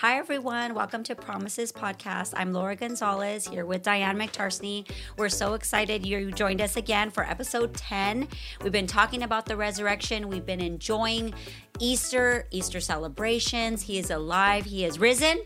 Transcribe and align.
Hi, 0.00 0.18
everyone. 0.18 0.74
Welcome 0.74 1.02
to 1.04 1.14
Promises 1.14 1.72
Podcast. 1.72 2.34
I'm 2.36 2.52
Laura 2.52 2.76
Gonzalez 2.76 3.48
here 3.48 3.64
with 3.64 3.82
Dyane 3.82 4.14
McTarsney. 4.22 4.86
We're 5.16 5.30
so 5.30 5.54
excited 5.54 6.04
you 6.04 6.30
joined 6.32 6.60
us 6.60 6.76
again 6.76 7.10
for 7.10 7.24
episode 7.24 7.72
10. 7.72 8.28
We've 8.62 8.70
been 8.70 8.86
talking 8.86 9.22
about 9.22 9.46
the 9.46 9.56
resurrection, 9.56 10.28
we've 10.28 10.44
been 10.44 10.60
enjoying 10.60 11.32
Easter, 11.78 12.46
Easter 12.50 12.78
celebrations. 12.78 13.80
He 13.80 13.96
is 13.98 14.10
alive, 14.10 14.66
He 14.66 14.84
is 14.84 14.98
risen. 14.98 15.38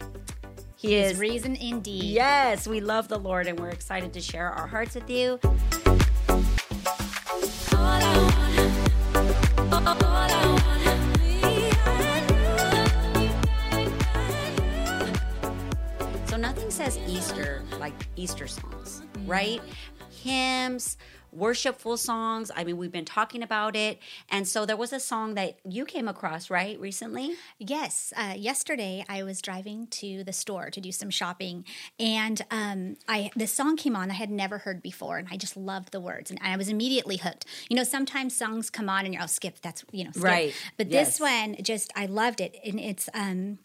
He 0.75 0.97
is 0.97 1.13
is 1.13 1.19
reason 1.21 1.55
indeed. 1.55 2.03
Yes, 2.03 2.67
we 2.67 2.81
love 2.81 3.07
the 3.07 3.19
Lord 3.19 3.47
and 3.47 3.61
we're 3.61 3.69
excited 3.69 4.13
to 4.15 4.21
share 4.21 4.49
our 4.49 4.67
hearts 4.67 4.97
with 4.97 5.09
you. 5.09 5.39
Easter 17.31 17.63
like 17.79 17.95
Easter 18.17 18.49
songs, 18.49 19.03
right? 19.25 19.61
Hymns, 20.11 20.99
worshipful 21.31 21.97
songs. 21.97 22.51
I 22.57 22.65
mean, 22.65 22.77
we've 22.77 22.91
been 22.91 23.05
talking 23.05 23.45
about 23.45 23.77
it. 23.77 24.01
And 24.29 24.49
so 24.49 24.67
there 24.67 24.77
was 24.77 24.93
a 24.93 24.99
song 24.99 25.35
that 25.35 25.59
you 25.65 25.85
came 25.85 26.09
across, 26.09 26.51
right, 26.51 26.79
recently? 26.81 27.37
Yes. 27.59 28.13
Uh, 28.17 28.35
yesterday, 28.37 29.05
I 29.09 29.23
was 29.23 29.41
driving 29.41 29.87
to 29.89 30.25
the 30.25 30.33
store 30.33 30.71
to 30.71 30.81
do 30.81 30.91
some 30.91 31.09
shopping, 31.09 31.65
and 32.01 32.43
um, 32.51 32.97
I 33.07 33.31
this 33.37 33.53
song 33.53 33.77
came 33.77 33.95
on 33.95 34.11
I 34.11 34.15
had 34.15 34.31
never 34.31 34.59
heard 34.59 34.83
before, 34.83 35.19
and 35.19 35.29
I 35.31 35.37
just 35.37 35.57
loved 35.57 35.93
the 35.93 36.01
words, 36.01 36.33
and 36.33 36.41
I 36.43 36.57
was 36.57 36.69
immediately 36.69 37.19
hooked. 37.19 37.47
You 37.69 37.77
know, 37.77 37.85
sometimes 37.85 38.37
songs 38.37 38.71
come 38.71 38.89
on 38.89 39.05
and 39.05 39.15
you're 39.15 39.23
oh 39.23 39.27
skip. 39.27 39.61
That's 39.63 39.85
you 39.93 40.03
know 40.03 40.11
skip. 40.11 40.25
Right. 40.25 40.55
But 40.77 40.89
Yes. 40.89 41.11
this 41.11 41.21
one, 41.21 41.57
just 41.63 41.93
I 41.95 42.07
loved 42.07 42.41
it, 42.41 42.57
and 42.65 42.81
it's 42.81 43.09
um. 43.15 43.59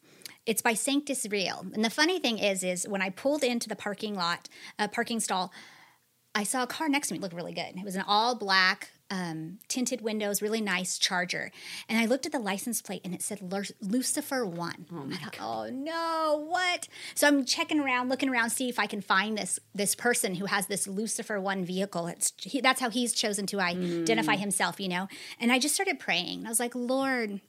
It's 0.45 0.61
by 0.61 0.73
Sanctus 0.73 1.25
Real, 1.29 1.65
and 1.73 1.83
the 1.83 1.89
funny 1.89 2.19
thing 2.19 2.37
is, 2.37 2.63
is 2.63 2.87
when 2.87 3.01
I 3.01 3.09
pulled 3.09 3.43
into 3.43 3.67
the 3.67 3.75
parking 3.75 4.15
lot, 4.15 4.47
uh, 4.77 4.87
parking 4.87 5.19
stall, 5.19 5.51
I 6.35 6.43
saw 6.43 6.63
a 6.63 6.67
car 6.67 6.89
next 6.89 7.07
to 7.07 7.13
me 7.13 7.19
look 7.19 7.33
really 7.33 7.53
good. 7.53 7.77
It 7.77 7.85
was 7.85 7.95
an 7.95 8.03
all 8.05 8.35
black, 8.35 8.89
um, 9.09 9.59
tinted 9.67 10.01
windows, 10.01 10.41
really 10.41 10.61
nice 10.61 10.97
Charger. 10.97 11.51
And 11.87 11.97
I 11.97 12.05
looked 12.05 12.25
at 12.25 12.31
the 12.31 12.39
license 12.39 12.81
plate 12.81 13.01
and 13.05 13.13
it 13.13 13.21
said 13.21 13.39
Lucifer 13.81 14.45
One. 14.45 14.85
Oh, 14.91 15.07
I 15.11 15.15
thought, 15.15 15.37
oh 15.39 15.69
no, 15.69 16.45
what? 16.47 16.87
So 17.13 17.27
I'm 17.27 17.45
checking 17.45 17.79
around, 17.79 18.09
looking 18.09 18.29
around, 18.29 18.49
see 18.49 18.67
if 18.67 18.79
I 18.79 18.87
can 18.87 19.01
find 19.01 19.37
this 19.37 19.59
this 19.73 19.95
person 19.95 20.35
who 20.35 20.45
has 20.45 20.67
this 20.67 20.87
Lucifer 20.87 21.39
One 21.39 21.63
vehicle. 21.63 22.07
It's 22.07 22.33
he, 22.37 22.61
that's 22.61 22.81
how 22.81 22.89
he's 22.89 23.13
chosen 23.13 23.45
to 23.47 23.59
identify 23.59 24.35
himself, 24.35 24.79
you 24.79 24.89
know. 24.89 25.07
And 25.39 25.51
I 25.51 25.59
just 25.59 25.75
started 25.75 25.99
praying. 25.99 26.45
I 26.45 26.49
was 26.49 26.59
like, 26.59 26.75
Lord. 26.75 27.39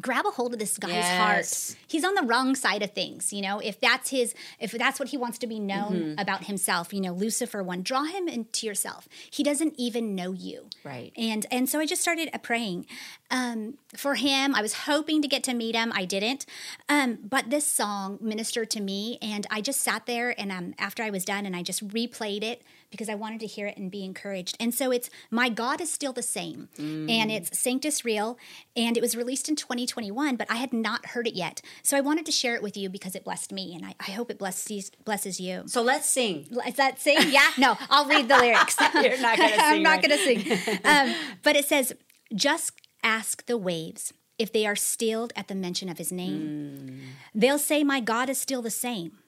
Grab 0.00 0.24
a 0.24 0.30
hold 0.30 0.52
of 0.52 0.58
this 0.60 0.78
guy's 0.78 0.90
Yes. 0.92 1.18
heart 1.18 1.76
he's 1.88 2.04
on 2.04 2.14
the 2.14 2.22
wrong 2.22 2.54
side 2.54 2.82
of 2.82 2.92
things 2.92 3.32
you 3.32 3.42
know? 3.42 3.58
If 3.58 3.80
that's 3.80 4.10
his 4.10 4.34
if 4.60 4.70
that's 4.72 5.00
what 5.00 5.08
he 5.08 5.16
wants 5.16 5.38
to 5.38 5.46
be 5.46 5.58
known 5.58 5.92
Mm-hmm. 5.92 6.20
about 6.20 6.44
himself 6.44 6.92
you 6.94 7.00
know 7.00 7.12
lucifer 7.12 7.62
one 7.62 7.82
draw 7.82 8.04
him 8.04 8.28
into 8.28 8.66
yourself. 8.66 9.08
He 9.30 9.42
doesn't 9.42 9.74
even 9.78 10.14
know 10.14 10.32
you. 10.32 10.66
Right. 10.84 11.12
and 11.16 11.44
and 11.50 11.68
so 11.68 11.80
i 11.80 11.86
just 11.86 12.02
started 12.02 12.30
praying 12.42 12.86
um, 13.32 13.74
for 13.96 14.16
him. 14.16 14.54
I 14.56 14.62
was 14.62 14.74
hoping 14.74 15.22
to 15.22 15.28
get 15.28 15.44
to 15.44 15.54
meet 15.54 15.76
him. 15.76 15.92
I 15.94 16.04
didn't. 16.04 16.46
Um, 16.88 17.18
but 17.22 17.48
this 17.50 17.64
song 17.66 18.18
ministered 18.20 18.70
to 18.70 18.80
me 18.80 19.18
and 19.20 19.46
i 19.50 19.60
just 19.60 19.80
sat 19.80 20.06
there 20.06 20.38
and 20.40 20.50
um, 20.52 20.74
after 20.78 21.02
i 21.02 21.10
was 21.10 21.24
done 21.24 21.46
and 21.46 21.54
i 21.56 21.62
just 21.62 21.86
replayed 21.88 22.42
it 22.44 22.62
because 22.90 23.08
i 23.08 23.14
wanted 23.14 23.40
to 23.40 23.46
hear 23.46 23.66
it 23.66 23.76
and 23.76 23.90
be 23.90 24.04
encouraged 24.04 24.56
and 24.60 24.74
so 24.74 24.90
it's 24.90 25.08
my 25.30 25.48
god 25.48 25.80
is 25.80 25.92
still 25.92 26.12
the 26.12 26.22
same 26.22 26.68
and 26.78 27.30
it's 27.30 27.58
sanctus 27.58 28.04
real 28.04 28.38
and 28.76 28.96
it 28.96 29.00
was 29.00 29.16
released 29.16 29.48
in 29.48 29.56
2021 29.56 30.36
but 30.36 30.50
i 30.50 30.56
had 30.56 30.72
not 30.72 31.06
heard 31.06 31.26
it 31.26 31.34
yet 31.34 31.62
so 31.82 31.96
i 31.96 32.00
wanted 32.00 32.26
to 32.26 32.32
share 32.32 32.54
it 32.54 32.62
with 32.62 32.76
you 32.76 32.88
because 32.88 33.14
it 33.14 33.24
blessed 33.24 33.52
me 33.52 33.74
and 33.74 33.84
i, 33.86 33.94
I 34.00 34.10
hope 34.12 34.30
it 34.30 34.38
blesses 34.38 34.90
blesses 35.04 35.40
you 35.40 35.62
So 35.66 35.82
let's 35.82 36.08
sing. 36.08 36.46
is 36.66 36.74
that 36.74 36.98
sing? 37.00 37.18
Yeah. 37.30 37.48
No, 37.58 37.76
I'll 37.90 38.06
read 38.06 38.28
the 38.28 38.36
lyrics. 38.38 38.76
You're 38.94 39.18
not 39.20 39.36
gonna 39.36 39.48
sing. 39.50 39.60
I'm 39.60 39.82
not 39.82 40.02
right? 40.02 40.08
going 40.08 40.18
to 40.18 40.56
sing. 40.56 40.78
Um, 40.84 41.14
but 41.42 41.56
it 41.56 41.64
says, 41.66 41.92
just 42.34 42.72
ask 43.02 43.44
the 43.46 43.58
waves 43.58 44.12
if 44.38 44.52
they 44.52 44.66
are 44.66 44.76
stilled 44.76 45.32
at 45.36 45.48
the 45.48 45.54
mention 45.54 45.88
of 45.88 45.98
his 45.98 46.10
name. 46.12 47.00
They'll 47.34 47.58
say, 47.58 47.84
My 47.84 48.00
God 48.00 48.30
is 48.30 48.38
still 48.38 48.62
the 48.62 48.70
same. 48.70 49.18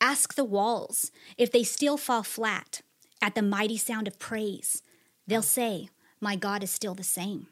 Ask 0.00 0.34
the 0.34 0.44
walls 0.44 1.10
if 1.36 1.52
they 1.52 1.62
still 1.62 1.96
fall 1.96 2.22
flat 2.22 2.80
at 3.20 3.34
the 3.34 3.42
mighty 3.42 3.76
sound 3.76 4.06
of 4.08 4.18
praise. 4.18 4.82
They'll 5.26 5.42
say, 5.42 5.88
My 6.20 6.36
God 6.36 6.62
is 6.62 6.70
still 6.70 6.94
the 6.94 7.04
same. 7.04 7.48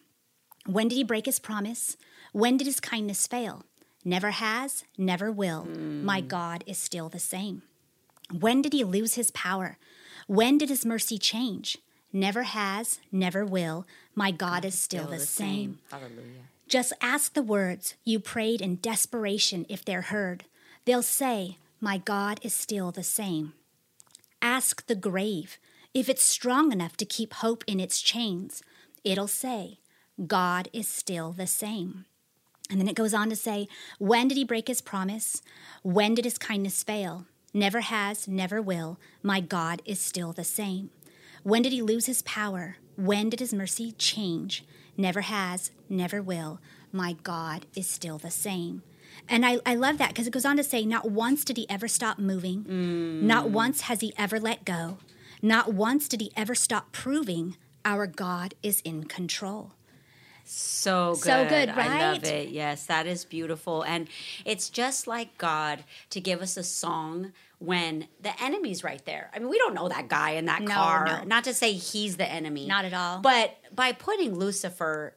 When 0.66 0.88
did 0.88 0.97
he 0.97 1.04
break 1.04 1.27
his 1.27 1.38
promise? 1.38 1.97
When 2.32 2.56
did 2.56 2.66
his 2.66 2.81
kindness 2.81 3.27
fail? 3.27 3.65
Never 4.04 4.31
has, 4.31 4.84
never 4.97 5.32
will. 5.32 5.62
Hmm. 5.62 6.04
My 6.04 6.21
God 6.21 6.65
is 6.66 6.78
still 6.78 7.09
the 7.09 7.19
same. 7.19 7.62
When 8.32 8.62
did 8.62 8.72
he 8.72 8.84
lose 8.84 9.15
his 9.15 9.31
power? 9.31 9.78
When 10.27 10.59
did 10.59 10.69
his 10.69 10.84
mercy 10.84 11.19
change? 11.19 11.78
Never 12.12 12.44
has, 12.44 12.98
never 13.12 13.44
will. 13.44 13.87
My 14.15 14.31
God 14.31 14.65
is 14.65 14.78
still, 14.78 15.06
the, 15.06 15.19
same. 15.19 15.78
Hallelujah. 15.91 16.47
Just 16.69 16.93
ask 17.00 17.34
the 17.34 17.43
words 17.43 17.94
you 18.04 18.19
prayed 18.19 18.60
in 18.60 18.77
desperation 18.77 19.66
if 19.69 19.84
they're 19.84 20.03
heard. 20.03 20.44
They'll 20.84 21.03
say, 21.03 21.59
My 21.81 21.98
God 21.98 22.41
is 22.43 22.54
still 22.54 22.91
the 22.91 23.03
same. 23.03 23.53
Ask 24.49 24.87
the 24.87 24.95
grave 24.95 25.59
if 25.93 26.09
it's 26.09 26.23
strong 26.23 26.71
enough 26.71 26.97
to 26.99 27.05
keep 27.05 27.34
hope 27.34 27.65
in 27.67 27.81
its 27.81 28.01
chains. 28.01 28.62
It'll 29.03 29.27
say, 29.27 29.81
God 30.25 30.69
is 30.73 30.87
still 30.87 31.33
the 31.33 31.49
same. 31.49 32.05
And 32.71 32.79
then 32.79 32.87
it 32.87 32.95
goes 32.95 33.12
on 33.12 33.29
to 33.31 33.34
say, 33.34 33.67
When 33.99 34.29
did 34.29 34.37
he 34.37 34.45
break 34.45 34.69
his 34.69 34.81
promise? 34.81 35.43
When 35.83 36.15
did 36.15 36.25
his 36.25 36.39
kindness 36.39 36.84
fail? 36.84 37.27
Never 37.53 37.81
has, 37.81 38.29
never 38.29 38.62
will. 38.62 39.01
My 39.21 39.41
God 39.41 39.83
is 39.84 39.99
still 39.99 40.33
the 40.33 40.45
same. 40.45 40.91
When 41.43 41.63
did 41.63 41.73
he 41.73 41.83
lose 41.83 42.07
his 42.07 42.23
power? 42.23 42.77
When 42.95 43.28
did 43.31 43.41
his 43.41 43.53
mercy 43.53 43.97
change? 43.99 44.65
Never 44.97 45.23
has, 45.23 45.73
never 45.89 46.23
will. 46.23 46.61
My 46.93 47.15
God 47.25 47.67
is 47.75 47.89
still 47.89 48.19
the 48.19 48.31
same. 48.31 48.84
And 49.28 49.44
I, 49.44 49.59
I 49.66 49.75
love 49.75 49.99
that 49.99 50.10
because 50.10 50.27
it 50.27 50.32
goes 50.32 50.44
on 50.44 50.56
to 50.56 50.65
say, 50.65 50.84
Not 50.84 51.10
once 51.10 51.44
did 51.44 51.56
he 51.56 51.69
ever 51.69 51.88
stop 51.88 52.19
moving. 52.19 53.27
Not 53.27 53.47
mm. 53.47 53.50
once 53.50 53.82
has 53.82 54.00
he 54.00 54.12
ever 54.16 54.38
let 54.38 54.65
go. 54.65 54.99
Not 55.43 55.72
once 55.72 56.09
did 56.09 56.21
he 56.21 56.32
ever 56.37 56.54
stop 56.54 56.93
proving 56.93 57.56
our 57.84 58.06
God 58.06 58.54
is 58.62 58.81
in 58.81 59.04
control. 59.04 59.72
So 60.44 61.15
good. 61.15 61.22
So 61.22 61.49
good, 61.49 61.69
I 61.71 62.12
love 62.12 62.22
right? 62.22 62.25
it. 62.25 62.49
Yes, 62.50 62.87
that 62.87 63.06
is 63.06 63.25
beautiful. 63.25 63.82
And 63.82 64.09
it's 64.44 64.71
just 64.71 65.06
like 65.06 65.37
God 65.38 65.84
to 66.10 66.21
give 66.21 66.41
us 66.41 66.56
a 66.56 66.62
song 66.62 67.33
when 67.59 68.06
the 68.21 68.41
enemy's 68.43 68.84
right 68.84 69.04
there. 69.04 69.31
I 69.34 69.41
mean, 69.41 69.48
we 69.48 69.59
don't 69.59 69.75
know 69.75 69.88
that 69.88 70.09
guy 70.09 70.31
in 70.33 70.44
that 70.47 70.62
No, 70.62 70.75
car. 70.75 71.06
no. 71.06 71.25
Not 71.25 71.44
to 71.44 71.54
say 71.54 71.72
he's 71.72 72.16
the 72.16 72.31
enemy. 72.31 72.66
Not 72.66 72.84
at 72.84 72.94
all. 72.94 73.21
But 73.21 73.56
by 73.75 73.93
putting 73.93 74.34
Lucifer 74.37 75.16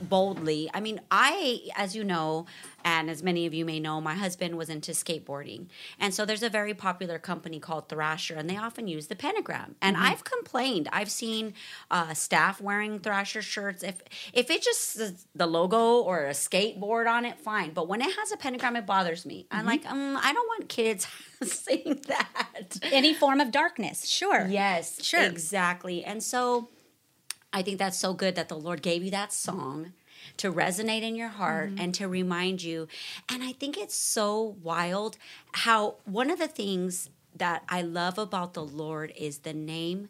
boldly, 0.00 0.70
I 0.72 0.80
mean, 0.80 1.00
I, 1.10 1.60
as 1.76 1.94
you 1.94 2.02
know, 2.02 2.46
and 2.84 3.10
as 3.10 3.22
many 3.22 3.46
of 3.46 3.54
you 3.54 3.64
may 3.64 3.80
know, 3.80 4.00
my 4.00 4.14
husband 4.14 4.56
was 4.56 4.68
into 4.68 4.92
skateboarding. 4.92 5.66
And 5.98 6.14
so 6.14 6.24
there's 6.24 6.42
a 6.42 6.48
very 6.48 6.74
popular 6.74 7.18
company 7.18 7.58
called 7.60 7.88
Thrasher, 7.88 8.34
and 8.36 8.48
they 8.48 8.56
often 8.56 8.88
use 8.88 9.06
the 9.08 9.16
pentagram. 9.16 9.76
And 9.82 9.96
Mm-hmm. 9.96 10.04
I've 10.06 10.24
complained. 10.24 10.88
I've 10.92 11.10
seen 11.10 11.54
uh, 11.90 12.14
staff 12.14 12.60
wearing 12.60 13.00
Thrasher 13.00 13.42
shirts. 13.42 13.82
If 13.82 14.02
if 14.32 14.50
it 14.50 14.62
just 14.62 14.98
the 15.36 15.46
logo 15.46 15.98
or 16.00 16.26
a 16.26 16.30
skateboard 16.30 17.08
on 17.10 17.24
it, 17.24 17.38
fine. 17.38 17.72
But 17.72 17.88
when 17.88 18.00
it 18.00 18.14
has 18.16 18.32
a 18.32 18.36
pentagram, 18.36 18.76
it 18.76 18.86
bothers 18.86 19.26
me. 19.26 19.44
Mm-hmm. 19.50 19.56
I'm 19.58 19.66
like, 19.66 19.84
um, 19.86 20.16
I 20.22 20.32
don't 20.32 20.46
want 20.48 20.68
kids 20.68 21.06
seeing 21.42 22.00
that. 22.08 22.78
Any 22.82 23.14
form 23.14 23.40
of 23.40 23.50
darkness, 23.50 24.06
sure. 24.06 24.46
Yes, 24.48 25.02
Sure. 25.04 25.22
exactly. 25.22 26.04
And 26.04 26.22
so 26.22 26.68
I 27.52 27.62
think 27.62 27.78
that's 27.78 27.98
so 27.98 28.12
good 28.14 28.34
that 28.36 28.48
the 28.48 28.56
Lord 28.56 28.80
gave 28.82 29.02
you 29.02 29.10
that 29.10 29.32
song 29.32 29.92
to 30.38 30.52
resonate 30.52 31.02
in 31.02 31.14
your 31.16 31.28
heart 31.28 31.70
Mm-hmm. 31.70 31.80
and 31.80 31.94
to 31.94 32.08
remind 32.08 32.62
you. 32.62 32.88
And 33.28 33.42
I 33.42 33.52
think 33.52 33.76
it's 33.76 33.94
so 33.94 34.56
wild 34.62 35.16
how 35.52 35.96
one 36.04 36.30
of 36.30 36.38
the 36.38 36.48
things 36.48 37.10
that 37.36 37.62
I 37.68 37.82
love 37.82 38.18
about 38.18 38.54
the 38.54 38.64
Lord 38.64 39.12
is 39.16 39.38
the 39.38 39.52
name 39.54 40.08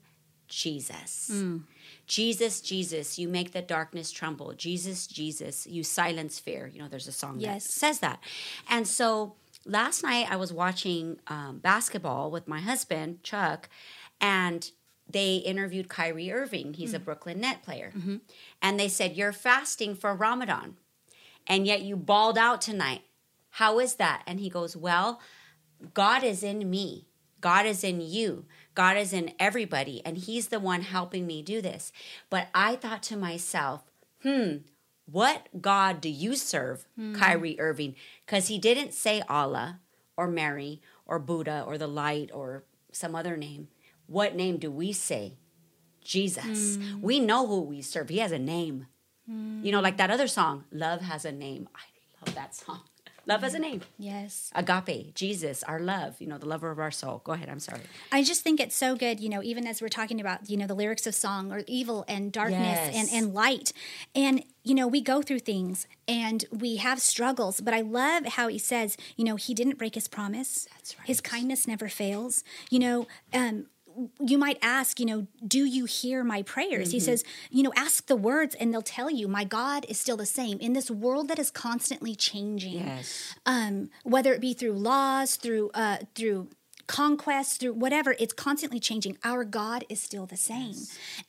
Jesus. 0.48 1.30
Mm. 1.32 1.62
Jesus, 2.06 2.60
Jesus, 2.60 3.18
you 3.18 3.28
make 3.28 3.52
the 3.52 3.62
darkness 3.62 4.10
tremble. 4.10 4.52
Jesus, 4.54 5.06
Jesus, 5.06 5.66
you 5.66 5.82
silence 5.84 6.38
fear. 6.40 6.68
You 6.72 6.80
know, 6.82 6.88
there's 6.88 7.06
a 7.08 7.12
song 7.12 7.36
Yes. 7.38 7.64
that 7.66 7.72
says 7.72 8.00
that. 8.00 8.20
And 8.68 8.86
so 8.86 9.34
last 9.64 10.02
night 10.02 10.26
I 10.30 10.36
was 10.36 10.52
watching 10.52 11.18
um, 11.28 11.58
basketball 11.58 12.30
with 12.30 12.48
my 12.48 12.60
husband, 12.60 13.22
Chuck, 13.22 13.68
and 14.20 14.70
they 15.12 15.36
interviewed 15.36 15.88
Kyrie 15.88 16.32
Irving. 16.32 16.74
He's 16.74 16.94
a 16.94 16.98
mm. 16.98 17.04
Brooklyn 17.04 17.40
Net 17.40 17.62
player. 17.62 17.92
Mm-hmm. 17.96 18.16
And 18.62 18.78
they 18.78 18.88
said, 18.88 19.16
You're 19.16 19.32
fasting 19.32 19.94
for 19.94 20.14
Ramadan, 20.14 20.76
and 21.46 21.66
yet 21.66 21.82
you 21.82 21.96
balled 21.96 22.38
out 22.38 22.60
tonight. 22.60 23.02
How 23.54 23.78
is 23.78 23.94
that? 23.94 24.22
And 24.26 24.40
he 24.40 24.48
goes, 24.48 24.76
Well, 24.76 25.20
God 25.94 26.22
is 26.22 26.42
in 26.42 26.68
me. 26.70 27.06
God 27.40 27.66
is 27.66 27.82
in 27.82 28.00
you. 28.00 28.44
God 28.74 28.96
is 28.96 29.12
in 29.12 29.32
everybody. 29.38 30.02
And 30.04 30.18
He's 30.18 30.48
the 30.48 30.60
one 30.60 30.82
helping 30.82 31.26
me 31.26 31.42
do 31.42 31.60
this. 31.60 31.92
But 32.28 32.48
I 32.54 32.76
thought 32.76 33.02
to 33.04 33.16
myself, 33.16 33.82
hmm, 34.22 34.58
what 35.10 35.48
God 35.60 36.00
do 36.00 36.08
you 36.08 36.36
serve, 36.36 36.86
mm. 36.98 37.14
Kyrie 37.14 37.58
Irving? 37.58 37.96
Because 38.24 38.48
he 38.48 38.58
didn't 38.58 38.94
say 38.94 39.22
Allah 39.28 39.80
or 40.16 40.28
Mary 40.28 40.80
or 41.06 41.18
Buddha 41.18 41.64
or 41.66 41.78
the 41.78 41.88
light 41.88 42.30
or 42.32 42.64
some 42.92 43.14
other 43.14 43.36
name. 43.36 43.68
What 44.10 44.34
name 44.34 44.56
do 44.58 44.72
we 44.72 44.92
say? 44.92 45.36
Jesus. 46.02 46.78
We 47.00 47.20
know 47.20 47.46
who 47.46 47.60
we 47.60 47.80
serve. 47.80 48.08
He 48.08 48.18
has 48.18 48.32
a 48.32 48.38
name. 48.40 48.86
You 49.28 49.70
know, 49.70 49.80
like 49.80 49.96
that 49.98 50.10
other 50.10 50.26
song, 50.26 50.64
Love 50.72 51.02
Has 51.02 51.24
a 51.24 51.30
Name. 51.30 51.68
I 51.72 52.26
love 52.26 52.34
that 52.34 52.52
song. 52.56 52.80
Love 53.26 53.42
has 53.42 53.54
a 53.54 53.58
name. 53.60 53.82
Yes. 53.98 54.50
Agape, 54.56 55.14
Jesus, 55.14 55.62
our 55.64 55.78
love, 55.78 56.16
you 56.20 56.26
know, 56.26 56.38
the 56.38 56.48
lover 56.48 56.70
of 56.70 56.80
our 56.80 56.90
soul. 56.90 57.20
Go 57.22 57.32
ahead, 57.32 57.48
I'm 57.50 57.60
sorry. 57.60 57.82
I 58.10 58.24
just 58.24 58.42
think 58.42 58.58
it's 58.58 58.74
so 58.74 58.96
good, 58.96 59.20
you 59.20 59.28
know, 59.28 59.40
even 59.42 59.66
as 59.68 59.80
we're 59.82 59.88
talking 59.88 60.20
about, 60.20 60.48
you 60.50 60.56
know, 60.56 60.66
the 60.66 60.74
lyrics 60.74 61.06
of 61.06 61.14
song 61.14 61.52
or 61.52 61.62
evil 61.68 62.04
and 62.08 62.32
darkness 62.32 62.60
Yes. 62.60 62.94
and, 62.96 63.08
and 63.24 63.34
light. 63.34 63.72
And, 64.16 64.42
you 64.64 64.74
know, 64.74 64.88
we 64.88 65.00
go 65.02 65.20
through 65.22 65.40
things 65.40 65.86
and 66.08 66.44
we 66.50 66.76
have 66.76 66.98
struggles, 67.00 67.60
but 67.60 67.72
I 67.74 67.82
love 67.82 68.24
how 68.26 68.48
he 68.48 68.58
says, 68.58 68.96
you 69.16 69.24
know, 69.24 69.36
he 69.36 69.52
didn't 69.54 69.76
break 69.78 69.94
his 69.94 70.08
promise. 70.08 70.66
That's 70.74 70.98
right. 70.98 71.06
His 71.06 71.20
kindness 71.20 71.68
never 71.68 71.88
fails. 71.88 72.42
You 72.70 72.78
know, 72.80 73.06
um, 73.34 73.66
you 74.20 74.38
might 74.38 74.58
ask, 74.62 74.98
you 75.00 75.06
know, 75.06 75.26
do 75.46 75.64
you 75.64 75.84
hear 75.84 76.22
my 76.24 76.42
prayers? 76.42 76.88
Mm-hmm. 76.88 76.96
He 76.96 77.00
says, 77.00 77.24
you 77.50 77.62
know, 77.62 77.72
ask 77.76 78.06
the 78.06 78.16
words 78.16 78.54
and 78.54 78.72
they'll 78.72 78.82
tell 78.82 79.10
you, 79.10 79.28
my 79.28 79.44
God 79.44 79.86
is 79.88 79.98
still 80.00 80.16
the 80.16 80.26
same 80.26 80.58
in 80.58 80.72
this 80.72 80.90
world 80.90 81.28
that 81.28 81.38
is 81.38 81.50
constantly 81.50 82.14
changing 82.14 82.78
Yes. 82.86 83.34
um, 83.46 83.90
whether 84.04 84.32
it 84.32 84.40
be 84.40 84.54
through 84.54 84.72
laws, 84.74 85.36
through 85.36 85.70
uh, 85.74 85.98
through 86.14 86.48
conquest, 86.86 87.60
through 87.60 87.74
whatever, 87.74 88.16
it's 88.18 88.32
constantly 88.32 88.80
changing. 88.80 89.16
Our 89.22 89.44
God 89.44 89.84
is 89.88 90.02
still 90.02 90.26
the 90.26 90.36
same. 90.36 90.74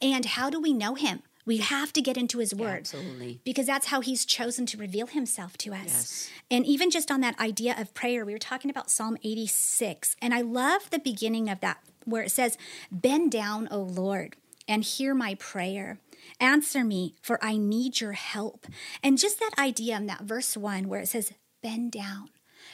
And 0.01 0.25
how 0.25 0.49
do 0.49 0.59
we 0.59 0.73
know 0.73 0.95
Him? 0.95 1.21
We 1.45 1.57
have 1.57 1.91
to 1.93 2.01
get 2.01 2.17
into 2.17 2.39
His 2.39 2.53
Word. 2.53 2.79
Absolutely. 2.79 3.41
Because 3.43 3.65
that's 3.67 3.87
how 3.87 4.01
he's 4.01 4.25
chosen 4.25 4.65
to 4.67 4.77
reveal 4.77 5.07
himself 5.07 5.57
to 5.59 5.73
us. 5.73 5.85
Yes. 5.85 6.29
And 6.51 6.65
even 6.65 6.89
just 6.91 7.11
on 7.11 7.21
that 7.21 7.39
idea 7.39 7.75
of 7.77 7.93
prayer, 7.93 8.25
we 8.25 8.33
were 8.33 8.39
talking 8.39 8.69
about 8.71 8.89
Psalm 8.91 9.17
86. 9.23 10.15
And 10.21 10.33
I 10.33 10.41
love 10.41 10.89
the 10.91 10.99
beginning 10.99 11.49
of 11.49 11.59
that, 11.61 11.79
where 12.05 12.23
it 12.23 12.31
says, 12.31 12.57
Bend 12.91 13.31
down, 13.31 13.67
O 13.71 13.79
Lord, 13.79 14.35
and 14.67 14.83
hear 14.83 15.13
my 15.13 15.35
prayer. 15.35 15.99
Answer 16.39 16.83
me, 16.83 17.15
for 17.21 17.43
I 17.43 17.57
need 17.57 17.99
your 17.99 18.13
help. 18.13 18.67
And 19.03 19.17
just 19.17 19.39
that 19.39 19.51
idea 19.57 19.97
in 19.97 20.05
that 20.07 20.23
verse 20.23 20.55
one, 20.55 20.87
where 20.87 21.01
it 21.01 21.07
says, 21.07 21.33
Bend 21.61 21.91
down, 21.91 22.29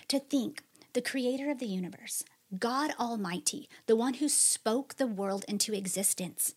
to 0.07 0.19
think 0.19 0.63
the 0.93 1.01
creator 1.01 1.51
of 1.51 1.59
the 1.59 1.67
universe, 1.67 2.23
God 2.57 2.91
Almighty, 2.99 3.69
the 3.85 3.95
one 3.95 4.15
who 4.15 4.29
spoke 4.29 4.95
the 4.95 5.07
world 5.07 5.43
into 5.47 5.73
existence, 5.73 6.55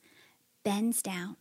bends 0.64 1.02
down 1.02 1.36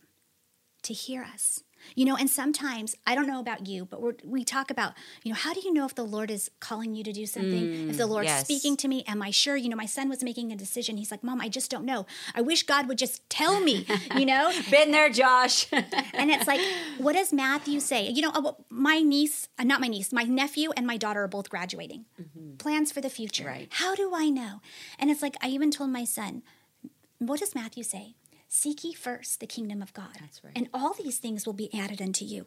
to 0.82 0.92
hear 0.92 1.22
us. 1.22 1.62
You 1.94 2.04
know, 2.04 2.16
and 2.16 2.28
sometimes 2.28 2.96
I 3.06 3.14
don't 3.14 3.26
know 3.26 3.40
about 3.40 3.66
you, 3.66 3.84
but 3.84 4.00
we're, 4.00 4.14
we 4.24 4.44
talk 4.44 4.70
about, 4.70 4.94
you 5.22 5.32
know, 5.32 5.36
how 5.36 5.52
do 5.52 5.60
you 5.60 5.72
know 5.72 5.86
if 5.86 5.94
the 5.94 6.04
Lord 6.04 6.30
is 6.30 6.50
calling 6.60 6.94
you 6.94 7.04
to 7.04 7.12
do 7.12 7.26
something? 7.26 7.90
if 7.90 7.96
the 7.96 8.06
Lord's 8.06 8.28
yes. 8.28 8.44
speaking 8.44 8.76
to 8.78 8.88
me, 8.88 9.04
am 9.06 9.22
I 9.22 9.30
sure? 9.30 9.56
You 9.56 9.68
know, 9.68 9.76
my 9.76 9.86
son 9.86 10.08
was 10.08 10.22
making 10.22 10.52
a 10.52 10.56
decision. 10.56 10.96
He's 10.96 11.10
like, 11.10 11.22
"Mom, 11.24 11.40
I 11.40 11.48
just 11.48 11.70
don't 11.70 11.84
know. 11.84 12.06
I 12.34 12.40
wish 12.40 12.64
God 12.64 12.88
would 12.88 12.98
just 12.98 13.28
tell 13.28 13.60
me." 13.60 13.86
You 14.16 14.26
know, 14.26 14.50
Been 14.70 14.90
there, 14.90 15.08
Josh. 15.08 15.66
and 15.72 16.30
it's 16.30 16.46
like, 16.46 16.60
what 16.98 17.12
does 17.14 17.32
Matthew 17.32 17.80
say? 17.80 18.08
You 18.08 18.22
know, 18.22 18.30
uh, 18.34 18.52
my 18.68 19.00
niece, 19.00 19.48
uh, 19.58 19.64
not 19.64 19.80
my 19.80 19.86
niece, 19.86 20.12
my 20.12 20.24
nephew 20.24 20.70
and 20.76 20.86
my 20.86 20.96
daughter 20.96 21.22
are 21.22 21.28
both 21.28 21.48
graduating. 21.48 22.06
Plans 22.58 22.90
for 22.92 23.00
the 23.00 23.08
future. 23.10 23.46
Right. 23.46 23.68
How 23.70 23.94
do 23.94 24.12
I 24.14 24.28
know? 24.28 24.60
And 24.98 25.10
it's 25.10 25.22
like, 25.22 25.36
I 25.40 25.48
even 25.48 25.70
told 25.70 25.90
my 25.90 26.04
son, 26.04 26.42
what 27.18 27.40
does 27.40 27.54
Matthew 27.54 27.82
say? 27.84 28.14
Seek 28.52 28.82
ye 28.82 28.92
first 28.94 29.38
the 29.38 29.46
kingdom 29.46 29.80
of 29.80 29.92
God. 29.94 30.08
That's 30.20 30.42
right. 30.42 30.52
And 30.56 30.68
all 30.74 30.92
these 30.92 31.18
things 31.18 31.46
will 31.46 31.52
be 31.52 31.72
added 31.72 32.02
unto 32.02 32.24
you. 32.24 32.46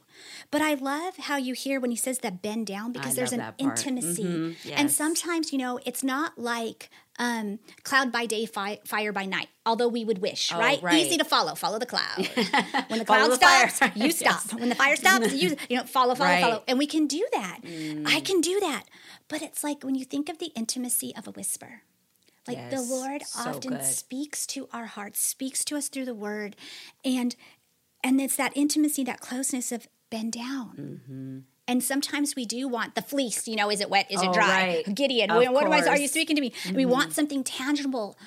But 0.52 0.62
I 0.62 0.74
love 0.74 1.16
how 1.16 1.38
you 1.38 1.54
hear 1.54 1.80
when 1.80 1.92
he 1.92 1.96
says 1.98 2.20
that 2.20 2.42
bend 2.42 2.68
down 2.68 2.92
because 2.92 3.14
I 3.14 3.16
there's 3.16 3.32
an 3.32 3.40
love 3.40 3.56
that 3.58 3.64
part. 3.66 3.80
intimacy. 3.88 4.24
Mhm. 4.24 4.56
And 4.76 4.92
sometimes, 4.92 5.54
you 5.54 5.58
know, 5.58 5.80
it's 5.86 6.04
not 6.04 6.38
like 6.38 6.90
um, 7.20 7.60
cloud 7.84 8.12
by 8.12 8.26
day, 8.26 8.46
fi- 8.46 8.80
fire 8.86 9.14
by 9.14 9.26
night, 9.26 9.48
although 9.66 9.88
we 9.88 10.04
would 10.04 10.18
wish, 10.18 10.52
Oh, 10.52 10.58
right? 10.60 10.82
right. 10.82 10.96
Easy 11.06 11.16
to 11.20 11.24
follow. 11.24 11.54
Follow 11.56 11.80
the 11.80 11.86
cloud. 11.86 12.18
When 12.90 13.00
the 13.00 13.06
cloud 13.06 13.32
the 13.32 13.38
fire. 13.38 13.70
stops, 13.70 13.96
you 13.96 14.06
Yes. 14.20 14.20
stop. 14.20 14.60
When 14.60 14.68
the 14.70 14.76
fire 14.76 14.96
stops, 14.98 15.32
you 15.34 15.56
you 15.70 15.78
know 15.78 15.84
follow, 15.84 16.16
follow, 16.16 16.30
Right. 16.30 16.40
Mm. 16.44 16.48
follow, 16.50 16.64
and 16.68 16.78
we 16.80 16.88
can 16.88 17.08
do 17.08 17.26
that. 17.32 17.60
I 18.08 18.20
can 18.20 18.42
do 18.42 18.60
that, 18.60 18.86
but 19.30 19.42
it's 19.42 19.64
like 19.64 19.84
when 19.84 19.96
you 19.96 20.04
think 20.06 20.28
of 20.28 20.40
the 20.40 20.48
intimacy 20.56 21.14
of 21.16 21.28
a 21.28 21.32
whisper. 21.32 21.84
Like 22.48 22.70
the 22.70 22.82
Lord 22.82 23.24
So 23.24 23.52
often 23.52 23.72
good. 23.74 23.86
speaks 23.86 24.46
to 24.48 24.68
our 24.74 24.86
hearts, 24.86 25.20
speaks 25.22 25.64
to 25.66 25.78
us 25.78 25.88
through 25.88 26.06
the 26.06 26.14
Word, 26.16 26.56
and 27.06 27.36
and 28.04 28.20
it's 28.20 28.36
that 28.36 28.52
intimacy, 28.56 29.04
that 29.06 29.22
closeness 29.22 29.72
of 29.72 29.88
bend 30.10 30.34
down. 30.34 30.76
Mm-hmm. 30.78 31.40
And 31.70 31.82
sometimes 31.82 32.36
we 32.36 32.46
do 32.46 32.68
want 32.68 32.96
the 32.96 33.02
fleece. 33.02 33.48
You 33.48 33.56
know, 33.56 33.72
is 33.72 33.80
it 33.80 33.90
wet? 33.90 34.08
Is 34.12 34.22
it 34.22 34.28
Oh, 34.28 34.34
dry? 34.34 34.84
right. 34.86 34.96
Gideon, 34.96 35.32
Of 35.32 35.38
what, 35.38 35.54
what 35.54 35.64
am 35.66 35.72
I? 35.72 35.78
Are 35.78 35.96
you. 35.96 36.04
Mm-hmm. 36.04 36.06
speaking 36.08 36.36
to 36.36 36.42
me? 36.42 36.52
We 36.74 36.86
want 36.86 37.14
something 37.14 37.44
tangible, 37.46 38.18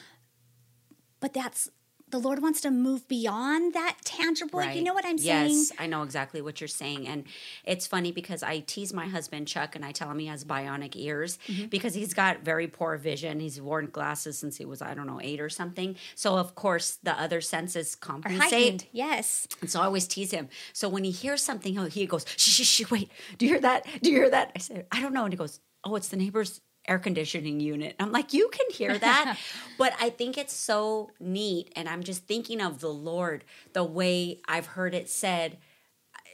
but 1.21 1.35
that's 1.35 1.69
the 2.09 2.19
Lord 2.19 2.41
wants 2.41 2.61
to 2.61 2.71
move 2.71 3.09
beyond 3.09 3.75
that 3.75 3.97
tangible. 4.05 4.63
You 4.65 4.83
know 4.83 4.95
what 4.95 5.05
I'm 5.05 5.19
saying? 5.19 5.51
Yes, 5.51 5.73
I 5.79 5.87
know 5.87 6.03
exactly 6.03 6.41
what 6.41 6.61
you're 6.61 6.69
saying. 6.69 7.09
And 7.09 7.25
it's 7.65 7.87
funny 7.87 8.13
because 8.13 8.43
I 8.45 8.61
tease 8.61 8.93
my 8.93 9.07
husband, 9.07 9.49
Chuck, 9.49 9.75
and 9.75 9.85
I 9.85 9.91
tell 9.93 10.11
him 10.11 10.19
he 10.21 10.27
has 10.27 10.45
bionic 10.45 10.95
ears 10.95 11.39
Mm-hmm. 11.49 11.67
because 11.67 11.95
he's 11.95 12.15
got 12.15 12.41
very 12.43 12.67
poor 12.69 12.97
vision. 12.97 13.41
He's 13.41 13.61
worn 13.61 13.87
glasses 13.87 14.39
since 14.39 14.57
he 14.57 14.65
was, 14.65 14.83
I 14.83 14.95
don't 14.95 15.07
know, 15.07 15.21
eight 15.21 15.41
or 15.41 15.49
something. 15.49 15.97
So, 16.15 16.37
of 16.37 16.55
course, 16.55 16.99
the 17.03 17.19
other 17.21 17.41
senses 17.41 17.95
compensate. 17.95 18.87
Yes. 18.93 19.47
And 19.61 19.71
so 19.71 19.81
I 19.81 19.85
always 19.85 20.07
tease 20.07 20.31
him. 20.31 20.49
So 20.73 20.89
when 20.89 21.05
he 21.05 21.11
hears 21.11 21.43
something, 21.43 21.77
he 21.89 22.07
goes, 22.07 22.25
shh, 22.37 22.51
shh, 22.51 22.63
shh, 22.85 22.91
wait, 22.91 23.11
do 23.39 23.47
you 23.47 23.53
hear 23.53 23.61
that? 23.61 23.87
Do 24.03 24.11
you 24.11 24.17
hear 24.17 24.31
that? 24.31 24.53
I 24.55 24.59
said, 24.61 24.87
I 24.93 25.01
don't 25.01 25.13
know. 25.13 25.25
And 25.25 25.33
he 25.33 25.37
goes, 25.37 25.61
oh, 25.85 25.95
it's 25.97 26.09
the 26.09 26.17
neighbor's 26.17 26.61
air 26.89 26.99
conditioning 26.99 27.61
unit. 27.61 27.97
I'm 27.99 28.13
like, 28.13 28.33
you 28.33 28.49
can 28.49 28.67
hear 28.71 28.97
that. 28.99 29.39
but 29.79 29.93
I 30.01 30.11
think 30.11 30.39
it's 30.39 30.55
so 30.55 31.11
neat. 31.21 31.73
And 31.77 31.89
I'm 31.89 32.03
just 32.03 32.27
thinking 32.27 32.61
of 32.61 32.81
the 32.81 32.89
Lord, 32.93 33.45
the 33.73 33.85
way 33.85 34.41
I've 34.49 34.67
heard 34.67 34.95
it 34.95 35.09
said, 35.09 35.59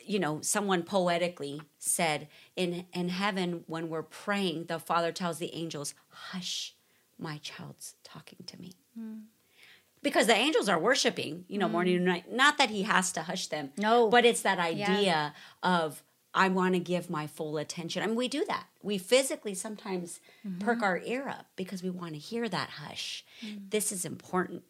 you 0.04 0.18
know, 0.18 0.40
someone 0.40 0.82
poetically 0.82 1.62
said, 1.78 2.28
in, 2.56 2.86
in 2.92 3.08
heaven, 3.08 3.64
when 3.66 3.88
we're 3.88 4.02
praying, 4.02 4.66
the 4.66 4.78
Father 4.78 5.12
tells 5.12 5.38
the 5.38 5.54
angels, 5.54 5.94
hush, 6.08 6.74
my 7.18 7.38
child's 7.38 7.94
talking 8.02 8.38
to 8.46 8.60
me 8.60 8.72
hmm. 8.98 9.18
because 10.02 10.26
the 10.26 10.34
angels 10.34 10.68
are 10.68 10.78
worshiping, 10.78 11.44
you 11.48 11.58
know, 11.58 11.68
morning 11.68 11.94
hmm. 11.94 11.98
and 11.98 12.06
night. 12.06 12.32
Not 12.32 12.58
that 12.58 12.70
he 12.70 12.82
has 12.82 13.12
to 13.12 13.22
hush 13.22 13.46
them. 13.46 13.70
No. 13.76 14.08
But 14.08 14.24
it's 14.24 14.42
that 14.42 14.58
idea 14.58 15.34
of 15.62 16.02
I 16.34 16.48
want 16.48 16.74
to 16.74 16.80
give 16.80 17.10
my 17.10 17.26
full 17.26 17.58
attention. 17.58 18.02
I 18.02 18.06
mean, 18.06 18.16
we 18.16 18.28
do 18.28 18.44
that. 18.48 18.66
We 18.82 18.98
physically 18.98 19.54
sometimes 19.54 20.20
perk 20.60 20.78
mm-hmm. 20.78 20.84
our 20.84 20.98
ear 20.98 21.28
up 21.28 21.46
because 21.56 21.82
we 21.82 21.90
want 21.90 22.14
to 22.14 22.18
hear 22.18 22.48
that 22.48 22.70
hush. 22.70 23.24
Mm. 23.44 23.70
This 23.70 23.92
is 23.92 24.04
important. 24.04 24.62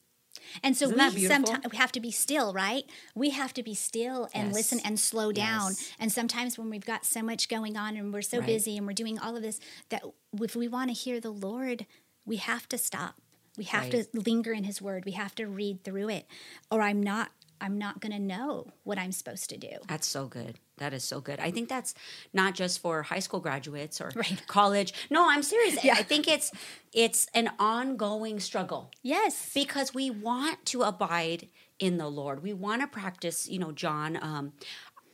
And 0.62 0.76
so 0.76 0.86
Isn't 0.86 1.14
we 1.14 1.26
sometimes 1.26 1.64
we 1.70 1.76
have 1.76 1.92
to 1.92 2.00
be 2.00 2.10
still, 2.10 2.52
right? 2.52 2.84
We 3.14 3.30
have 3.30 3.52
to 3.54 3.62
be 3.62 3.74
still 3.74 4.28
and 4.34 4.48
Yes. 4.48 4.54
listen 4.54 4.80
and 4.84 4.98
slow 4.98 5.30
down. 5.30 5.70
Yes. 5.70 5.92
And 6.00 6.10
sometimes 6.10 6.58
when 6.58 6.70
we've 6.70 6.84
got 6.84 7.04
so 7.04 7.22
much 7.22 7.48
going 7.48 7.76
on 7.76 7.96
and 7.96 8.12
we're 8.12 8.22
so 8.22 8.38
Right. 8.38 8.46
busy 8.46 8.76
and 8.76 8.86
we're 8.86 8.92
doing 8.92 9.18
all 9.18 9.36
of 9.36 9.42
this, 9.42 9.60
that 9.90 10.02
if 10.40 10.56
we 10.56 10.68
want 10.68 10.90
to 10.90 10.94
hear 10.94 11.20
the 11.20 11.30
Lord, 11.30 11.86
we 12.24 12.36
have 12.36 12.68
to 12.70 12.78
stop. 12.78 13.20
We 13.58 13.64
have 13.64 13.90
to 13.90 14.06
linger 14.14 14.52
in 14.52 14.64
His 14.64 14.80
Word. 14.80 15.04
We 15.04 15.12
have 15.12 15.34
to 15.34 15.46
read 15.46 15.84
through 15.84 16.08
it, 16.08 16.26
or 16.70 16.80
I'm 16.80 17.02
not. 17.02 17.30
I'm 17.62 17.78
not 17.78 18.00
going 18.00 18.12
to 18.12 18.18
know 18.18 18.66
what 18.84 18.98
I'm 18.98 19.12
supposed 19.12 19.48
to 19.50 19.56
do. 19.56 19.70
That's 19.88 20.06
so 20.06 20.26
good. 20.26 20.58
That 20.78 20.92
is 20.92 21.04
so 21.04 21.20
good. 21.20 21.38
I 21.40 21.50
think 21.52 21.68
that's 21.68 21.94
not 22.32 22.54
just 22.54 22.80
for 22.80 23.02
high 23.04 23.20
school 23.20 23.40
graduates 23.40 24.00
or 24.00 24.10
Right. 24.16 24.42
college. 24.48 24.92
No, 25.10 25.30
I'm 25.30 25.42
serious. 25.44 25.82
Yeah. 25.84 25.94
I 25.94 26.02
think 26.02 26.26
it's 26.28 26.50
it's 26.92 27.26
an 27.34 27.50
ongoing 27.58 28.40
struggle. 28.40 28.90
Yes. 29.02 29.50
because 29.54 29.94
we 29.94 30.10
want 30.10 30.66
to 30.66 30.82
abide 30.82 31.48
in 31.78 31.96
the 31.98 32.08
Lord. 32.08 32.42
We 32.42 32.52
want 32.52 32.80
to 32.82 32.86
practice, 32.88 33.48
you 33.48 33.58
know, 33.58 33.72
John, 33.72 34.18
um, 34.20 34.52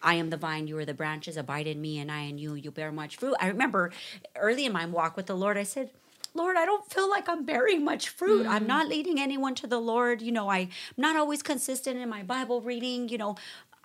I 0.02 0.14
am 0.14 0.30
the 0.30 0.36
vine, 0.36 0.66
you 0.68 0.78
are 0.78 0.84
the 0.84 0.94
branches, 0.94 1.36
abide 1.36 1.66
in 1.66 1.80
me, 1.80 1.98
and 1.98 2.10
I 2.10 2.20
in 2.22 2.38
you, 2.38 2.54
you 2.54 2.70
bear 2.70 2.92
much 2.92 3.16
fruit. 3.16 3.34
I 3.40 3.48
remember 3.48 3.90
early 4.36 4.64
in 4.64 4.72
my 4.72 4.86
walk 4.86 5.16
with 5.16 5.26
the 5.26 5.34
Lord, 5.36 5.56
I 5.58 5.64
said, 5.64 5.90
Lord, 6.34 6.56
I 6.56 6.64
don't 6.64 6.90
feel 6.90 7.08
like 7.08 7.28
I'm 7.28 7.44
bearing 7.44 7.84
much 7.84 8.08
fruit. 8.08 8.46
I'm 8.46 8.64
mm. 8.64 8.68
not 8.68 8.88
leading 8.88 9.18
anyone 9.18 9.54
to 9.56 9.66
the 9.66 9.80
Lord. 9.80 10.22
You 10.22 10.32
know, 10.32 10.50
I'm 10.50 10.68
not 10.96 11.16
always 11.16 11.42
consistent 11.42 11.98
in 11.98 12.08
my 12.08 12.22
Bible 12.22 12.60
reading. 12.60 13.08
You 13.08 13.18
know, 13.18 13.36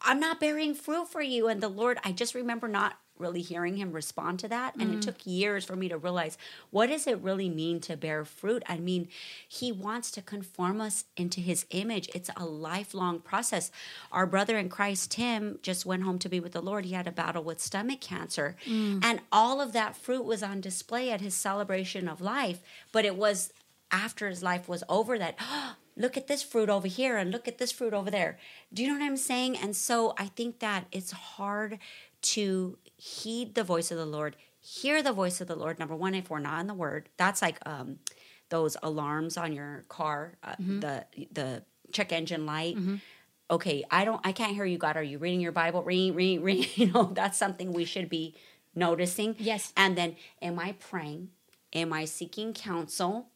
I'm 0.01 0.19
not 0.19 0.39
bearing 0.39 0.75
fruit 0.75 1.07
for 1.07 1.21
you. 1.21 1.47
And 1.47 1.61
the 1.61 1.69
Lord, 1.69 1.99
I 2.03 2.11
just 2.11 2.35
remember 2.35 2.67
not 2.67 2.97
really 3.17 3.41
hearing 3.41 3.77
him 3.77 3.91
respond 3.91 4.39
to 4.39 4.47
that. 4.47 4.75
And 4.75 4.93
it 4.93 4.97
mm. 4.97 5.01
took 5.01 5.25
years 5.25 5.63
for 5.65 5.75
me 5.75 5.87
to 5.89 5.97
realize 5.97 6.37
what 6.71 6.87
does 6.87 7.07
it 7.07 7.19
really 7.19 7.49
mean 7.49 7.79
to 7.81 7.95
bear 7.95 8.25
fruit? 8.25 8.63
I 8.67 8.77
mean, 8.77 9.07
he 9.47 9.71
wants 9.71 10.11
to 10.11 10.21
conform 10.21 10.81
us 10.81 11.05
into 11.15 11.39
his 11.39 11.65
image. 11.69 12.09
It's 12.13 12.29
a 12.35 12.45
lifelong 12.45 13.19
process. 13.19 13.71
Our 14.11 14.25
brother 14.25 14.57
in 14.57 14.69
Christ, 14.69 15.11
Tim, 15.11 15.59
just 15.61 15.85
went 15.85 16.03
home 16.03 16.19
to 16.19 16.29
be 16.29 16.39
with 16.39 16.53
the 16.53 16.61
Lord. 16.61 16.85
He 16.85 16.93
had 16.93 17.07
a 17.07 17.11
battle 17.11 17.43
with 17.43 17.61
stomach 17.61 18.01
cancer. 18.01 18.55
Mm. 18.65 19.03
And 19.03 19.21
all 19.31 19.61
of 19.61 19.73
that 19.73 19.95
fruit 19.95 20.25
was 20.25 20.43
on 20.43 20.61
display 20.61 21.11
at 21.11 21.21
his 21.21 21.35
celebration 21.35 22.07
of 22.07 22.21
life. 22.21 22.61
But 22.91 23.05
it 23.05 23.15
was 23.15 23.53
after 23.91 24.27
his 24.27 24.41
life 24.41 24.67
was 24.67 24.83
over 24.89 25.19
that 25.19 25.35
oh, 25.39 25.75
look 25.95 26.17
at 26.17 26.27
this 26.27 26.41
fruit 26.41 26.69
over 26.69 26.87
here 26.87 27.17
and 27.17 27.31
look 27.31 27.47
at 27.47 27.59
this 27.59 27.71
fruit 27.71 27.93
over 27.93 28.09
there. 28.09 28.37
Do 28.73 28.81
you 28.81 28.87
know 28.87 28.99
what 28.99 29.05
I'm 29.05 29.17
saying? 29.17 29.57
And 29.57 29.75
so 29.75 30.13
I 30.17 30.25
think 30.25 30.59
that 30.59 30.85
it's 30.91 31.11
hard 31.11 31.77
to 32.21 32.77
heed 33.03 33.53
the 33.53 33.63
voice 33.63 33.91
of 33.91 33.97
the 33.97 34.05
Lord, 34.05 34.37
hear 34.61 35.03
the 35.03 35.11
voice 35.11 35.41
of 35.41 35.47
the 35.47 35.55
Lord. 35.57 35.77
Number 35.77 35.95
one, 35.95 36.15
if 36.15 36.29
we're 36.29 36.39
not 36.39 36.61
in 36.61 36.67
the 36.67 36.73
Word, 36.73 37.09
that's 37.17 37.41
like 37.41 37.59
um, 37.65 37.99
those 38.47 38.77
alarms 38.81 39.35
on 39.35 39.51
your 39.51 39.83
car, 39.89 40.33
uh, 40.41 40.55
the 40.57 41.05
the 41.31 41.63
check 41.91 42.13
engine 42.13 42.45
light. 42.45 42.77
Okay, 43.51 43.83
I 43.91 44.05
don't, 44.05 44.21
I 44.25 44.31
can't 44.31 44.53
hear 44.53 44.65
you. 44.65 44.77
God, 44.77 44.95
are 44.95 45.03
you 45.03 45.17
reading 45.17 45.41
your 45.41 45.51
Bible? 45.51 45.83
Read, 45.83 46.15
read, 46.15 46.41
read. 46.41 46.69
You 46.77 46.91
know, 46.91 47.11
that's 47.13 47.37
something 47.37 47.73
we 47.73 47.85
should 47.85 48.09
be 48.09 48.35
noticing. 48.73 49.35
Yes. 49.37 49.73
And 49.75 49.97
then, 49.97 50.15
am 50.41 50.57
I 50.57 50.73
praying? 50.79 51.29
Am 51.73 51.91
I 51.91 52.05
seeking 52.05 52.53
counsel? 52.53 53.27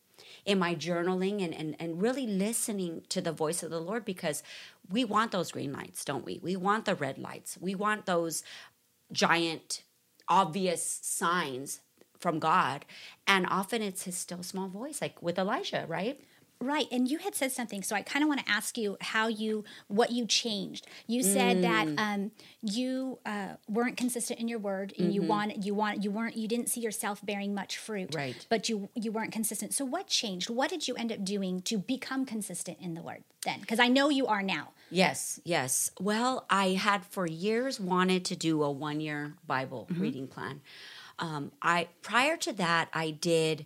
Am 0.47 0.63
I 0.63 0.75
journaling 0.75 1.43
and, 1.43 1.53
and, 1.53 1.75
and 1.77 2.01
really 2.01 2.25
listening 2.25 3.03
to 3.09 3.21
the 3.21 3.33
voice 3.33 3.61
of 3.61 3.69
the 3.69 3.81
Lord? 3.81 4.05
Because 4.05 4.43
we 4.89 5.03
want 5.03 5.31
those 5.31 5.51
green 5.51 5.73
lights, 5.73 6.05
don't 6.05 6.25
we? 6.25 6.39
We 6.41 6.55
want 6.55 6.85
the 6.85 6.95
red 6.95 7.17
lights. 7.19 7.57
We 7.59 7.75
want 7.75 8.05
those 8.05 8.43
giant, 9.11 9.83
obvious 10.27 10.99
signs 11.03 11.81
from 12.19 12.39
God. 12.39 12.85
And 13.25 13.45
often 13.49 13.81
it's 13.81 14.03
his 14.03 14.17
still 14.17 14.43
small 14.43 14.67
voice, 14.67 15.01
like 15.01 15.21
with 15.21 15.37
Elijah, 15.39 15.85
right? 15.87 16.19
Right, 16.59 16.87
and 16.91 17.07
you 17.07 17.19
had 17.19 17.35
said 17.35 17.51
something, 17.51 17.83
so 17.83 17.95
I 17.95 18.01
kind 18.01 18.23
of 18.23 18.29
want 18.29 18.43
to 18.45 18.51
ask 18.51 18.77
you 18.77 18.97
how 18.99 19.27
you 19.27 19.63
what 19.87 20.11
you 20.11 20.25
changed. 20.25 20.87
You 21.05 21.21
said 21.21 21.63
that 21.63 21.87
um, 21.97 22.31
you 22.61 23.19
uh, 23.25 23.55
weren't 23.69 23.95
consistent 23.95 24.39
in 24.39 24.47
your 24.47 24.57
word, 24.57 24.93
and 24.97 25.13
you 25.13 25.21
want 25.21 25.63
you 25.63 25.75
want 25.75 26.03
you 26.03 26.09
weren't 26.09 26.35
you 26.35 26.47
didn't 26.47 26.69
see 26.69 26.81
yourself 26.81 27.23
bearing 27.23 27.53
much 27.53 27.77
fruit, 27.77 28.15
Right. 28.15 28.45
But 28.49 28.69
you 28.69 28.89
you 28.95 29.11
weren't 29.11 29.31
consistent. 29.31 29.73
So 29.73 29.85
what 29.85 30.07
changed? 30.07 30.49
What 30.49 30.69
did 30.69 30.87
you 30.87 30.95
end 30.95 31.11
up 31.11 31.23
doing 31.23 31.61
to 31.63 31.77
become 31.77 32.25
consistent 32.25 32.79
in 32.81 32.95
the 32.95 33.01
word 33.01 33.23
then? 33.45 33.59
Because 33.59 33.79
I 33.79 33.87
know 33.87 34.09
you 34.09 34.25
are 34.25 34.41
now. 34.41 34.69
Yes, 34.89 35.39
yes. 35.43 35.91
Well, 35.99 36.45
I 36.49 36.69
had 36.69 37.05
for 37.05 37.27
years 37.27 37.79
wanted 37.79 38.25
to 38.25 38.35
do 38.35 38.63
a 38.63 38.71
one 38.71 38.99
year 38.99 39.35
Bible 39.45 39.87
reading 39.95 40.27
plan. 40.27 40.61
Um, 41.19 41.51
I 41.61 41.89
prior 42.01 42.35
to 42.37 42.53
that, 42.53 42.89
I 42.93 43.11
did. 43.11 43.65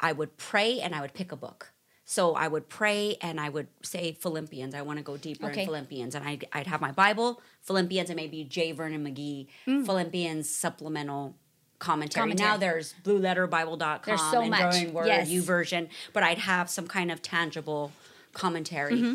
I 0.00 0.12
would 0.12 0.36
pray 0.36 0.80
and 0.80 0.94
I 0.94 1.00
would 1.00 1.14
pick 1.14 1.32
a 1.32 1.36
book. 1.36 1.72
So 2.04 2.34
I 2.34 2.48
would 2.48 2.68
pray 2.68 3.16
and 3.22 3.40
I 3.40 3.48
would 3.48 3.68
say 3.82 4.12
Philippians. 4.12 4.74
I 4.74 4.82
want 4.82 4.98
to 4.98 5.02
go 5.02 5.16
deeper 5.16 5.46
Okay. 5.46 5.62
in 5.62 5.66
Philippians, 5.66 6.14
and 6.14 6.26
I'd, 6.26 6.46
I'd 6.52 6.66
have 6.66 6.80
my 6.80 6.92
Bible, 6.92 7.40
Philippians, 7.62 8.10
and 8.10 8.16
maybe 8.16 8.44
J. 8.44 8.72
Vernon 8.72 9.04
McGee 9.04 9.46
Philippians 9.86 10.48
supplemental 10.48 11.34
commentary. 11.78 12.20
Commentary. 12.22 12.48
Now 12.50 12.56
there's 12.56 12.94
BlueLetterBible.com 13.04 14.00
There's 14.04 14.20
so 14.30 14.42
and 14.42 14.50
much. 14.50 14.60
Growing 14.72 14.92
Word, 14.92 15.06
Yes. 15.06 15.30
YouVersion, 15.30 15.88
but 16.12 16.22
I'd 16.22 16.38
have 16.38 16.68
some 16.70 16.86
kind 16.86 17.10
of 17.10 17.22
tangible 17.22 17.92
commentary. 18.32 18.94
Mm-hmm. 19.00 19.14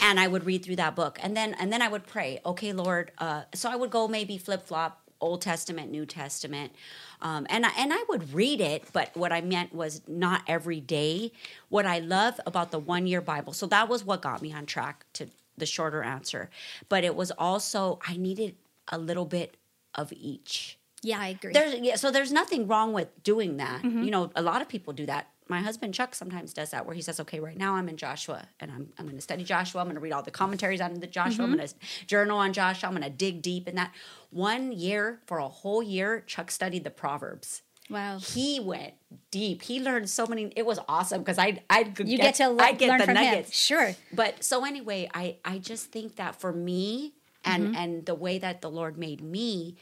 And 0.00 0.20
I 0.20 0.28
would 0.28 0.44
read 0.46 0.64
through 0.64 0.76
that 0.76 0.94
book, 0.94 1.18
and 1.22 1.36
then 1.36 1.54
and 1.54 1.72
then 1.72 1.82
I 1.82 1.88
would 1.88 2.06
pray. 2.06 2.40
Okay, 2.46 2.72
Lord. 2.72 3.10
Uh, 3.18 3.42
so 3.52 3.68
I 3.68 3.74
would 3.74 3.90
go 3.90 4.06
maybe 4.06 4.38
flip 4.38 4.64
flop, 4.64 5.00
Old 5.20 5.42
Testament, 5.42 5.90
New 5.90 6.06
Testament, 6.06 6.72
um, 7.20 7.46
and 7.50 7.66
I, 7.66 7.70
and 7.78 7.92
I 7.92 8.04
would 8.08 8.32
read 8.32 8.60
it. 8.60 8.84
But 8.92 9.16
what 9.16 9.32
I 9.32 9.40
meant 9.40 9.74
was 9.74 10.02
not 10.06 10.42
every 10.46 10.80
day. 10.80 11.32
What 11.68 11.86
I 11.86 11.98
love 11.98 12.40
about 12.46 12.70
the 12.70 12.78
one 12.78 13.06
year 13.06 13.20
Bible, 13.20 13.52
so 13.52 13.66
that 13.66 13.88
was 13.88 14.04
what 14.04 14.22
got 14.22 14.42
me 14.42 14.52
on 14.52 14.66
track 14.66 15.06
to 15.14 15.28
the 15.56 15.66
shorter 15.66 16.02
answer. 16.02 16.50
But 16.88 17.04
it 17.04 17.14
was 17.14 17.30
also 17.32 17.98
I 18.06 18.16
needed 18.16 18.56
a 18.88 18.98
little 18.98 19.26
bit 19.26 19.56
of 19.94 20.12
each. 20.12 20.78
Yeah, 21.02 21.20
I 21.20 21.28
agree. 21.28 21.52
There's 21.52 21.74
yeah, 21.74 21.96
so 21.96 22.10
there's 22.10 22.32
nothing 22.32 22.66
wrong 22.66 22.92
with 22.92 23.22
doing 23.22 23.58
that. 23.58 23.82
Mm-hmm. 23.82 24.02
You 24.02 24.10
know, 24.10 24.30
a 24.34 24.42
lot 24.42 24.62
of 24.62 24.68
people 24.68 24.92
do 24.92 25.06
that. 25.06 25.28
My 25.48 25.60
husband 25.60 25.94
Chuck 25.94 26.14
sometimes 26.14 26.52
does 26.52 26.70
that, 26.70 26.84
where 26.86 26.94
he 26.94 27.02
says, 27.02 27.18
"Okay, 27.20 27.40
right 27.40 27.56
now 27.56 27.74
I'm 27.74 27.88
in 27.88 27.96
Joshua, 27.96 28.46
and 28.60 28.70
I'm 28.70 28.88
I'm 28.98 29.06
going 29.06 29.16
to 29.16 29.22
study 29.22 29.44
Joshua. 29.44 29.80
I'm 29.80 29.86
going 29.86 29.94
to 29.96 30.00
read 30.00 30.12
all 30.12 30.22
the 30.22 30.30
commentaries 30.30 30.80
on 30.80 30.94
the 31.00 31.06
Joshua. 31.06 31.44
Mm-hmm. 31.44 31.52
I'm 31.52 31.56
going 31.58 31.68
to 31.68 31.74
journal 32.06 32.38
on 32.38 32.52
Joshua. 32.52 32.88
I'm 32.88 32.94
going 32.94 33.10
to 33.10 33.16
dig 33.16 33.42
deep 33.42 33.66
in 33.68 33.74
that." 33.76 33.92
One 34.30 34.72
year 34.72 35.20
for 35.26 35.38
a 35.38 35.48
whole 35.48 35.82
year, 35.82 36.22
Chuck 36.26 36.50
studied 36.50 36.84
the 36.84 36.90
Proverbs. 36.90 37.62
wow. 37.88 38.18
He 38.18 38.60
went 38.60 38.92
deep. 39.30 39.62
He 39.62 39.80
learned 39.80 40.10
so 40.10 40.26
many. 40.26 40.52
It 40.54 40.66
was 40.66 40.78
awesome 40.88 41.20
because 41.22 41.38
I 41.38 41.62
I 41.70 41.92
You 41.98 42.18
get, 42.18 42.34
to 42.36 42.48
le- 42.50 42.62
I 42.62 42.72
get 42.72 42.88
learn 42.90 42.98
the 42.98 43.04
from 43.06 43.14
nuggets. 43.14 43.48
him. 43.48 43.52
Sure. 43.78 43.94
But 44.12 44.44
so 44.44 44.66
anyway, 44.66 45.08
I 45.14 45.36
I 45.46 45.56
just 45.58 45.90
think 45.90 46.16
that 46.16 46.38
for 46.38 46.52
me 46.52 47.14
and 47.44 47.68
Mm-hmm. 47.68 47.74
and 47.76 48.04
the 48.06 48.14
way 48.14 48.38
that 48.38 48.60
the 48.60 48.70
Lord 48.70 48.98
made 48.98 49.22
me, 49.22 49.76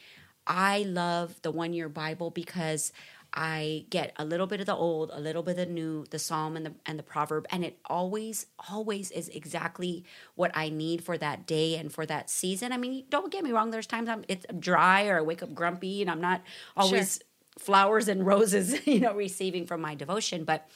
I 0.47 0.85
love 0.87 1.43
the 1.43 1.51
one 1.51 1.73
year 1.73 1.89
Bible 1.89 2.31
because 2.31 2.93
I 3.37 3.85
get 3.91 4.15
a 4.17 4.25
little 4.25 4.47
bit 4.47 4.61
of 4.61 4.67
the 4.67 4.75
old, 4.75 5.11
a 5.13 5.21
little 5.21 5.43
bit 5.43 5.53
of 5.53 5.57
the 5.59 5.67
new, 5.67 6.07
the 6.11 6.19
psalm 6.19 6.57
and 6.57 6.65
the 6.65 6.73
and 6.87 6.99
the 6.99 7.03
proverb, 7.03 7.47
and 7.51 7.63
it 7.63 7.79
always 7.85 8.47
always 8.71 9.11
is 9.11 9.29
exactly 9.29 10.05
what 10.37 10.51
I 10.55 10.71
need 10.71 11.05
for 11.05 11.19
that 11.19 11.47
day 11.47 11.77
and 11.77 11.93
for 11.93 12.07
that 12.07 12.31
season. 12.31 12.73
I 12.73 12.79
mean, 12.79 13.05
don't 13.11 13.31
get 13.31 13.45
me 13.45 13.53
wrong. 13.53 13.71
There's 13.71 13.87
times 13.87 14.09
I'm 14.09 14.25
it's 14.27 14.47
dry 14.59 15.07
or 15.07 15.19
I 15.19 15.21
wake 15.21 15.43
up 15.43 15.55
grumpy 15.55 16.01
and 16.01 16.11
I'm 16.11 16.21
not 16.21 16.43
always 16.77 17.21
flowers 17.59 18.09
and 18.09 18.25
roses, 18.33 18.87
you 18.87 19.01
know, 19.01 19.15
receiving 19.15 19.67
from 19.67 19.83
my 19.83 19.95
devotion, 19.95 20.45
but 20.45 20.69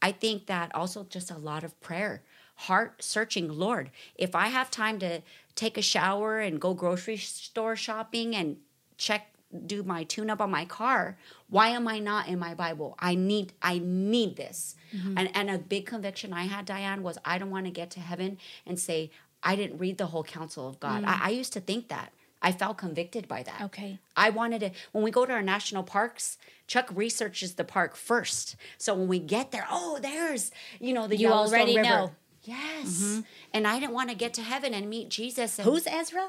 I 0.00 0.12
think 0.12 0.46
that 0.46 0.74
also 0.74 1.04
just 1.04 1.30
a 1.30 1.38
lot 1.38 1.64
of 1.64 1.78
prayer, 1.80 2.22
heart 2.54 3.02
searching. 3.02 3.48
Lord, 3.48 3.90
if 4.14 4.34
I 4.34 4.48
have 4.48 4.70
time 4.70 4.98
to 5.00 5.22
take 5.56 5.76
a 5.76 5.82
shower 5.82 6.38
and 6.38 6.60
go 6.60 6.74
grocery 6.74 7.16
store 7.16 7.76
shopping 7.76 8.36
and 8.36 8.58
check 8.98 9.32
do 9.66 9.82
my 9.82 10.04
tune 10.04 10.30
up 10.30 10.40
on 10.40 10.50
my 10.50 10.64
car, 10.64 11.16
why 11.48 11.68
am 11.68 11.86
I 11.86 11.98
not 11.98 12.28
in 12.28 12.38
my 12.38 12.54
Bible? 12.54 12.96
I 12.98 13.14
need 13.14 13.52
I 13.62 13.78
need 13.78 14.36
this. 14.36 14.76
Mm-hmm. 14.94 15.18
And 15.18 15.30
and 15.34 15.50
a 15.50 15.58
big 15.58 15.86
conviction 15.86 16.32
I 16.32 16.44
had, 16.44 16.66
Dyane, 16.66 17.02
was 17.02 17.18
I 17.24 17.38
don't 17.38 17.50
want 17.50 17.66
to 17.66 17.70
get 17.70 17.90
to 17.92 18.00
heaven 18.00 18.38
and 18.66 18.78
say, 18.78 19.10
I 19.42 19.56
didn't 19.56 19.78
read 19.78 19.98
the 19.98 20.06
whole 20.06 20.24
counsel 20.24 20.68
of 20.68 20.80
God. 20.80 21.04
Mm. 21.04 21.08
I, 21.08 21.26
I 21.26 21.30
used 21.30 21.52
to 21.52 21.60
think 21.60 21.88
that. 21.88 22.12
I 22.42 22.52
felt 22.52 22.76
convicted 22.76 23.26
by 23.26 23.42
that. 23.44 23.62
Okay. 23.62 23.98
I 24.16 24.30
wanted 24.30 24.60
to, 24.60 24.70
when 24.92 25.02
we 25.02 25.10
go 25.10 25.24
to 25.24 25.32
our 25.32 25.42
national 25.42 25.82
parks, 25.82 26.36
Chuck 26.66 26.88
researches 26.94 27.54
the 27.54 27.64
park 27.64 27.96
first. 27.96 28.56
So 28.78 28.94
when 28.94 29.08
we 29.08 29.18
get 29.18 29.52
there, 29.52 29.66
oh, 29.70 29.98
there's, 30.00 30.52
you 30.78 30.92
know, 30.92 31.08
the 31.08 31.16
You 31.16 31.28
Yellowstone 31.28 31.58
already 31.60 31.76
River. 31.76 31.88
know. 31.88 32.10
Yes. 32.42 33.02
Mm-hmm. 33.02 33.20
And 33.54 33.66
I 33.66 33.80
didn't 33.80 33.94
want 33.94 34.10
to 34.10 34.14
get 34.14 34.34
to 34.34 34.42
heaven 34.42 34.74
and 34.74 34.88
meet 34.88 35.08
Jesus. 35.08 35.58
And 35.58 35.66
Who's 35.66 35.86
Ezra? 35.86 36.28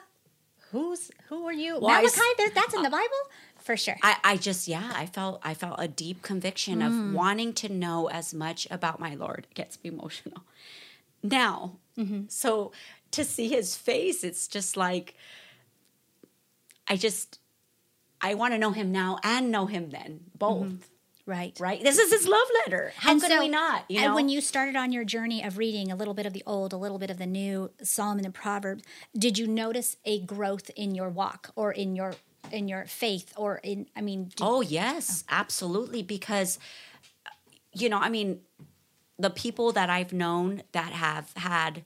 Who's 0.71 1.11
who 1.29 1.45
are 1.45 1.53
you? 1.53 1.79
Well, 1.79 2.01
Malachi. 2.01 2.19
that's 2.53 2.73
in 2.73 2.81
the 2.83 2.89
Bible 2.89 3.07
for 3.59 3.75
sure. 3.77 3.95
I, 4.01 4.17
I 4.23 4.37
just, 4.37 4.67
yeah, 4.67 4.91
I 4.95 5.05
felt, 5.05 5.41
I 5.43 5.53
felt 5.53 5.75
a 5.79 5.87
deep 5.87 6.21
conviction 6.21 6.79
Mm. 6.79 6.87
of 7.09 7.13
wanting 7.13 7.53
to 7.53 7.69
know 7.69 8.07
as 8.09 8.33
much 8.33 8.67
about 8.71 8.99
my 8.99 9.15
Lord. 9.15 9.45
It 9.51 9.55
gets 9.55 9.77
me 9.83 9.89
emotional. 9.89 10.43
Now, 11.23 11.73
Mm-hmm. 11.97 12.23
so 12.29 12.71
to 13.11 13.23
see 13.23 13.47
his 13.49 13.75
face, 13.75 14.23
it's 14.23 14.47
just 14.47 14.77
like, 14.77 15.15
I 16.87 16.95
just, 16.95 17.39
I 18.21 18.33
want 18.35 18.53
to 18.53 18.57
know 18.57 18.71
him 18.71 18.91
now 18.91 19.19
and 19.23 19.51
know 19.51 19.65
him 19.65 19.89
then, 19.89 20.21
both. 20.37 20.89
Right. 21.27 21.55
right? 21.59 21.83
This 21.83 21.99
is 21.99 22.11
his 22.11 22.27
love 22.27 22.47
letter. 22.65 22.93
How 22.95 23.11
And 23.11 23.21
could 23.21 23.29
so- 23.29 23.39
we 23.39 23.47
not? 23.47 23.85
You 23.89 23.99
and 23.99 24.07
know, 24.07 24.15
when 24.15 24.29
you 24.29 24.41
started 24.41 24.75
on 24.75 24.91
your 24.91 25.03
journey 25.03 25.43
of 25.43 25.57
reading 25.57 25.91
a 25.91 25.95
little 25.95 26.13
bit 26.13 26.25
of 26.25 26.33
the 26.33 26.43
old, 26.47 26.73
a 26.73 26.77
little 26.77 26.97
bit 26.97 27.11
of 27.11 27.17
the 27.17 27.27
new, 27.27 27.69
Solomon 27.83 28.25
and 28.25 28.33
the 28.33 28.37
Proverbs, 28.37 28.83
did 29.15 29.37
you 29.37 29.45
notice 29.45 29.97
a 30.05 30.19
growth 30.21 30.71
in 30.75 30.95
your 30.95 31.09
walk 31.09 31.51
or 31.55 31.71
in 31.71 31.95
your 31.95 32.15
in 32.51 32.67
your 32.67 32.85
faith 32.85 33.33
or 33.35 33.57
in? 33.57 33.87
I 33.95 34.01
mean, 34.01 34.25
did, 34.25 34.39
oh 34.41 34.61
yes, 34.61 35.23
oh. 35.27 35.33
absolutely. 35.35 36.01
Because 36.01 36.57
uh, 37.25 37.29
you 37.73 37.89
know, 37.89 37.99
I 37.99 38.09
mean, 38.09 38.39
the 39.19 39.29
people 39.29 39.71
that 39.73 39.89
I've 39.89 40.13
known 40.13 40.63
that 40.71 40.93
have 40.93 41.31
had 41.35 41.83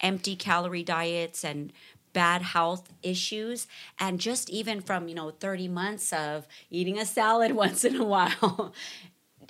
empty 0.00 0.36
calorie 0.36 0.82
diets 0.82 1.44
and 1.44 1.72
bad 2.12 2.42
health 2.42 2.92
issues 3.02 3.66
and 3.98 4.20
just 4.20 4.50
even 4.50 4.80
from 4.80 5.08
you 5.08 5.14
know 5.14 5.30
30 5.30 5.68
months 5.68 6.12
of 6.12 6.46
eating 6.70 6.98
a 6.98 7.06
salad 7.06 7.52
once 7.64 7.84
in 7.84 7.96
a 7.96 8.04
while 8.04 8.72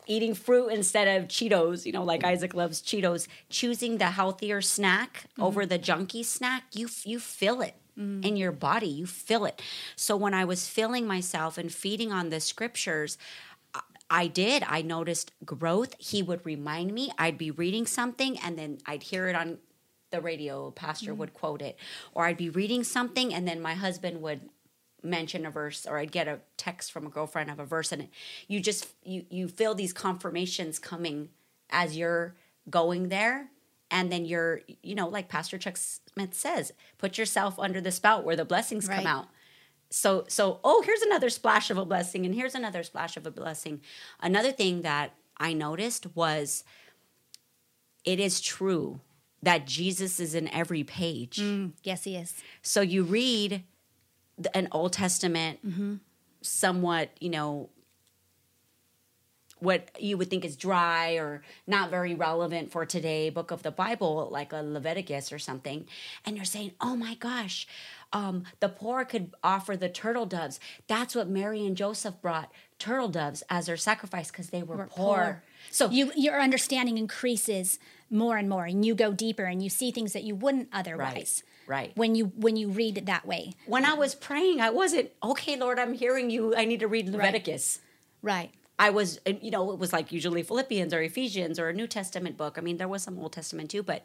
eating 0.07 0.35
fruit 0.35 0.69
instead 0.69 1.21
of 1.21 1.29
cheetos 1.29 1.87
you 1.87 1.93
know 1.93 2.03
like 2.03 2.25
isaac 2.25 2.55
loves 2.55 2.83
cheetos 2.83 3.29
choosing 3.49 3.99
the 3.99 4.07
healthier 4.07 4.61
snack 4.61 5.25
mm-hmm. 5.33 5.43
over 5.43 5.67
the 5.67 5.79
junky 5.79 6.25
snack 6.25 6.65
you 6.73 6.89
you 7.05 7.19
feel 7.19 7.61
it 7.61 7.75
mm. 7.99 8.25
in 8.25 8.37
your 8.37 8.53
body 8.53 8.89
you 8.89 9.07
feel 9.07 9.45
it 9.45 9.63
so 9.97 10.17
when 10.17 10.35
i 10.35 10.45
was 10.45 10.69
filling 10.69 11.07
myself 11.07 11.59
and 11.59 11.73
feeding 11.73 12.13
on 12.13 12.31
the 12.31 12.41
scriptures 12.41 13.19
I 14.13 14.27
did. 14.27 14.65
I 14.67 14.83
noticed 14.83 15.31
growth. 15.45 15.95
He 15.99 16.21
would 16.21 16.45
remind 16.45 16.93
me. 16.93 17.13
I'd 17.17 17.39
be 17.39 17.53
reading 17.53 17.87
something 17.87 18.37
and 18.41 18.59
then 18.59 18.79
I'd 18.85 19.05
hear 19.05 19.29
it 19.29 19.37
on 19.37 19.59
the 20.11 20.21
radio. 20.21 20.71
Pastor 20.71 21.11
mm-hmm. 21.11 21.21
would 21.21 21.35
quote 21.35 21.63
it. 21.63 21.77
Or 22.15 22.27
I'd 22.27 22.37
be 22.37 22.51
reading 22.51 22.85
something 22.85 23.33
and 23.33 23.47
then 23.47 23.61
my 23.61 23.75
husband 23.75 24.23
would 24.23 24.49
mention 25.03 25.47
a 25.47 25.51
verse 25.51 25.87
or 25.87 25.99
I'd 25.99 26.13
get 26.13 26.29
a 26.29 26.41
text 26.57 26.93
from 26.93 27.07
a 27.07 27.11
girlfriend 27.11 27.51
of 27.51 27.59
a 27.59 27.65
verse 27.65 27.91
and 27.91 28.09
you 28.49 28.61
just 28.61 28.87
you 29.03 29.25
you 29.31 29.49
feel 29.49 29.75
these 29.75 29.95
confirmations 29.95 30.79
coming 30.79 31.31
as 31.71 31.97
you're 31.97 32.35
going 32.69 33.09
there 33.09 33.49
and 33.91 34.13
then 34.13 34.27
you're 34.27 34.61
you 34.83 34.95
know 34.95 35.09
like 35.09 35.31
Pastor 35.31 35.57
Chuck 35.57 35.79
Smith 35.79 36.35
says, 36.35 36.73
put 36.99 37.17
yourself 37.17 37.59
under 37.59 37.81
the 37.81 37.91
spout 37.91 38.25
where 38.25 38.37
the 38.37 38.45
blessings 38.45 38.89
Right. 38.89 38.97
come 38.97 39.07
out 39.07 39.29
so 39.91 40.25
so 40.29 40.61
oh 40.63 40.83
here's 40.83 41.03
another 41.03 41.29
splash 41.29 41.71
of 41.71 41.77
a 41.77 41.85
blessing 41.85 42.25
and 42.25 42.35
here's 42.35 42.55
another 42.55 42.83
splash 42.83 43.17
of 43.17 43.27
a 43.27 43.31
blessing 43.31 43.81
another 44.21 44.53
thing 44.53 44.83
that 44.83 45.15
i 45.37 45.53
noticed 45.53 46.15
was 46.15 46.63
it 48.05 48.21
is 48.21 48.41
true 48.41 49.01
that 49.43 49.67
jesus 49.67 50.21
is 50.21 50.35
in 50.35 50.49
every 50.49 50.85
page 50.85 51.41
yes, 51.83 52.05
he 52.05 52.17
is. 52.17 52.35
so 52.63 52.81
you 52.81 53.03
read 53.03 53.65
an 54.55 54.69
Old 54.73 54.93
Testament, 54.93 55.61
somewhat, 56.43 57.11
you 57.21 57.31
know, 57.31 57.69
what 59.59 59.91
you 60.01 60.17
would 60.17 60.31
think 60.31 60.43
is 60.43 60.57
dry 60.57 61.17
or 61.17 61.43
not 61.67 61.91
very 61.91 62.15
relevant 62.15 62.73
for 62.73 62.87
today 62.87 63.29
book 63.29 63.51
of 63.51 63.63
the 63.63 63.71
bible 63.71 64.27
like 64.33 64.55
a 64.55 64.63
leviticus 64.63 65.31
or 65.31 65.39
something 65.39 65.87
and 66.25 66.35
you're 66.35 66.47
saying 66.47 66.73
oh 66.81 66.97
my 66.97 67.15
gosh 67.17 67.69
um, 68.15 68.45
the 68.61 68.71
poor 68.71 69.05
could 69.05 69.35
offer 69.45 69.77
the 69.77 69.91
turtle 69.91 70.25
doves 70.25 70.59
that's 70.87 71.15
what 71.15 71.29
mary 71.29 71.67
and 71.67 71.77
joseph 71.77 72.15
brought 72.23 72.51
turtle 72.79 73.11
doves 73.11 73.43
as 73.51 73.67
their 73.67 73.77
sacrifice 73.77 74.31
because 74.31 74.49
they 74.49 74.63
were, 74.63 74.77
poor. 74.77 74.87
poor. 74.89 75.43
so 75.71 75.91
you 75.91 76.11
your 76.17 76.41
understanding 76.41 76.97
increases 76.97 77.79
more 78.11 78.37
and 78.37 78.49
more 78.49 78.65
and 78.65 78.85
you 78.85 78.95
go 78.95 79.13
deeper 79.13 79.45
and 79.45 79.63
you 79.63 79.71
see 79.71 79.91
things 79.91 80.13
that 80.13 80.25
you 80.25 80.35
wouldn't 80.35 80.69
otherwise 80.73 81.43
right. 81.67 81.77
right. 81.77 81.97
when 81.97 82.15
you 82.15 82.27
when 82.37 82.57
you 82.57 82.69
read 82.69 82.99
it 82.99 83.07
that 83.07 83.27
way 83.27 83.53
when 83.67 83.85
i 83.85 83.95
was 83.95 84.15
praying 84.15 84.61
i 84.61 84.71
wasn't 84.71 85.09
okay 85.23 85.57
lord 85.57 85.79
i'm 85.79 85.93
hearing 85.93 86.29
you 86.29 86.55
i 86.57 86.65
need 86.65 86.81
to 86.81 86.89
read 86.89 87.09
leviticus 87.09 87.81
right 88.23 88.51
I 88.81 88.89
was, 88.89 89.21
you 89.27 89.51
know, 89.51 89.73
it 89.73 89.79
was 89.79 89.93
like 89.93 90.11
usually 90.11 90.43
Philippians 90.43 90.95
or 90.95 91.03
Ephesians 91.03 91.59
or 91.59 91.69
a 91.69 91.73
New 91.75 91.87
Testament 91.87 92.39
book. 92.39 92.57
I 92.57 92.63
mean, 92.63 92.79
there 92.79 92.89
was 92.89 93.03
some 93.03 93.19
Old 93.19 93.35
Testament 93.35 93.71
too, 93.71 93.83
but 93.83 94.05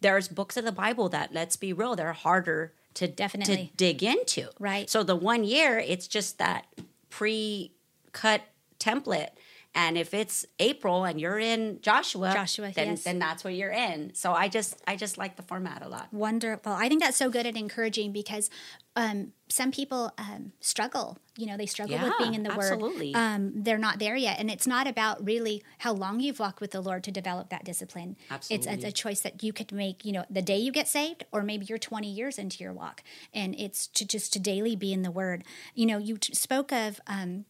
there's 0.00 0.28
books 0.28 0.56
of 0.56 0.64
the 0.64 0.72
Bible 0.72 1.10
that, 1.10 1.34
let's 1.34 1.56
be 1.56 1.74
real, 1.74 1.94
they're 1.94 2.14
harder 2.14 2.72
to 2.94 3.06
Definitely. 3.06 3.56
to 3.68 3.76
dig 3.76 4.02
into. 4.02 4.48
Right. 4.58 4.88
So 4.88 5.02
the 5.02 5.14
one 5.14 5.44
year, 5.44 5.78
it's 5.78 6.08
just 6.08 6.38
that 6.38 6.66
pre-cut 7.10 8.42
template. 8.80 9.30
And 9.74 9.98
if 9.98 10.14
it's 10.14 10.46
April 10.58 11.04
and 11.04 11.20
you're 11.20 11.38
in 11.38 11.80
Joshua, 11.82 12.32
Joshua, 12.32 12.72
then 12.74 12.88
yes. 12.88 13.04
then 13.04 13.18
that's 13.18 13.44
where 13.44 13.52
you're 13.52 13.72
in. 13.72 14.14
So 14.14 14.32
I 14.32 14.48
just 14.48 14.80
I 14.86 14.96
just 14.96 15.18
like 15.18 15.36
the 15.36 15.42
format 15.42 15.82
a 15.82 15.88
lot. 15.88 16.08
wonderful 16.12 16.72
i 16.72 16.88
think 16.88 17.02
that's 17.02 17.16
so 17.16 17.30
good 17.30 17.46
and 17.46 17.56
encouraging 17.56 18.12
because 18.12 18.50
um, 18.96 19.32
some 19.48 19.72
people 19.72 20.12
um, 20.18 20.52
struggle 20.60 21.18
you 21.36 21.46
know 21.46 21.56
they 21.56 21.66
struggle 21.66 21.98
with 21.98 22.12
being 22.18 22.34
in 22.34 22.44
the 22.44 22.52
absolutely. 22.52 23.12
word 23.12 23.18
um, 23.18 23.52
they're 23.56 23.78
not 23.78 23.98
there 23.98 24.14
yet 24.14 24.38
and 24.38 24.50
it's 24.50 24.66
not 24.66 24.86
about 24.86 25.24
really 25.24 25.62
how 25.78 25.92
long 25.92 26.20
you've 26.20 26.38
walked 26.38 26.60
with 26.60 26.70
the 26.70 26.80
lord 26.80 27.02
to 27.04 27.10
develop 27.10 27.50
that 27.50 27.64
discipline 27.64 28.16
it's, 28.50 28.66
it's 28.66 28.84
a 28.84 28.92
choice 28.92 29.20
that 29.20 29.42
you 29.42 29.52
could 29.52 29.72
make 29.72 30.04
you 30.04 30.12
know 30.12 30.24
the 30.30 30.42
day 30.42 30.58
you 30.58 30.70
get 30.70 30.86
saved 30.86 31.24
or 31.32 31.42
maybe 31.42 31.66
you're 31.66 31.78
20 31.78 32.08
years 32.08 32.38
into 32.38 32.62
your 32.62 32.72
walk 32.72 33.02
and 33.32 33.54
it's 33.58 33.88
to 33.88 34.06
just 34.06 34.32
to 34.32 34.38
daily 34.38 34.76
be 34.76 34.92
in 34.92 35.02
the 35.02 35.10
word 35.10 35.44
you 35.74 35.86
know 35.86 35.98
you 35.98 36.16
t- 36.16 36.34
spoke 36.34 36.72
of 36.72 37.00
um, 37.08 37.44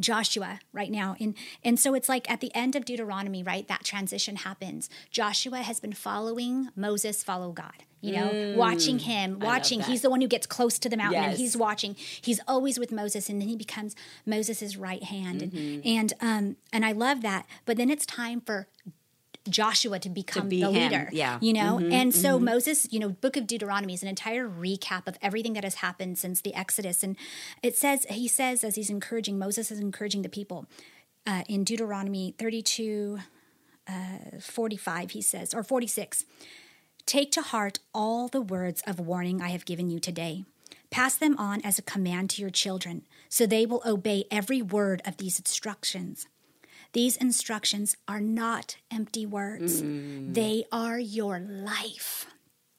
Joshua 0.00 0.60
right 0.72 0.90
now. 0.90 1.16
And 1.20 1.34
and 1.64 1.78
so 1.78 1.94
it's 1.94 2.08
like 2.08 2.30
at 2.30 2.40
the 2.40 2.54
end 2.54 2.76
of 2.76 2.84
Deuteronomy, 2.84 3.42
right? 3.42 3.66
That 3.68 3.84
transition 3.84 4.36
happens. 4.36 4.88
Joshua 5.10 5.58
has 5.58 5.80
been 5.80 5.92
following 5.92 6.70
Moses 6.76 7.22
follow 7.22 7.52
God. 7.52 7.84
You 8.00 8.12
know, 8.12 8.54
watching 8.56 9.00
him, 9.00 9.40
watching. 9.40 9.80
Mm. 9.80 9.86
He's 9.86 10.02
the 10.02 10.10
one 10.10 10.20
who 10.20 10.28
gets 10.28 10.46
close 10.46 10.78
to 10.78 10.88
the 10.88 10.96
mountain 10.96 11.24
and 11.24 11.36
he's 11.36 11.56
watching. 11.56 11.96
He's 11.96 12.38
always 12.46 12.78
with 12.78 12.92
Moses 12.92 13.28
and 13.28 13.40
then 13.40 13.48
he 13.48 13.56
becomes 13.56 13.96
Moses' 14.24 14.76
right 14.76 15.02
hand. 15.02 15.40
Mm-hmm. 15.40 15.80
And 15.84 15.98
and 15.98 16.14
um 16.20 16.56
and 16.72 16.84
I 16.84 16.92
love 16.92 17.22
that. 17.22 17.46
But 17.64 17.76
then 17.76 17.90
it's 17.90 18.06
time 18.06 18.40
for 18.40 18.68
Joshua 19.50 19.98
to 19.98 20.08
become 20.08 20.48
be 20.48 20.60
the 20.60 20.70
him, 20.70 20.90
leader. 20.90 21.08
yeah. 21.12 21.38
You 21.40 21.52
know? 21.52 21.78
and 21.78 22.14
so 22.14 22.38
Moses, 22.38 22.86
you 22.90 22.98
know, 22.98 23.08
book 23.10 23.36
of 23.36 23.46
Deuteronomy 23.46 23.94
is 23.94 24.02
an 24.02 24.08
entire 24.08 24.48
recap 24.48 25.06
of 25.06 25.16
everything 25.22 25.54
that 25.54 25.64
has 25.64 25.76
happened 25.76 26.18
since 26.18 26.40
the 26.40 26.54
Exodus. 26.54 27.02
And 27.02 27.16
it 27.62 27.76
says, 27.76 28.04
he 28.08 28.28
says, 28.28 28.64
as 28.64 28.74
he's 28.76 28.90
encouraging, 28.90 29.38
Moses 29.38 29.70
is 29.70 29.80
encouraging 29.80 30.22
the 30.22 30.28
people 30.28 30.66
uh, 31.26 31.42
in 31.48 31.64
Deuteronomy 31.64 32.34
32, 32.38 33.18
uh, 33.86 33.92
45, 34.40 35.10
he 35.10 35.22
says, 35.22 35.52
or 35.52 35.62
46. 35.62 36.24
Take 37.06 37.32
to 37.32 37.42
heart 37.42 37.78
all 37.94 38.28
the 38.28 38.40
words 38.40 38.82
of 38.86 39.00
warning 39.00 39.40
I 39.40 39.48
have 39.48 39.64
given 39.64 39.90
you 39.90 39.98
today. 39.98 40.44
Pass 40.90 41.16
them 41.16 41.36
on 41.38 41.60
as 41.62 41.78
a 41.78 41.82
command 41.82 42.30
to 42.30 42.42
your 42.42 42.50
children, 42.50 43.02
so 43.28 43.46
they 43.46 43.66
will 43.66 43.82
obey 43.84 44.24
every 44.30 44.62
word 44.62 45.02
of 45.04 45.18
these 45.18 45.38
instructions. 45.38 46.26
These 46.92 47.16
instructions 47.16 47.96
are 48.06 48.20
not 48.20 48.76
empty 48.90 49.26
words, 49.26 49.82
mm. 49.82 50.34
they 50.34 50.64
are 50.72 50.98
your 50.98 51.38
life. 51.38 52.26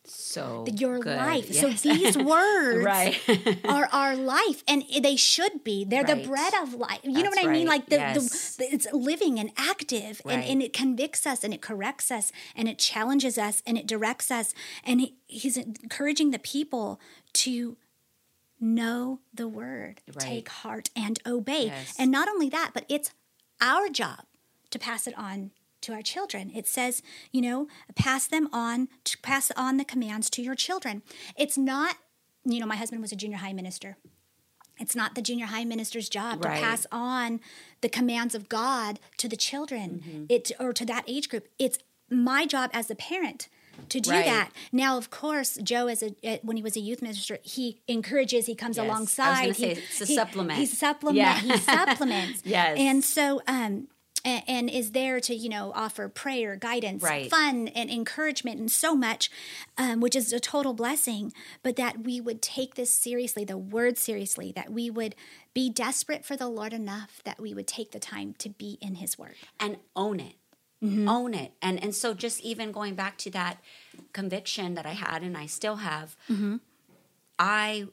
So 0.05 0.65
Your 0.75 0.99
good. 0.99 1.17
life. 1.17 1.49
Yes. 1.49 1.61
So 1.81 1.89
these 1.93 2.17
words 2.33 2.83
right. 2.83 3.19
are 3.65 3.87
our 3.91 4.15
life, 4.15 4.63
and 4.67 4.83
they 5.01 5.15
should 5.15 5.63
be. 5.63 5.85
They're 5.85 6.03
the 6.03 6.27
bread 6.27 6.53
of 6.61 6.73
life. 6.73 6.99
You 7.03 7.21
know 7.21 7.29
what 7.29 7.45
I 7.45 7.47
mean? 7.47 7.67
Like 7.67 7.89
the, 7.89 7.97
Yes. 7.97 8.55
the, 8.55 8.63
it's 8.65 8.87
living 8.91 9.39
and 9.39 9.51
active, 9.55 10.19
and, 10.25 10.43
and 10.43 10.63
it 10.63 10.73
convicts 10.73 11.27
us, 11.27 11.43
and 11.43 11.53
it 11.53 11.61
corrects 11.61 12.09
us, 12.09 12.31
and 12.55 12.67
it 12.67 12.79
challenges 12.79 13.37
us, 13.37 13.61
and 13.67 13.77
it 13.77 13.85
directs 13.85 14.31
us, 14.31 14.55
and 14.83 14.99
he, 14.99 15.15
he's 15.27 15.57
encouraging 15.57 16.31
the 16.31 16.39
people 16.39 16.99
to 17.33 17.77
know 18.59 19.19
the 19.33 19.47
word, 19.47 20.01
Right. 20.07 20.19
take 20.19 20.49
heart, 20.49 20.89
and 20.95 21.19
obey. 21.25 21.65
Yes. 21.67 21.95
And 21.99 22.11
not 22.11 22.27
only 22.27 22.49
that, 22.49 22.71
but 22.73 22.85
it's 22.89 23.11
our 23.61 23.89
job 23.89 24.21
to 24.71 24.79
pass 24.79 25.07
it 25.07 25.17
on 25.17 25.51
to 25.81 25.93
our 25.93 26.01
children. 26.01 26.51
It 26.53 26.67
says, 26.67 27.01
you 27.31 27.41
know, 27.41 27.67
pass 27.95 28.27
them 28.27 28.49
on, 28.51 28.89
to 29.05 29.17
pass 29.19 29.51
on 29.55 29.77
the 29.77 29.85
commands 29.85 30.29
to 30.31 30.41
your 30.41 30.55
children. 30.55 31.01
It's 31.37 31.57
not, 31.57 31.95
you 32.43 32.59
know, 32.59 32.65
my 32.65 32.75
husband 32.75 33.01
was 33.01 33.11
a 33.11 33.15
junior 33.15 33.37
high 33.37 33.53
minister. 33.53 33.97
It's 34.79 34.95
not 34.95 35.15
the 35.15 35.21
junior 35.21 35.47
high 35.47 35.65
minister's 35.65 36.09
job 36.09 36.43
Right. 36.43 36.55
to 36.55 36.61
pass 36.61 36.85
on 36.91 37.39
the 37.81 37.89
commands 37.89 38.33
of 38.33 38.49
God 38.49 38.99
to 39.17 39.27
the 39.27 39.35
children, 39.35 40.03
mm-hmm. 40.05 40.25
it 40.29 40.51
or 40.59 40.73
to 40.73 40.85
that 40.85 41.03
age 41.07 41.29
group. 41.29 41.47
It's 41.57 41.79
my 42.09 42.45
job 42.45 42.69
as 42.73 42.89
a 42.89 42.95
parent 42.95 43.49
to 43.89 43.99
do 43.99 44.09
Right. 44.11 44.25
that. 44.25 44.51
Now, 44.71 44.97
of 44.97 45.09
course, 45.09 45.57
Joe, 45.63 45.87
as 45.87 46.03
a 46.03 46.39
when 46.43 46.57
he 46.57 46.63
was 46.63 46.75
a 46.75 46.79
youth 46.81 47.01
minister, 47.01 47.39
he 47.43 47.79
encourages, 47.87 48.45
he 48.45 48.55
comes 48.55 48.77
Yes. 48.77 48.83
I 48.83 48.87
was 48.87 48.95
alongside. 48.95 49.45
he, 49.47 49.53
say, 49.53 49.71
it's 49.71 50.01
a 50.01 50.05
he- 50.05 50.15
supplement. 50.15 50.59
He 50.59 50.65
supplement. 50.65 51.17
Yeah. 51.17 51.37
He 51.39 51.57
supplements. 51.57 52.41
Yes. 52.45 52.77
And 52.79 53.03
so, 53.03 53.41
um, 53.47 53.87
a- 54.25 54.43
and 54.49 54.69
is 54.69 54.91
there 54.91 55.19
to 55.21 55.33
you 55.33 55.47
know 55.47 55.71
offer 55.73 56.09
prayer 56.09 56.55
guidance 56.57 57.01
Right. 57.01 57.29
fun 57.29 57.69
and 57.69 57.89
encouragement 57.89 58.59
and 58.59 58.69
so 58.69 58.93
much 58.95 59.31
um, 59.77 60.01
which 60.01 60.13
is 60.13 60.33
a 60.33 60.41
total 60.41 60.73
blessing 60.73 61.31
but 61.63 61.77
that 61.77 62.03
we 62.03 62.19
would 62.19 62.41
take 62.41 62.75
this 62.75 62.93
seriously 62.93 63.45
the 63.45 63.57
word 63.57 63.97
seriously 63.97 64.51
that 64.57 64.71
we 64.73 64.89
would 64.89 65.15
be 65.53 65.69
desperate 65.69 66.25
for 66.25 66.35
the 66.35 66.49
lord 66.49 66.73
enough 66.73 67.21
that 67.23 67.39
we 67.39 67.53
would 67.53 67.65
take 67.67 67.91
the 67.91 67.99
time 67.99 68.33
to 68.39 68.49
be 68.49 68.77
in 68.81 68.95
his 68.95 69.17
word 69.17 69.35
and 69.57 69.77
own 69.95 70.19
it 70.19 70.33
own 70.81 71.33
it. 71.33 71.51
And 71.61 71.81
and 71.83 71.93
so 71.93 72.13
just 72.13 72.41
even 72.41 72.71
going 72.71 72.95
back 72.95 73.17
to 73.19 73.29
that 73.31 73.57
conviction 74.13 74.75
that 74.75 74.85
i 74.85 74.91
had 74.93 75.21
and 75.23 75.37
i 75.37 75.45
still 75.45 75.75
have 75.77 76.15
i 77.37 77.85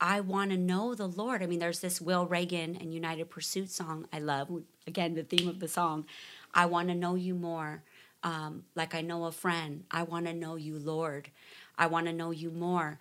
i 0.00 0.20
want 0.20 0.50
to 0.50 0.56
know 0.56 0.94
the 0.94 1.06
lord. 1.06 1.42
I 1.42 1.46
mean 1.46 1.58
there's 1.58 1.80
this 1.80 2.00
will 2.00 2.26
reagan 2.26 2.76
and 2.76 2.92
united 2.94 3.28
pursuit 3.30 3.70
song 3.70 4.06
i 4.12 4.18
love 4.18 4.50
again 4.86 5.14
the 5.14 5.22
theme 5.22 5.48
of 5.48 5.60
the 5.60 5.68
song. 5.68 6.06
I 6.54 6.66
want 6.66 6.88
to 6.88 6.94
know 6.94 7.16
you 7.16 7.34
more. 7.34 7.82
Um, 8.22 8.64
like 8.74 8.94
i 8.94 9.02
know 9.02 9.24
a 9.24 9.32
friend. 9.32 9.84
I 9.90 10.02
want 10.04 10.26
to 10.26 10.32
know 10.32 10.56
you 10.56 10.78
lord. 10.78 11.30
I 11.76 11.86
want 11.86 12.06
to 12.06 12.12
know 12.12 12.30
you 12.30 12.50
more. 12.50 12.98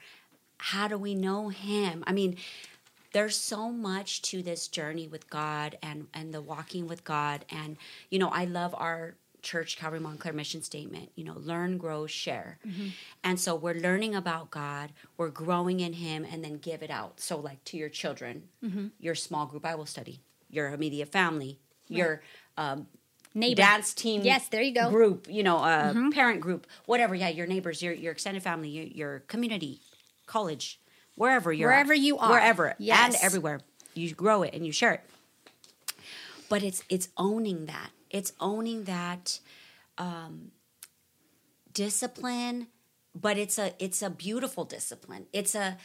How 0.58 0.88
do 0.88 0.98
we 0.98 1.15
know 1.15 1.50
him? 1.50 2.04
I 2.06 2.12
mean 2.12 2.38
there's 3.13 3.38
so 3.38 3.71
much 3.71 4.21
to 4.23 4.43
this 4.43 4.67
journey 4.67 5.08
with 5.08 5.30
God 5.30 5.78
and 5.82 6.08
and 6.13 6.34
the 6.34 6.41
walking 6.41 6.88
with 6.88 7.04
God. 7.06 7.45
And 7.49 7.78
you 8.10 8.19
know 8.19 8.30
I 8.30 8.45
love 8.45 8.76
our 8.78 9.15
church 9.41 9.78
Calvary 9.78 9.99
Montclair 9.99 10.34
mission 10.34 10.62
statement 10.62 11.12
you 11.15 11.23
know 11.23 11.36
learn 11.38 11.78
grow 11.78 12.06
share. 12.08 12.60
And 13.23 13.39
so 13.39 13.56
we're 13.56 13.76
learning 13.76 14.15
about 14.15 14.52
God 14.52 14.91
we're 15.17 15.30
growing 15.30 15.80
in 15.80 15.93
him 15.93 16.26
and 16.30 16.43
then 16.43 16.58
give 16.58 16.82
it 16.84 16.89
out. 16.91 17.19
So 17.19 17.38
like 17.39 17.63
to 17.65 17.78
your 17.78 17.89
children 17.89 18.43
your 18.99 19.15
small 19.15 19.45
group 19.45 19.63
Bible 19.63 19.86
study 19.86 20.21
your 20.49 20.67
immediate 20.73 21.10
family 21.10 21.60
your 21.88 22.21
um, 22.58 22.88
neighbor. 23.36 23.62
dance 23.62 23.93
team 23.93 24.21
Yes, 24.23 24.47
there 24.47 24.62
you 24.62 24.73
go. 24.73 24.82
Mm-hmm. 24.82 24.93
group 24.95 25.28
you 25.30 25.43
know 25.43 25.58
uh, 25.58 25.93
parent 26.12 26.41
group 26.41 26.65
whatever. 26.86 27.13
Yeah 27.13 27.30
your 27.30 27.45
neighbors 27.47 27.84
your 27.84 27.93
your 27.93 28.12
extended 28.12 28.41
family 28.41 28.69
your, 28.69 28.86
your 28.86 29.19
community 29.28 29.82
college 30.26 30.80
wherever 31.15 31.52
you're 31.54 31.69
Wherever 31.69 31.93
at. 31.93 31.99
you 31.99 32.17
are. 32.17 32.30
wherever. 32.32 32.76
Yes. 32.78 33.15
and 33.15 33.23
everywhere. 33.23 33.60
You 33.95 34.13
grow 34.13 34.43
it 34.43 34.54
and 34.54 34.65
you 34.65 34.71
share 34.71 34.93
it 34.93 35.02
but 36.49 36.62
it's 36.62 36.84
it's 36.89 37.10
owning 37.17 37.65
that. 37.65 37.89
It's 38.12 38.32
owning 38.39 38.84
that 38.84 39.39
um, 39.97 40.52
discipline 41.73 42.67
but 43.15 43.38
it's 43.38 43.58
a 43.60 43.73
it's 43.80 44.02
a 44.02 44.10
beautiful 44.10 44.65
discipline. 44.65 45.26
It's 45.34 45.56
a 45.56 45.78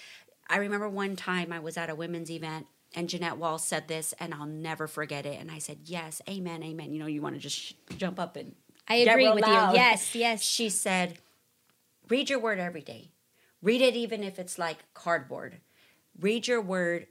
i 0.50 0.56
remember 0.56 0.88
one 0.88 1.14
time 1.16 1.52
i 1.52 1.58
was 1.58 1.76
at 1.76 1.90
a 1.90 1.94
women's 1.94 2.30
event 2.30 2.66
and 2.94 3.06
jeanette 3.08 3.36
wall 3.36 3.58
said 3.58 3.86
this 3.86 4.14
and 4.18 4.32
i'll 4.32 4.46
never 4.46 4.86
forget 4.86 5.26
it. 5.26 5.38
And 5.40 5.50
i 5.50 5.58
said 5.58 5.78
yes 5.84 6.20
amen 6.28 6.62
amen. 6.62 6.92
You 6.92 7.00
know 7.00 7.06
you 7.06 7.20
want 7.22 7.34
to 7.34 7.40
just 7.40 7.56
sh- 7.56 7.72
jump 7.96 8.18
up 8.18 8.36
and 8.36 8.54
i 8.88 8.96
agree 8.96 9.30
with 9.30 9.42
loud. 9.42 9.72
you 9.72 9.76
yes 9.78 10.14
yes. 10.14 10.42
She 10.42 10.68
said 10.70 11.18
read 12.08 12.30
your 12.30 12.38
word 12.40 12.58
every 12.58 12.80
day 12.82 13.10
read 13.62 13.80
it 13.80 13.94
even 13.94 14.22
if 14.22 14.38
it's 14.38 14.58
like 14.58 14.78
cardboard 14.94 15.58
read 16.20 16.46
your 16.46 16.60
word 16.60 17.06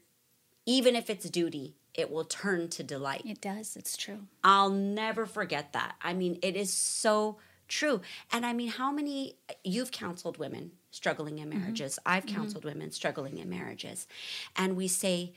even 0.66 0.96
if 0.96 1.10
it's 1.10 1.30
duty 1.30 1.76
it 1.94 2.12
will 2.12 2.26
turn 2.26 2.68
to 2.68 2.84
delight 2.84 3.24
it 3.26 3.42
does 3.42 3.76
it's 3.76 3.98
true 3.98 4.20
I'll 4.44 4.70
never 4.70 5.26
forget 5.26 5.74
that. 5.74 5.96
I 6.02 6.14
mean, 6.14 6.40
it 6.42 6.56
is 6.56 6.72
so 6.72 7.38
true. 7.68 8.02
And 8.32 8.46
I 8.46 8.54
mean, 8.54 8.70
how 8.70 8.92
many 8.92 9.36
you've 9.64 9.92
counseled 9.92 10.38
women, 10.38 10.72
struggling 10.98 11.40
in 11.40 11.50
mm-hmm. 11.50 11.60
marriages. 11.60 12.00
I've 12.06 12.26
mm-hmm. 12.26 12.36
counseled 12.36 12.66
women 12.66 12.92
struggling 12.92 13.38
in 13.38 13.50
marriages. 13.50 14.08
And 14.56 14.76
we 14.76 14.88
say, 14.88 15.34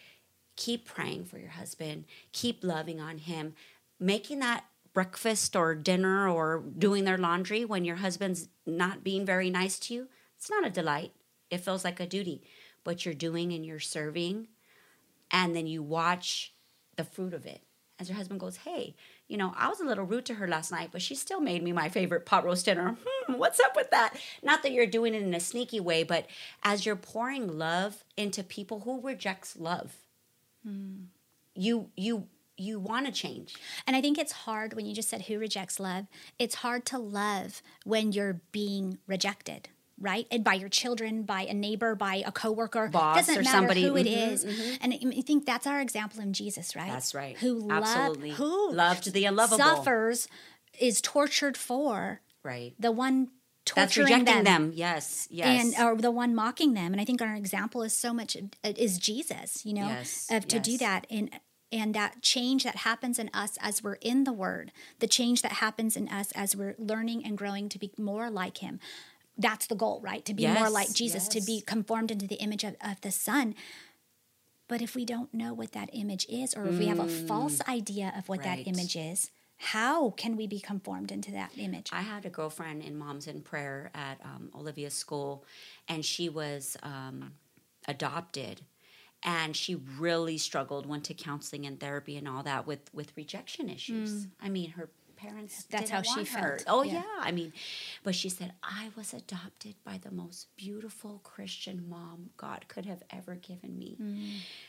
keep 0.56 0.86
praying 0.86 1.24
for 1.26 1.38
your 1.38 1.50
husband, 1.50 2.04
keep 2.32 2.64
loving 2.64 3.00
on 3.00 3.18
him, 3.18 3.54
making 3.98 4.40
that 4.40 4.64
breakfast 4.92 5.54
or 5.54 5.74
dinner 5.74 6.28
or 6.28 6.62
doing 6.78 7.04
their 7.04 7.18
laundry 7.18 7.64
when 7.64 7.84
your 7.84 7.96
husband's 7.96 8.48
not 8.66 9.04
being 9.04 9.24
very 9.24 9.50
nice 9.50 9.78
to 9.78 9.94
you. 9.94 10.08
It's 10.40 10.48
not 10.50 10.66
a 10.66 10.70
delight. 10.70 11.12
It 11.50 11.58
feels 11.60 11.84
like 11.84 12.00
a 12.00 12.06
duty, 12.06 12.42
but 12.82 13.04
you're 13.04 13.14
doing 13.14 13.52
and 13.52 13.64
you're 13.64 13.78
serving. 13.78 14.48
And 15.30 15.54
then 15.54 15.66
you 15.66 15.82
watch 15.82 16.54
the 16.96 17.04
fruit 17.04 17.34
of 17.34 17.44
it. 17.44 17.60
As 17.98 18.08
your 18.08 18.16
husband 18.16 18.40
goes, 18.40 18.56
Hey, 18.56 18.96
you 19.28 19.36
know, 19.36 19.52
I 19.54 19.68
was 19.68 19.80
a 19.80 19.84
little 19.84 20.06
rude 20.06 20.24
to 20.26 20.34
her 20.34 20.48
last 20.48 20.72
night, 20.72 20.88
but 20.92 21.02
she 21.02 21.14
still 21.14 21.40
made 21.40 21.62
me 21.62 21.72
my 21.72 21.90
favorite 21.90 22.24
pot 22.24 22.44
roast 22.44 22.64
dinner. 22.64 22.96
Hmm, 23.26 23.34
what's 23.38 23.60
up 23.60 23.76
with 23.76 23.90
that? 23.90 24.18
Not 24.42 24.62
that 24.62 24.72
you're 24.72 24.86
doing 24.86 25.14
it 25.14 25.22
in 25.22 25.34
a 25.34 25.40
sneaky 25.40 25.78
way, 25.78 26.02
but 26.04 26.26
as 26.64 26.86
you're 26.86 26.96
pouring 26.96 27.58
love 27.58 28.02
into 28.16 28.42
people 28.42 28.80
who 28.80 29.02
rejects 29.02 29.56
love, 29.58 29.94
you 31.54 31.90
you 31.96 32.26
you 32.56 32.78
want 32.80 33.06
to 33.06 33.12
change. 33.12 33.54
And 33.86 33.94
I 33.94 34.00
think 34.00 34.18
it's 34.18 34.32
hard 34.32 34.72
when 34.74 34.86
you 34.86 34.94
just 34.94 35.10
said 35.10 35.22
who 35.22 35.38
rejects 35.38 35.78
love. 35.78 36.06
It's 36.38 36.56
hard 36.56 36.86
to 36.86 36.98
love 36.98 37.62
when 37.84 38.12
you're 38.12 38.40
being 38.52 38.98
rejected, 39.06 39.68
right? 40.00 40.26
And 40.30 40.42
by 40.42 40.54
your 40.54 40.68
children, 40.68 41.22
by 41.24 41.42
a 41.42 41.54
neighbor, 41.54 41.94
by 41.94 42.22
a 42.26 42.32
coworker. 42.32 42.88
Boss 42.88 43.16
Doesn't 43.18 43.34
or 43.38 43.42
matter 43.42 43.50
somebody. 43.56 43.82
who 43.82 43.96
it 43.96 44.06
Mhm, 44.06 44.32
is. 44.32 44.44
And 44.80 44.92
I 44.94 44.98
I 45.18 45.20
think 45.22 45.44
that's 45.46 45.66
our 45.66 45.80
example 45.80 46.20
in 46.20 46.32
Jesus, 46.32 46.74
right? 46.74 46.90
That's 46.90 47.14
right. 47.14 47.36
Who 47.38 47.70
Absolutely. 47.70 48.30
loved, 48.30 48.38
who 48.38 48.72
Loved 48.72 49.12
the 49.12 49.24
unlovable. 49.26 49.58
suffers, 49.58 50.26
is 50.78 51.00
tortured 51.00 51.56
for 51.56 52.20
Right. 52.42 52.74
the 52.78 52.90
one 52.92 53.28
That's 53.74 53.94
torturing 53.94 54.20
rejecting 54.20 54.44
them. 54.44 54.68
them. 54.68 54.72
Yes. 54.74 55.28
Yes. 55.30 55.74
and 55.76 55.86
or 55.86 55.96
the 56.00 56.10
one 56.10 56.34
mocking 56.34 56.72
them 56.74 56.92
and 56.92 57.00
i 57.00 57.04
think 57.04 57.20
our 57.22 57.34
example 57.36 57.82
is 57.82 57.94
so 57.94 58.12
much 58.14 58.36
is 58.64 58.98
jesus 58.98 59.64
you 59.66 59.74
know 59.74 59.86
Yes, 59.88 60.26
of 60.30 60.48
to 60.48 60.58
do 60.58 60.78
that 60.78 61.06
and 61.10 61.30
and 61.70 61.94
that 61.94 62.20
change 62.22 62.64
that 62.64 62.76
happens 62.76 63.18
in 63.18 63.30
us 63.34 63.56
as 63.60 63.82
we're 63.82 63.98
in 64.00 64.24
the 64.24 64.32
word 64.32 64.72
the 64.98 65.06
change 65.06 65.42
that 65.42 65.52
happens 65.52 65.96
in 65.96 66.08
us 66.08 66.32
as 66.34 66.56
we're 66.56 66.74
learning 66.78 67.24
and 67.24 67.36
growing 67.38 67.68
to 67.68 67.78
be 67.78 67.92
more 67.98 68.28
like 68.30 68.58
him 68.58 68.80
that's 69.38 69.66
the 69.66 69.74
goal 69.74 70.00
right 70.02 70.24
to 70.24 70.34
be 70.34 70.46
more 70.46 70.68
like 70.70 70.92
jesus 70.92 71.28
to 71.28 71.40
be 71.40 71.60
conformed 71.60 72.10
into 72.10 72.26
the 72.26 72.36
image 72.36 72.64
of, 72.64 72.76
of 72.82 73.00
the 73.02 73.10
son 73.10 73.54
but 74.68 74.80
if 74.82 74.94
we 74.94 75.04
don't 75.04 75.32
know 75.34 75.52
what 75.52 75.72
that 75.72 75.88
image 75.92 76.26
is 76.28 76.54
or 76.54 76.66
if 76.66 76.78
we 76.78 76.86
have 76.86 76.98
a 77.00 77.08
false 77.08 77.60
idea 77.68 78.12
of 78.16 78.28
what 78.28 78.40
Mm. 78.40 78.44
right. 78.46 78.64
that 78.64 78.70
image 78.70 78.96
is 78.96 79.30
how 79.56 80.10
can 80.10 80.36
we 80.36 80.46
be 80.46 80.58
conformed 80.60 81.10
into 81.12 81.30
that 81.32 81.50
image 81.58 81.90
I 81.92 82.00
had 82.02 82.24
a 82.24 82.30
girlfriend 82.30 82.82
in 82.82 82.96
Moms 82.96 83.26
in 83.26 83.42
Prayer 83.42 83.90
at 83.94 84.18
um, 84.24 84.50
Olivia's 84.54 84.94
school, 84.94 85.44
and 85.86 86.02
she 86.04 86.28
was 86.30 86.78
um, 86.82 87.32
adopted, 87.86 88.62
and 89.22 89.54
she 89.54 89.74
really 89.74 90.38
struggled. 90.38 90.86
Went 90.86 91.04
to 91.04 91.14
counseling 91.14 91.66
and 91.66 91.78
therapy 91.78 92.16
and 92.16 92.26
all 92.26 92.42
that 92.44 92.66
with 92.66 92.88
with 92.94 93.12
rejection 93.16 93.68
issues. 93.68 94.28
I 94.40 94.48
mean, 94.48 94.70
her 94.70 94.88
parents. 95.20 95.64
That's 95.70 95.90
how 95.90 96.02
she 96.02 96.20
her. 96.20 96.58
felt. 96.58 96.64
Oh 96.66 96.82
Yeah. 96.82 96.92
yeah. 96.94 97.02
I 97.20 97.30
mean, 97.32 97.52
but 98.02 98.14
she 98.14 98.28
said 98.28 98.52
I 98.62 98.88
was 98.96 99.12
adopted 99.12 99.74
by 99.84 99.98
the 99.98 100.10
most 100.10 100.48
beautiful 100.56 101.20
Christian 101.24 101.86
mom 101.88 102.30
God 102.36 102.64
could 102.68 102.86
have 102.86 103.02
ever 103.10 103.34
given 103.34 103.78
me. 103.78 103.96
Hmm. 103.96 104.24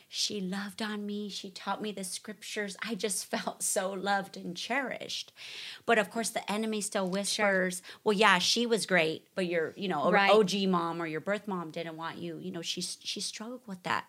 She 0.08 0.40
loved 0.40 0.82
on 0.82 1.06
me. 1.06 1.28
She 1.28 1.50
taught 1.50 1.80
me 1.80 1.92
the 1.92 2.04
scriptures. 2.04 2.76
I 2.82 2.94
just 2.94 3.24
felt 3.34 3.62
so 3.62 3.92
loved 3.92 4.36
and 4.36 4.56
cherished. 4.56 5.32
But 5.86 5.98
of 5.98 6.10
course, 6.10 6.30
the 6.30 6.50
enemy 6.50 6.80
still 6.80 7.08
whispers, 7.08 7.82
"Well, 8.04 8.12
yeah, 8.16 8.38
she 8.38 8.66
was 8.66 8.86
great, 8.86 9.26
but 9.34 9.46
your, 9.46 9.72
you 9.76 9.88
know, 9.88 10.10
Right. 10.10 10.30
OG 10.30 10.66
mom 10.68 11.00
or 11.00 11.06
your 11.06 11.20
birth 11.20 11.48
mom 11.48 11.70
didn't 11.70 11.96
want 11.96 12.18
you. 12.18 12.38
You 12.38 12.50
know, 12.52 12.62
she 12.62 12.80
she 12.82 13.20
struggled 13.20 13.62
with 13.66 13.82
that. 13.84 14.04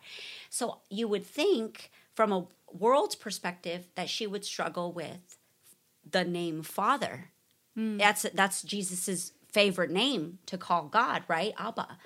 So 0.50 0.80
you 0.90 1.08
would 1.08 1.24
think, 1.26 1.90
from 2.14 2.32
a 2.32 2.46
world's 2.72 3.14
perspective, 3.14 3.86
that 3.94 4.08
she 4.08 4.26
would 4.26 4.44
struggle 4.44 4.92
with 4.92 5.38
the 6.10 6.24
name 6.24 6.62
Father. 6.62 7.30
Hmm. 7.74 7.98
That's 7.98 8.22
that's 8.34 8.62
Jesus's 8.62 9.32
favorite 9.52 9.90
name 9.90 10.38
to 10.46 10.58
call 10.58 10.84
God, 10.88 11.22
right? 11.28 11.54
Abba. 11.58 11.98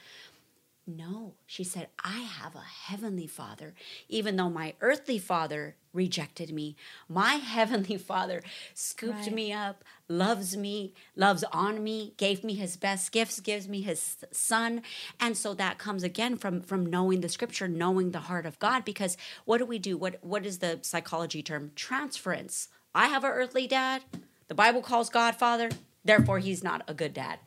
No, 0.90 1.34
she 1.44 1.64
said, 1.64 1.88
I 2.02 2.20
have 2.20 2.54
a 2.54 2.60
heavenly 2.60 3.26
father. 3.26 3.74
Even 4.08 4.36
though 4.36 4.48
my 4.48 4.72
earthly 4.80 5.18
father 5.18 5.76
rejected 5.92 6.50
me, 6.50 6.76
my 7.10 7.34
heavenly 7.56 7.98
father 7.98 8.42
scooped 8.72 9.26
Right. 9.26 9.32
me 9.34 9.52
up, 9.52 9.84
loves 10.08 10.56
me, 10.56 10.94
loves 11.14 11.44
on 11.52 11.84
me, 11.84 12.14
gave 12.16 12.42
me 12.42 12.54
his 12.54 12.78
best 12.78 13.12
gifts, 13.12 13.38
gives 13.40 13.68
me 13.68 13.82
his 13.82 14.16
son. 14.32 14.80
And 15.20 15.36
so 15.36 15.52
that 15.54 15.76
comes 15.76 16.02
again 16.02 16.38
from 16.38 16.62
from 16.62 16.86
knowing 16.86 17.20
the 17.20 17.28
scripture, 17.28 17.68
knowing 17.68 18.12
the 18.12 18.20
heart 18.20 18.46
of 18.46 18.58
God. 18.58 18.86
Because 18.86 19.18
what 19.44 19.58
do 19.58 19.66
we 19.66 19.78
do? 19.78 19.98
What 19.98 20.24
what 20.24 20.46
is 20.46 20.60
the 20.60 20.78
psychology 20.80 21.42
term? 21.42 21.72
Transference. 21.76 22.68
I 22.94 23.08
have 23.08 23.24
an 23.24 23.30
earthly 23.30 23.66
dad. 23.66 24.02
The 24.48 24.54
Bible 24.54 24.80
calls 24.82 25.10
God 25.10 25.34
father, 25.36 25.70
therefore 26.04 26.38
he's 26.38 26.62
not 26.64 26.82
a 26.88 26.94
good 26.94 27.12
dad. 27.14 27.38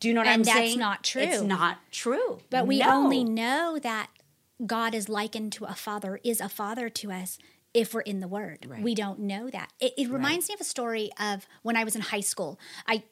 Do 0.00 0.08
you 0.08 0.14
know 0.14 0.20
what 0.20 0.26
And 0.28 0.40
I'm 0.40 0.44
saying? 0.44 0.68
that's 0.70 0.78
not 0.78 1.04
true. 1.04 1.22
It's 1.22 1.42
not 1.42 1.78
true. 1.90 2.40
But 2.50 2.66
we 2.66 2.78
No. 2.80 2.90
only 2.90 3.24
know 3.24 3.78
that 3.82 4.08
God 4.66 4.94
is 4.94 5.08
likened 5.08 5.52
to 5.54 5.64
a 5.64 5.74
father, 5.74 6.20
is 6.24 6.40
a 6.40 6.48
father 6.48 6.88
to 6.88 7.12
us 7.12 7.38
if 7.72 7.92
we're 7.92 8.00
in 8.02 8.20
the 8.20 8.28
Word. 8.28 8.66
Right. 8.68 8.82
We 8.82 8.94
don't 8.94 9.20
know 9.20 9.50
that. 9.50 9.72
It, 9.80 9.94
it 9.98 10.10
reminds 10.10 10.48
me 10.48 10.54
of 10.54 10.60
a 10.60 10.64
story 10.64 11.10
of 11.18 11.46
when 11.62 11.76
I 11.76 11.84
was 11.84 11.94
in 11.96 12.02
high 12.02 12.20
school. 12.20 12.58
I 12.86 13.02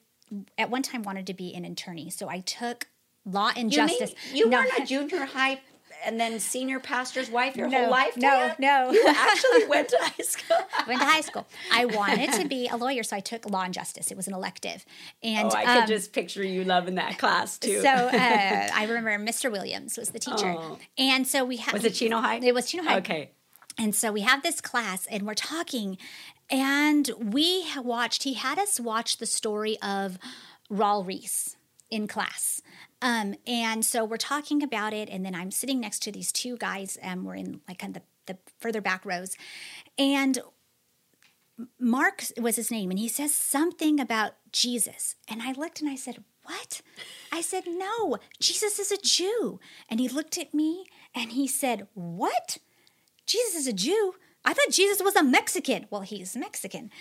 at 0.57 0.69
one 0.69 0.81
time 0.81 1.03
wanted 1.03 1.27
to 1.27 1.33
be 1.33 1.53
an 1.53 1.63
attorney, 1.65 2.09
so 2.09 2.27
I 2.29 2.39
took 2.39 2.87
law 3.25 3.51
and 3.55 3.71
You 3.73 3.85
mean 3.85 3.99
justice. 3.99 4.15
you 4.33 4.49
No. 4.49 4.57
weren't 4.59 4.71
a 4.79 4.85
junior 4.85 5.25
high 5.25 5.61
and 6.05 6.19
then 6.19 6.39
senior 6.39 6.79
pastor's 6.79 7.29
wife 7.29 7.55
your 7.55 7.67
No, 7.69 7.81
whole 7.83 7.89
life? 7.91 8.15
no, 8.17 8.27
Taya? 8.29 8.59
no. 8.59 8.91
You 8.91 9.03
actually 9.07 9.65
went 9.67 9.89
to 9.89 9.97
high 10.01 10.23
school. 10.23 10.57
went 10.87 10.99
to 11.01 11.05
high 11.05 11.21
school. 11.21 11.45
I 11.71 11.85
wanted 11.99 12.33
to 12.33 12.47
be 12.47 12.67
a 12.67 12.75
lawyer, 12.77 13.03
so 13.03 13.15
I 13.15 13.19
took 13.19 13.49
law 13.49 13.63
and 13.63 13.73
justice. 13.73 14.11
It 14.11 14.17
was 14.17 14.27
an 14.27 14.33
elective, 14.33 14.85
and 15.21 15.51
oh, 15.51 15.55
I 15.55 15.65
could 15.65 15.81
um, 15.83 15.87
just 15.87 16.13
picture 16.13 16.43
you 16.43 16.63
loving 16.63 16.95
that 16.95 17.17
class 17.17 17.57
too. 17.57 17.81
So 17.81 17.89
uh, 17.89 18.09
I 18.13 18.85
remember 18.89 19.17
Mr. 19.31 19.51
Williams 19.51 19.97
was 19.97 20.09
the 20.11 20.19
teacher, 20.19 20.55
Oh. 20.57 20.77
and 20.97 21.27
so 21.27 21.43
we 21.45 21.57
had 21.57 21.73
was 21.73 21.85
it 21.85 21.93
Chino 21.93 22.19
High? 22.21 22.39
It 22.43 22.53
was 22.53 22.69
Chino 22.69 22.83
High. 22.83 22.97
Okay. 22.97 23.31
And 23.77 23.95
so 23.95 24.11
we 24.11 24.21
have 24.21 24.43
this 24.43 24.61
class 24.61 25.07
and 25.07 25.25
we're 25.25 25.33
talking, 25.33 25.97
and 26.49 27.09
we 27.19 27.65
watched, 27.77 28.21
he 28.23 28.33
had 28.35 28.59
us 28.59 28.79
watch 28.79 29.17
the 29.17 29.25
story 29.25 29.77
of 29.81 30.19
Raul 30.71 31.05
Ries 31.07 31.57
in 31.89 32.07
class. 32.07 32.61
Um, 33.03 33.35
and 33.45 33.85
so 33.85 34.05
we're 34.05 34.15
talking 34.15 34.63
about 34.63 34.93
it, 34.93 35.09
and 35.09 35.25
then 35.25 35.35
I'm 35.35 35.51
sitting 35.51 35.81
next 35.81 36.01
to 36.03 36.11
these 36.11 36.31
two 36.31 36.55
guys, 36.55 36.97
and 37.01 37.25
we're 37.25 37.35
in 37.35 37.59
like 37.67 37.79
kind 37.79 37.97
of 37.97 38.01
the, 38.25 38.33
the 38.33 38.39
further 38.61 38.79
back 38.79 39.05
rows. 39.05 39.35
And 39.97 40.39
Mark 41.77 42.23
was 42.39 42.55
his 42.55 42.71
name, 42.71 42.89
and 42.89 42.97
he 42.97 43.09
says 43.09 43.35
something 43.35 43.99
about 43.99 44.35
Jesus. 44.53 45.15
And 45.27 45.41
I 45.41 45.51
looked 45.51 45.81
and 45.81 45.89
I 45.89 45.95
said, 45.95 46.23
What? 46.43 46.81
I 47.29 47.41
said, 47.41 47.65
No, 47.67 48.19
Jesus 48.39 48.79
is 48.79 48.89
a 48.89 48.97
Jew. 48.97 49.59
And 49.89 49.99
he 49.99 50.07
looked 50.07 50.37
at 50.37 50.53
me 50.53 50.85
and 51.13 51.33
he 51.33 51.45
said, 51.45 51.87
What? 51.95 52.57
Jesus 53.25 53.55
is 53.55 53.67
a 53.67 53.73
Jew? 53.73 54.15
I 54.45 54.53
thought 54.53 54.69
Jesus 54.71 55.01
was 55.01 55.15
a 55.15 55.23
Mexican. 55.23 55.85
Well, 55.89 56.01
he's 56.01 56.35
Mexican. 56.35 56.91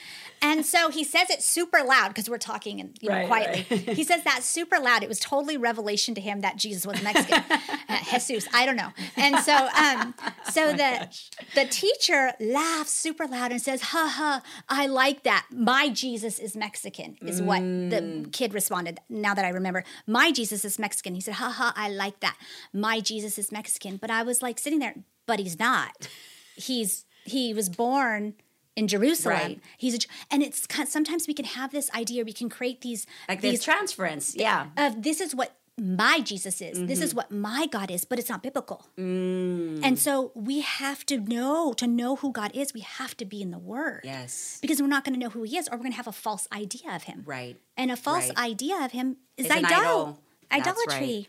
And 0.41 0.65
so 0.65 0.91
he 0.91 1.03
says 1.03 1.29
it 1.29 1.43
super 1.43 1.83
loud 1.83 2.09
because 2.09 2.31
we're 2.31 2.39
talking 2.39 2.81
and 2.81 2.97
you 3.01 3.09
know 3.09 3.17
Right, 3.17 3.27
quietly. 3.27 3.67
right. 3.71 3.89
he 3.97 4.05
says 4.05 4.23
that 4.25 4.45
super 4.45 4.79
loud. 4.79 5.03
It 5.03 5.09
was 5.09 5.19
totally 5.19 5.57
revelation 5.57 6.15
to 6.15 6.21
him 6.21 6.41
that 6.43 6.57
Jesus 6.57 6.87
was 6.87 7.03
Mexican. 7.03 7.43
uh, 7.89 7.99
Jesus, 8.13 8.47
I 8.55 8.65
don't 8.65 8.77
know. 8.77 8.91
And 9.17 9.39
so 9.41 9.55
um 9.77 10.15
so 10.51 10.71
the 10.71 10.77
gosh. 11.01 11.31
the 11.57 11.65
teacher 11.67 12.33
laughs 12.39 12.91
super 12.93 13.27
loud 13.27 13.51
and 13.51 13.61
says, 13.61 13.83
"Ha 13.83 14.07
ha, 14.09 14.43
I 14.69 14.87
like 14.87 15.25
that. 15.25 15.47
My 15.51 15.89
Jesus 15.89 16.39
is 16.39 16.55
Mexican." 16.57 17.17
Is 17.23 17.43
what 17.43 17.61
the 17.61 18.29
kid 18.33 18.55
responded. 18.55 19.01
Now 19.09 19.35
that 19.35 19.45
I 19.45 19.49
remember, 19.49 19.83
"My 20.07 20.31
Jesus 20.31 20.65
is 20.65 20.79
Mexican." 20.79 21.15
He 21.15 21.21
said, 21.21 21.35
"Ha 21.35 21.51
ha, 21.51 21.73
I 21.77 21.89
like 21.91 22.21
that. 22.21 22.37
My 22.73 23.01
Jesus 23.01 23.37
is 23.39 23.51
Mexican." 23.51 23.97
But 23.97 24.11
I 24.11 24.23
was 24.23 24.43
like 24.43 24.59
sitting 24.61 24.79
there, 24.79 24.95
but 25.27 25.41
he's 25.41 25.59
not. 25.59 26.09
He's 26.55 27.05
he 27.25 27.53
was 27.55 27.69
born 27.69 28.35
in 28.77 28.89
Jerusalem. 28.89 29.37
Right. 29.37 29.61
He's 29.77 29.95
a, 29.97 29.99
and 30.31 30.43
it's 30.43 30.67
sometimes 30.91 31.27
we 31.29 31.35
can 31.35 31.45
have 31.45 31.73
this 31.73 31.91
idea, 31.95 32.25
we 32.25 32.33
can 32.33 32.49
create 32.49 32.81
these 32.81 33.07
Like 33.29 33.41
these 33.41 33.63
transference. 33.63 34.35
Yeah. 34.35 34.69
of 34.77 35.03
this 35.03 35.21
is 35.21 35.35
what 35.35 35.57
my 35.79 36.21
Jesus 36.21 36.61
is. 36.61 36.79
This 36.79 36.99
Mm-hmm. 36.99 37.03
is 37.03 37.15
what 37.15 37.31
my 37.31 37.67
God 37.67 37.91
is, 37.91 38.05
but 38.05 38.19
it's 38.19 38.29
not 38.29 38.43
biblical. 38.43 38.87
Mm. 38.99 39.81
And 39.83 39.99
so 39.99 40.31
we 40.35 40.61
have 40.61 41.05
to 41.07 41.19
know 41.19 41.73
to 41.75 41.87
know 41.87 42.17
who 42.17 42.31
God 42.31 42.51
is. 42.55 42.75
We 42.75 42.81
have 42.81 43.17
to 43.17 43.25
be 43.25 43.41
in 43.41 43.51
the 43.51 43.59
Word. 43.59 44.03
Yes. 44.05 44.59
Because 44.61 44.81
we're 44.83 44.89
not 44.89 45.03
going 45.05 45.15
to 45.15 45.21
know 45.21 45.31
who 45.31 45.43
He 45.45 45.57
is, 45.57 45.69
or 45.69 45.73
we're 45.77 45.85
going 45.85 45.93
to 45.93 45.97
have 45.97 46.07
a 46.09 46.13
false 46.13 46.47
idea 46.53 46.95
of 46.95 47.05
Him. 47.05 47.23
Right. 47.27 47.57
And 47.77 47.91
a 47.91 47.97
false 47.97 48.29
Right. 48.29 48.39
idea 48.53 48.77
of 48.85 48.93
Him 48.93 49.17
is 49.39 49.51
idol, 49.51 49.65
idol. 49.71 50.19
Idolatry. 50.51 50.97
right. 51.01 51.27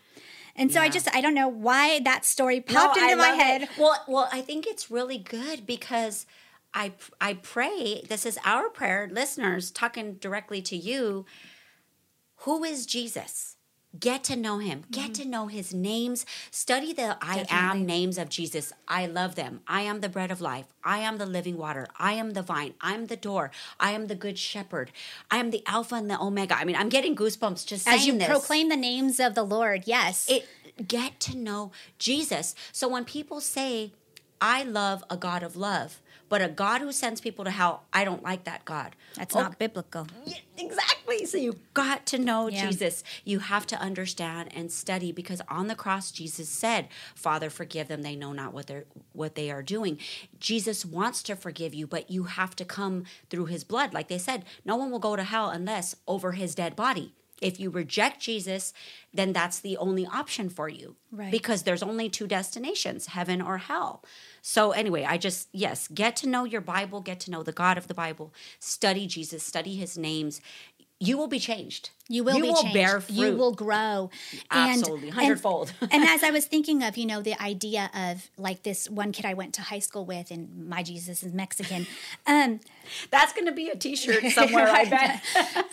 And 0.56 0.72
so 0.72 0.80
I 0.80 0.88
just 0.88 1.08
I 1.14 1.20
don't 1.20 1.34
know 1.34 1.48
why 1.48 2.00
that 2.00 2.24
story 2.24 2.60
popped 2.60 2.96
No, 2.96 3.02
into 3.02 3.14
I 3.14 3.16
my 3.16 3.28
head. 3.28 3.62
it. 3.62 3.68
Well, 3.78 3.96
well, 4.06 4.28
I 4.32 4.40
think 4.40 4.66
it's 4.66 4.90
really 4.90 5.18
good 5.18 5.66
because 5.66 6.26
I 6.72 6.92
I 7.20 7.34
pray. 7.34 8.02
This 8.08 8.24
is 8.24 8.38
our 8.44 8.68
prayer, 8.68 9.08
listeners, 9.10 9.70
talking 9.70 10.14
directly 10.14 10.62
to 10.62 10.76
you. 10.76 11.26
Who 12.38 12.62
is 12.64 12.86
Jesus? 12.86 13.53
Get 13.98 14.24
to 14.24 14.36
know 14.36 14.58
him. 14.58 14.84
Get 14.90 15.12
mm-hmm. 15.12 15.22
to 15.22 15.28
know 15.28 15.46
his 15.46 15.72
names. 15.72 16.26
Study 16.50 16.92
the 16.92 17.16
I 17.20 17.46
am 17.48 17.86
names 17.86 18.18
of 18.18 18.28
Jesus. 18.28 18.72
I 18.88 19.06
love 19.06 19.34
them. 19.34 19.60
I 19.68 19.82
am 19.82 20.00
the 20.00 20.08
bread 20.08 20.30
of 20.30 20.40
life. 20.40 20.66
I 20.82 20.98
am 20.98 21.18
the 21.18 21.26
living 21.26 21.56
water. 21.56 21.86
I 21.98 22.14
am 22.14 22.32
the 22.32 22.42
vine. 22.42 22.74
I'm 22.80 23.06
the 23.06 23.16
door. 23.16 23.50
I 23.78 23.92
am 23.92 24.08
the 24.08 24.14
good 24.14 24.38
shepherd. 24.38 24.90
I 25.30 25.38
am 25.38 25.50
the 25.50 25.62
Alpha 25.66 25.94
and 25.94 26.10
the 26.10 26.20
Omega. 26.20 26.56
I 26.56 26.64
mean, 26.64 26.76
I'm 26.76 26.88
getting 26.88 27.14
goosebumps 27.14 27.66
just 27.66 27.84
saying 27.84 27.98
As 27.98 28.06
you 28.06 28.18
this 28.18 28.28
proclaim 28.28 28.68
the 28.68 28.76
names 28.76 29.20
of 29.20 29.34
the 29.34 29.44
Lord, 29.44 29.84
yes. 29.86 30.28
it 30.28 30.48
get 30.88 31.20
to 31.20 31.36
know 31.36 31.70
Jesus. 31.98 32.54
So 32.72 32.88
when 32.88 33.04
people 33.04 33.40
say, 33.40 33.92
I 34.40 34.64
love 34.64 35.04
a 35.08 35.16
God 35.16 35.42
of 35.42 35.56
love, 35.56 36.00
but 36.28 36.42
a 36.42 36.48
God 36.48 36.80
who 36.80 36.90
sends 36.92 37.20
people 37.20 37.44
to 37.44 37.50
hell, 37.50 37.84
I 37.92 38.04
don't 38.04 38.22
like 38.22 38.44
that 38.44 38.64
God. 38.64 38.96
That's 39.14 39.34
Oh, 39.36 39.40
not 39.42 39.58
biblical. 39.58 40.06
yeah, 40.24 40.38
exactly. 40.56 41.26
So 41.26 41.38
you 41.38 41.58
got 41.74 42.06
to 42.06 42.18
know 42.18 42.48
Yeah. 42.48 42.66
Jesus. 42.68 43.04
You 43.24 43.38
have 43.40 43.66
to 43.68 43.76
understand 43.80 44.50
and 44.54 44.72
study 44.72 45.12
because 45.12 45.40
on 45.48 45.68
the 45.68 45.74
cross 45.74 46.10
Jesus 46.10 46.48
said, 46.48 46.88
"Father, 47.14 47.50
forgive 47.50 47.88
them; 47.88 48.02
they 48.02 48.16
know 48.16 48.32
not 48.32 48.52
what 48.52 48.66
they're 48.66 48.84
what 49.12 49.34
they 49.34 49.50
are 49.50 49.62
doing." 49.62 49.98
Jesus 50.40 50.84
wants 50.84 51.22
to 51.24 51.36
forgive 51.36 51.74
you, 51.74 51.86
but 51.86 52.10
you 52.10 52.24
have 52.24 52.56
to 52.56 52.64
come 52.64 53.04
through 53.30 53.46
his 53.46 53.64
blood. 53.64 53.92
Like 53.94 54.08
they 54.08 54.18
said, 54.18 54.44
no 54.64 54.76
one 54.76 54.90
will 54.90 54.98
go 54.98 55.16
to 55.16 55.24
hell 55.24 55.50
unless 55.50 55.94
over 56.06 56.32
his 56.32 56.54
dead 56.54 56.74
body. 56.74 57.14
If 57.44 57.60
you 57.60 57.70
reject 57.70 58.20
Jesus, 58.20 58.72
then 59.12 59.32
that's 59.32 59.60
the 59.60 59.76
only 59.76 60.06
option 60.06 60.48
for 60.48 60.68
you. 60.68 60.96
Right. 61.12 61.30
Because 61.30 61.62
there's 61.62 61.82
only 61.82 62.08
two 62.08 62.26
destinations, 62.26 63.06
heaven 63.08 63.42
or 63.42 63.58
hell. 63.58 64.02
So 64.42 64.72
anyway, 64.72 65.04
I 65.04 65.18
just 65.18 65.48
yes, 65.52 65.86
get 65.88 66.16
to 66.16 66.28
know 66.28 66.44
your 66.44 66.60
Bible, 66.60 67.00
get 67.00 67.20
to 67.20 67.30
know 67.30 67.42
the 67.42 67.52
God 67.52 67.78
of 67.78 67.86
the 67.86 67.94
Bible, 67.94 68.32
study 68.58 69.06
Jesus, 69.06 69.42
study 69.42 69.76
his 69.76 69.96
names. 69.96 70.40
You 71.06 71.16
will 71.18 71.28
be 71.28 71.38
changed. 71.38 71.90
You 72.08 72.22
will 72.22 72.38
be 72.38 72.52
changed. 72.52 72.74
bear 72.74 73.00
fruit. 73.00 73.16
You 73.16 73.34
will 73.36 73.52
grow. 73.52 74.10
Absolutely, 74.50 75.08
and, 75.08 75.16
hundredfold. 75.16 75.72
And, 75.80 75.90
and 75.92 76.04
as 76.04 76.22
I 76.22 76.30
was 76.38 76.44
thinking 76.44 76.82
of, 76.82 76.98
you 76.98 77.06
know, 77.06 77.22
the 77.22 77.40
idea 77.42 77.90
of 77.94 78.28
like 78.36 78.62
this 78.62 78.90
one 78.90 79.10
kid 79.12 79.24
I 79.24 79.32
went 79.34 79.54
to 79.54 79.62
high 79.62 79.78
school 79.78 80.04
with, 80.04 80.30
and 80.30 80.68
my 80.68 80.82
Jesus 80.82 81.22
is 81.22 81.32
Mexican. 81.32 81.86
Um, 82.26 82.60
That's 83.10 83.32
going 83.32 83.46
to 83.46 83.52
be 83.52 83.68
a 83.68 83.76
T-shirt 83.76 84.24
somewhere. 84.32 84.66
I 84.68 84.84
bet. 84.84 85.22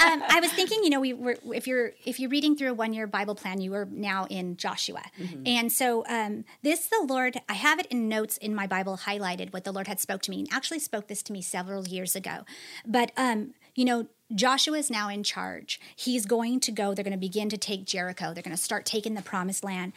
um, 0.01 0.23
I 0.27 0.39
was 0.41 0.51
thinking, 0.51 0.83
you 0.83 0.89
know, 0.89 0.99
we 0.99 1.13
were 1.13 1.37
if 1.53 1.65
you're 1.67 1.91
if 2.05 2.19
you're 2.19 2.29
reading 2.29 2.55
through 2.57 2.71
a 2.71 2.73
one 2.73 2.93
year 2.93 3.07
Bible 3.07 3.35
plan, 3.35 3.61
you 3.61 3.73
are 3.73 3.87
now 3.91 4.25
in 4.29 4.57
Joshua, 4.57 5.01
Mm-hmm. 5.19 5.43
and 5.45 5.71
so 5.71 6.05
um, 6.07 6.45
this 6.61 6.87
the 6.87 7.05
Lord. 7.07 7.39
I 7.49 7.53
have 7.53 7.79
it 7.79 7.85
in 7.87 8.07
notes 8.09 8.37
in 8.37 8.53
my 8.55 8.67
Bible 8.67 8.97
highlighted 9.05 9.53
what 9.53 9.63
the 9.63 9.71
Lord 9.71 9.87
had 9.87 9.99
spoke 9.99 10.21
to 10.23 10.31
me, 10.31 10.39
and 10.39 10.47
actually 10.51 10.79
spoke 10.79 11.07
this 11.07 11.21
to 11.23 11.33
me 11.33 11.41
several 11.41 11.87
years 11.87 12.15
ago. 12.15 12.39
But 12.85 13.11
um, 13.17 13.53
you 13.75 13.85
know, 13.85 14.07
Joshua 14.33 14.77
is 14.77 14.89
now 14.89 15.09
in 15.09 15.23
charge. 15.23 15.79
He's 15.95 16.25
going 16.25 16.59
to 16.61 16.71
go. 16.71 16.93
They're 16.93 17.03
going 17.03 17.11
to 17.11 17.17
begin 17.17 17.49
to 17.49 17.57
take 17.57 17.85
Jericho. 17.85 18.33
They're 18.33 18.43
going 18.43 18.55
to 18.55 18.61
start 18.61 18.85
taking 18.85 19.13
the 19.13 19.21
Promised 19.21 19.63
Land, 19.63 19.93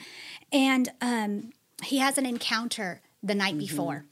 and 0.53 0.91
um, 1.01 1.53
he 1.83 1.99
has 1.99 2.19
an 2.19 2.27
encounter 2.27 3.01
the 3.23 3.35
night 3.35 3.59
before. 3.59 4.05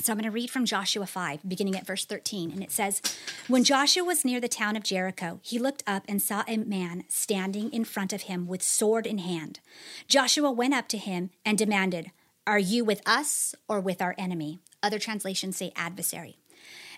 So 0.00 0.12
I'm 0.12 0.16
going 0.18 0.24
to 0.24 0.34
read 0.34 0.50
from 0.50 0.64
Joshua 0.64 1.04
5, 1.04 1.40
beginning 1.46 1.76
at 1.76 1.86
verse 1.86 2.06
13. 2.06 2.52
And 2.52 2.62
it 2.62 2.72
says, 2.72 3.02
When 3.48 3.64
Joshua 3.64 4.02
was 4.02 4.24
near 4.24 4.40
the 4.40 4.48
town 4.48 4.74
of 4.74 4.82
Jericho, 4.82 5.40
he 5.42 5.58
looked 5.58 5.82
up 5.86 6.04
and 6.08 6.22
saw 6.22 6.42
a 6.48 6.56
man 6.56 7.04
standing 7.08 7.70
in 7.70 7.84
front 7.84 8.14
of 8.14 8.22
him 8.22 8.46
with 8.46 8.62
sword 8.62 9.06
in 9.06 9.18
hand. 9.18 9.60
Joshua 10.08 10.50
went 10.50 10.72
up 10.72 10.88
to 10.88 10.98
him 10.98 11.30
and 11.44 11.58
demanded, 11.58 12.12
Are 12.46 12.58
you 12.58 12.82
with 12.82 13.06
us 13.06 13.54
or 13.68 13.78
with 13.78 14.00
our 14.00 14.14
enemy? 14.16 14.60
Other 14.82 14.98
translations 14.98 15.58
say 15.58 15.70
adversary. 15.76 16.38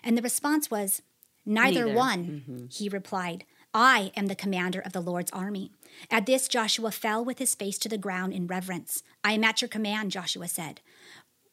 And 0.01 0.17
the 0.17 0.21
response 0.21 0.71
was, 0.71 1.01
Neither, 1.45 1.85
Neither. 1.85 1.97
one, 1.97 2.25
mm-hmm. 2.25 2.65
he 2.69 2.89
replied. 2.89 3.45
I 3.73 4.11
am 4.15 4.27
the 4.27 4.35
commander 4.35 4.81
of 4.81 4.93
the 4.93 5.01
Lord's 5.01 5.31
army. 5.31 5.71
At 6.11 6.25
this, 6.25 6.47
Joshua 6.47 6.91
fell 6.91 7.25
with 7.25 7.39
his 7.39 7.55
face 7.55 7.79
to 7.79 7.89
the 7.89 7.97
ground 7.97 8.33
in 8.33 8.45
reverence. 8.45 9.01
I 9.23 9.33
am 9.33 9.43
at 9.43 9.61
your 9.61 9.69
command, 9.69 10.11
Joshua 10.11 10.47
said. 10.47 10.81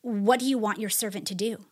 What 0.02 0.40
do 0.40 0.46
you 0.46 0.58
want 0.58 0.80
your 0.80 0.90
servant 0.90 1.26
to 1.28 1.34
do? 1.34 1.64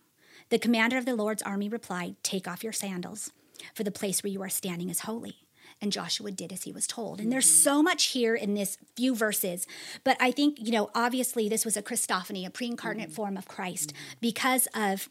The 0.48 0.58
commander 0.58 0.96
of 0.96 1.04
the 1.04 1.14
Lord's 1.14 1.42
army 1.42 1.68
replied, 1.68 2.16
Take 2.22 2.48
off 2.48 2.64
your 2.64 2.72
sandals, 2.72 3.30
for 3.74 3.84
the 3.84 3.90
place 3.90 4.22
where 4.22 4.32
you 4.32 4.42
are 4.42 4.48
standing 4.48 4.88
is 4.88 5.00
holy. 5.00 5.36
And 5.80 5.92
Joshua 5.92 6.30
did 6.30 6.52
as 6.52 6.62
he 6.62 6.72
was 6.72 6.86
told. 6.86 7.20
And 7.20 7.30
there's 7.30 7.46
mm-hmm. 7.46 7.62
so 7.62 7.82
much 7.82 8.06
here 8.06 8.34
in 8.34 8.54
this 8.54 8.78
few 8.96 9.14
verses. 9.14 9.66
But 10.02 10.16
I 10.18 10.30
think, 10.30 10.58
you 10.58 10.72
know, 10.72 10.90
obviously 10.94 11.48
this 11.48 11.64
was 11.64 11.76
a 11.76 11.82
Christophany, 11.82 12.46
a 12.46 12.50
pre 12.50 12.68
incarnate 12.68 13.08
mm-hmm. 13.08 13.14
form 13.14 13.36
of 13.36 13.46
Christ, 13.46 13.92
because 14.20 14.66
of 14.74 15.10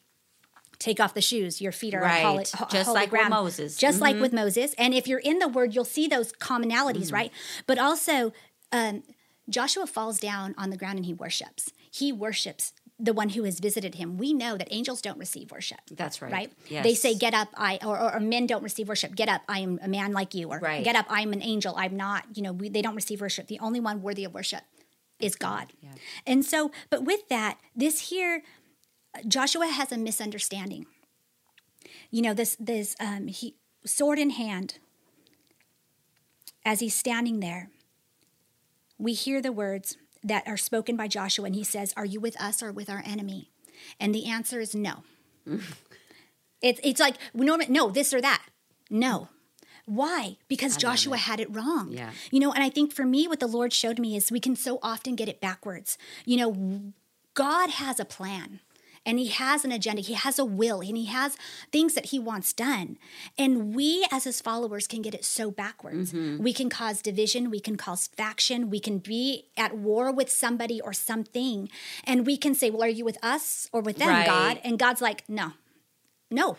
take 0.80 1.00
off 1.00 1.14
the 1.14 1.22
shoes, 1.22 1.62
your 1.62 1.72
feet 1.72 1.94
are 1.94 2.02
Right. 2.02 2.24
holy, 2.24 2.46
ho- 2.54 2.68
Just 2.70 2.88
holy 2.88 3.00
like 3.00 3.12
with. 3.12 3.30
Moses. 3.30 3.78
Just 3.78 4.00
like 4.02 4.16
mm-hmm. 4.16 4.22
with 4.22 4.34
Moses. 4.34 4.74
And 4.78 4.94
if 4.94 5.08
you're 5.08 5.20
in 5.20 5.40
the 5.40 5.48
word, 5.48 5.74
you'll 5.74 5.86
see 5.86 6.08
those 6.08 6.32
commonalities, 6.34 7.10
mm. 7.10 7.14
right? 7.14 7.32
But 7.66 7.80
also, 7.80 8.34
um, 8.72 9.04
Joshua 9.50 9.88
falls 9.88 10.20
down 10.20 10.54
on 10.58 10.70
the 10.70 10.78
ground 10.78 10.98
and 10.98 11.06
he 11.06 11.14
worships. 11.14 11.72
He 11.90 12.12
worships 12.12 12.74
the 13.00 13.14
one 13.14 13.30
who 13.30 13.44
has 13.44 13.60
visited 13.60 13.96
him. 13.96 14.18
We 14.18 14.34
know 14.34 14.58
that 14.58 14.68
angels 14.72 15.02
don't 15.02 15.20
receive 15.20 15.52
worship. 15.52 15.80
That's 15.92 16.22
right. 16.22 16.32
Right? 16.32 16.52
Yes. 16.68 16.84
They 16.84 16.96
say, 16.96 17.16
Get 17.16 17.34
up, 17.34 17.50
I, 17.56 17.80
or, 17.86 17.98
or, 17.98 18.16
or 18.16 18.20
men 18.20 18.48
don't 18.48 18.64
receive 18.64 18.88
worship. 18.88 19.16
Get 19.16 19.30
up, 19.30 19.42
I 19.48 19.60
am 19.60 19.80
a 19.82 19.88
man 19.88 20.14
like 20.14 20.34
you. 20.34 20.50
Or 20.50 20.60
Right. 20.60 20.84
get 20.84 20.96
up, 20.96 21.06
I'm 21.10 21.32
an 21.32 21.44
angel. 21.44 21.76
I'm 21.78 21.96
not, 21.96 22.26
you 22.34 22.42
know, 22.42 22.54
we, 22.54 22.70
they 22.70 22.82
don't 22.82 22.96
receive 22.96 23.22
worship. 23.22 23.48
The 23.48 23.60
only 23.60 23.80
one 23.80 24.02
worthy 24.02 24.24
of 24.24 24.34
worship 24.34 24.62
is 25.20 25.36
mm. 25.36 25.40
God. 25.40 25.74
yeah. 25.82 25.92
And 26.26 26.44
so, 26.44 26.72
but 26.90 27.04
with 27.04 27.28
that, 27.30 27.60
this 27.76 28.10
here, 28.10 28.44
Joshua 29.28 29.68
has 29.68 29.92
a 29.92 29.98
misunderstanding. 29.98 30.86
You 32.12 32.22
know, 32.22 32.34
this, 32.34 32.56
this, 32.60 32.96
um, 33.00 33.28
he, 33.28 33.56
sword 33.86 34.20
in 34.20 34.32
hand, 34.32 34.80
as 36.66 36.80
he's 36.80 36.96
standing 36.96 37.40
there, 37.40 37.70
we 38.98 39.14
hear 39.14 39.42
the 39.42 39.52
words 39.52 39.98
that 40.24 40.48
are 40.48 40.58
spoken 40.58 40.96
by 40.96 41.08
Joshua, 41.08 41.46
and 41.46 41.56
he 41.56 41.64
says, 41.64 41.94
Are 41.96 42.06
you 42.06 42.20
with 42.20 42.40
us 42.42 42.62
or 42.62 42.72
with 42.72 42.90
our 42.90 43.04
enemy? 43.06 43.52
And 44.00 44.14
the 44.14 44.26
answer 44.26 44.60
is 44.60 44.76
no. 44.76 45.04
it's, 46.62 46.80
it's 46.84 47.00
like, 47.00 47.16
no, 47.34 47.58
no, 47.70 47.90
this 47.90 48.14
or 48.14 48.22
that. 48.22 48.44
No. 48.90 49.30
Why? 49.86 50.38
Because 50.50 50.76
Joshua 50.76 51.16
had 51.16 51.40
it 51.40 51.54
wrong. 51.54 51.92
Yeah. 51.92 52.12
You 52.30 52.42
know, 52.42 52.52
and 52.52 52.62
I 52.62 52.70
think 52.70 52.92
for 52.92 53.06
me, 53.06 53.28
what 53.28 53.40
the 53.40 53.48
Lord 53.48 53.72
showed 53.72 54.00
me 54.00 54.18
is 54.18 54.32
we 54.32 54.42
can 54.42 54.56
so 54.56 54.80
often 54.84 55.16
get 55.16 55.30
it 55.30 55.40
backwards. 55.40 55.98
You 56.26 56.38
know, 56.38 56.94
God 57.34 57.70
has 57.70 58.00
a 58.00 58.06
plan 58.06 58.60
and 59.08 59.18
he 59.18 59.28
has 59.30 59.64
an 59.64 59.72
agenda, 59.72 60.02
he 60.02 60.14
has 60.14 60.38
a 60.38 60.44
will, 60.44 60.82
and 60.82 60.98
he 60.98 61.06
has 61.06 61.38
things 61.72 61.94
that 61.94 62.08
he 62.08 62.20
wants 62.20 62.52
done. 62.52 62.98
And 63.38 63.74
we, 63.74 64.06
as 64.12 64.26
his 64.26 64.42
followers, 64.42 64.86
can 64.86 65.02
get 65.02 65.16
it 65.16 65.24
so 65.24 65.50
backwards. 65.50 66.12
Mm-hmm. 66.12 66.44
We 66.44 66.52
can 66.52 66.70
cause 66.70 67.02
division, 67.02 67.50
we 67.50 67.62
can 67.62 67.78
cause 67.78 68.08
faction, 68.08 68.70
we 68.70 68.82
can 68.82 68.98
be 68.98 69.46
at 69.56 69.78
war 69.78 70.12
with 70.12 70.30
somebody 70.30 70.82
or 70.82 70.92
something. 70.92 71.70
And 72.04 72.28
we 72.28 72.36
can 72.36 72.54
say, 72.54 72.70
Well, 72.70 72.84
are 72.84 72.90
you 72.90 73.06
with 73.06 73.18
us 73.24 73.70
or 73.72 73.82
with 73.82 73.98
them, 73.98 74.10
Right. 74.10 74.26
God? 74.26 74.60
And 74.64 74.78
God's 74.78 75.02
like, 75.02 75.24
No, 75.30 75.54
no. 76.30 76.58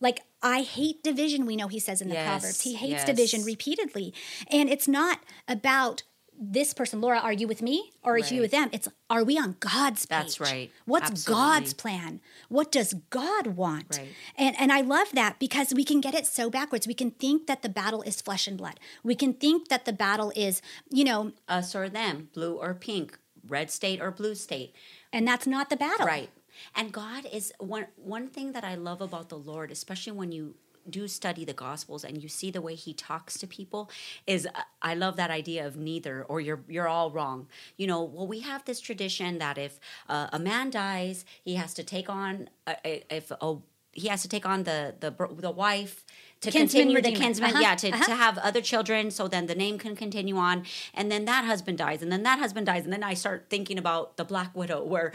Like, 0.00 0.20
I 0.42 0.62
hate 0.62 1.04
division, 1.04 1.46
we 1.46 1.54
know 1.54 1.68
he 1.68 1.78
says 1.78 2.02
in 2.02 2.08
the 2.08 2.14
Yes, 2.14 2.26
Proverbs. 2.28 2.60
He 2.62 2.74
hates 2.74 2.92
yes. 2.92 3.06
division 3.06 3.44
repeatedly. 3.44 4.12
And 4.50 4.68
it's 4.68 4.88
not 4.88 5.20
about 5.46 6.02
this 6.38 6.74
person, 6.74 7.00
Laura, 7.00 7.18
are 7.18 7.32
you 7.32 7.46
with 7.46 7.62
me 7.62 7.92
or 8.02 8.14
are 8.14 8.18
you 8.18 8.40
with 8.40 8.50
them? 8.50 8.68
It's 8.72 8.88
are 9.08 9.22
we 9.24 9.38
on 9.38 9.56
God's 9.60 10.06
page? 10.06 10.18
That's 10.18 10.40
right. 10.40 10.70
What's 10.84 11.10
Absolutely. 11.10 11.42
God's 11.42 11.74
plan? 11.74 12.20
What 12.48 12.72
does 12.72 12.94
God 13.10 13.48
want? 13.48 13.96
Right. 13.98 14.08
And 14.36 14.56
and 14.58 14.72
I 14.72 14.80
love 14.80 15.08
that 15.12 15.38
because 15.38 15.72
we 15.72 15.84
can 15.84 16.00
get 16.00 16.14
it 16.14 16.26
so 16.26 16.50
backwards. 16.50 16.86
We 16.86 16.94
can 16.94 17.10
think 17.12 17.46
that 17.46 17.62
the 17.62 17.68
battle 17.68 18.02
is 18.02 18.20
flesh 18.20 18.46
and 18.46 18.58
blood. 18.58 18.80
We 19.02 19.14
can 19.14 19.32
think 19.34 19.68
that 19.68 19.84
the 19.84 19.92
battle 19.92 20.32
is, 20.34 20.60
you 20.90 21.04
know, 21.04 21.32
Us 21.48 21.74
or 21.74 21.88
them, 21.88 22.28
blue 22.34 22.54
or 22.56 22.74
pink, 22.74 23.18
red 23.46 23.70
state 23.70 24.00
or 24.00 24.10
blue 24.10 24.34
state. 24.34 24.74
and 25.12 25.26
that's 25.28 25.46
not 25.46 25.70
the 25.70 25.76
battle. 25.76 26.06
Right. 26.06 26.30
And 26.74 26.92
God 26.92 27.26
is 27.32 27.52
one 27.58 27.86
one 27.96 28.28
thing 28.28 28.52
that 28.52 28.64
I 28.64 28.74
love 28.74 29.00
about 29.00 29.28
the 29.28 29.38
Lord, 29.38 29.70
especially 29.70 30.12
when 30.12 30.32
you 30.32 30.54
do 30.88 31.08
study 31.08 31.44
the 31.44 31.52
gospels 31.52 32.04
and 32.04 32.22
you 32.22 32.28
see 32.28 32.50
the 32.50 32.60
way 32.60 32.74
he 32.74 32.92
talks 32.92 33.38
to 33.38 33.46
people 33.46 33.90
is 34.26 34.46
uh, 34.46 34.62
I 34.82 34.94
love 34.94 35.16
that 35.16 35.30
idea 35.30 35.66
of 35.66 35.76
neither 35.76 36.24
or 36.24 36.40
you're 36.40 36.60
you're 36.68 36.88
all 36.88 37.10
wrong. 37.10 37.46
You 37.76 37.86
know, 37.86 38.02
well 38.02 38.26
we 38.26 38.40
have 38.40 38.64
this 38.64 38.80
tradition 38.80 39.38
that 39.38 39.58
if 39.58 39.78
uh, 40.08 40.28
a 40.32 40.38
man 40.38 40.70
dies, 40.70 41.24
he 41.42 41.54
has 41.54 41.74
to 41.74 41.82
take 41.84 42.08
on 42.08 42.48
uh, 42.66 42.74
if 42.84 43.30
a 43.30 43.56
he 43.92 44.08
has 44.08 44.22
to 44.22 44.28
take 44.28 44.44
on 44.44 44.64
the 44.64 44.94
the 45.00 45.10
the 45.38 45.50
wife 45.50 46.04
to 46.40 46.50
Kinsman 46.50 46.82
continue 46.88 47.00
the 47.00 47.12
kinsman, 47.12 47.50
Uh-huh, 47.50 47.60
yeah, 47.62 47.74
to, 47.74 47.88
uh-huh. 47.90 48.04
to 48.04 48.14
have 48.14 48.36
other 48.38 48.60
children, 48.60 49.10
so 49.10 49.28
then 49.28 49.46
the 49.46 49.54
name 49.54 49.78
can 49.78 49.96
continue 49.96 50.36
on, 50.36 50.64
and 50.92 51.10
then 51.10 51.24
that 51.24 51.44
husband 51.46 51.78
dies, 51.78 52.02
and 52.02 52.12
then 52.12 52.22
that 52.24 52.38
husband 52.38 52.66
dies, 52.66 52.84
and 52.84 52.92
then 52.92 53.02
I 53.02 53.14
start 53.14 53.46
thinking 53.48 53.78
about 53.78 54.16
the 54.18 54.24
Black 54.24 54.54
Widow, 54.54 54.82
where 54.84 55.12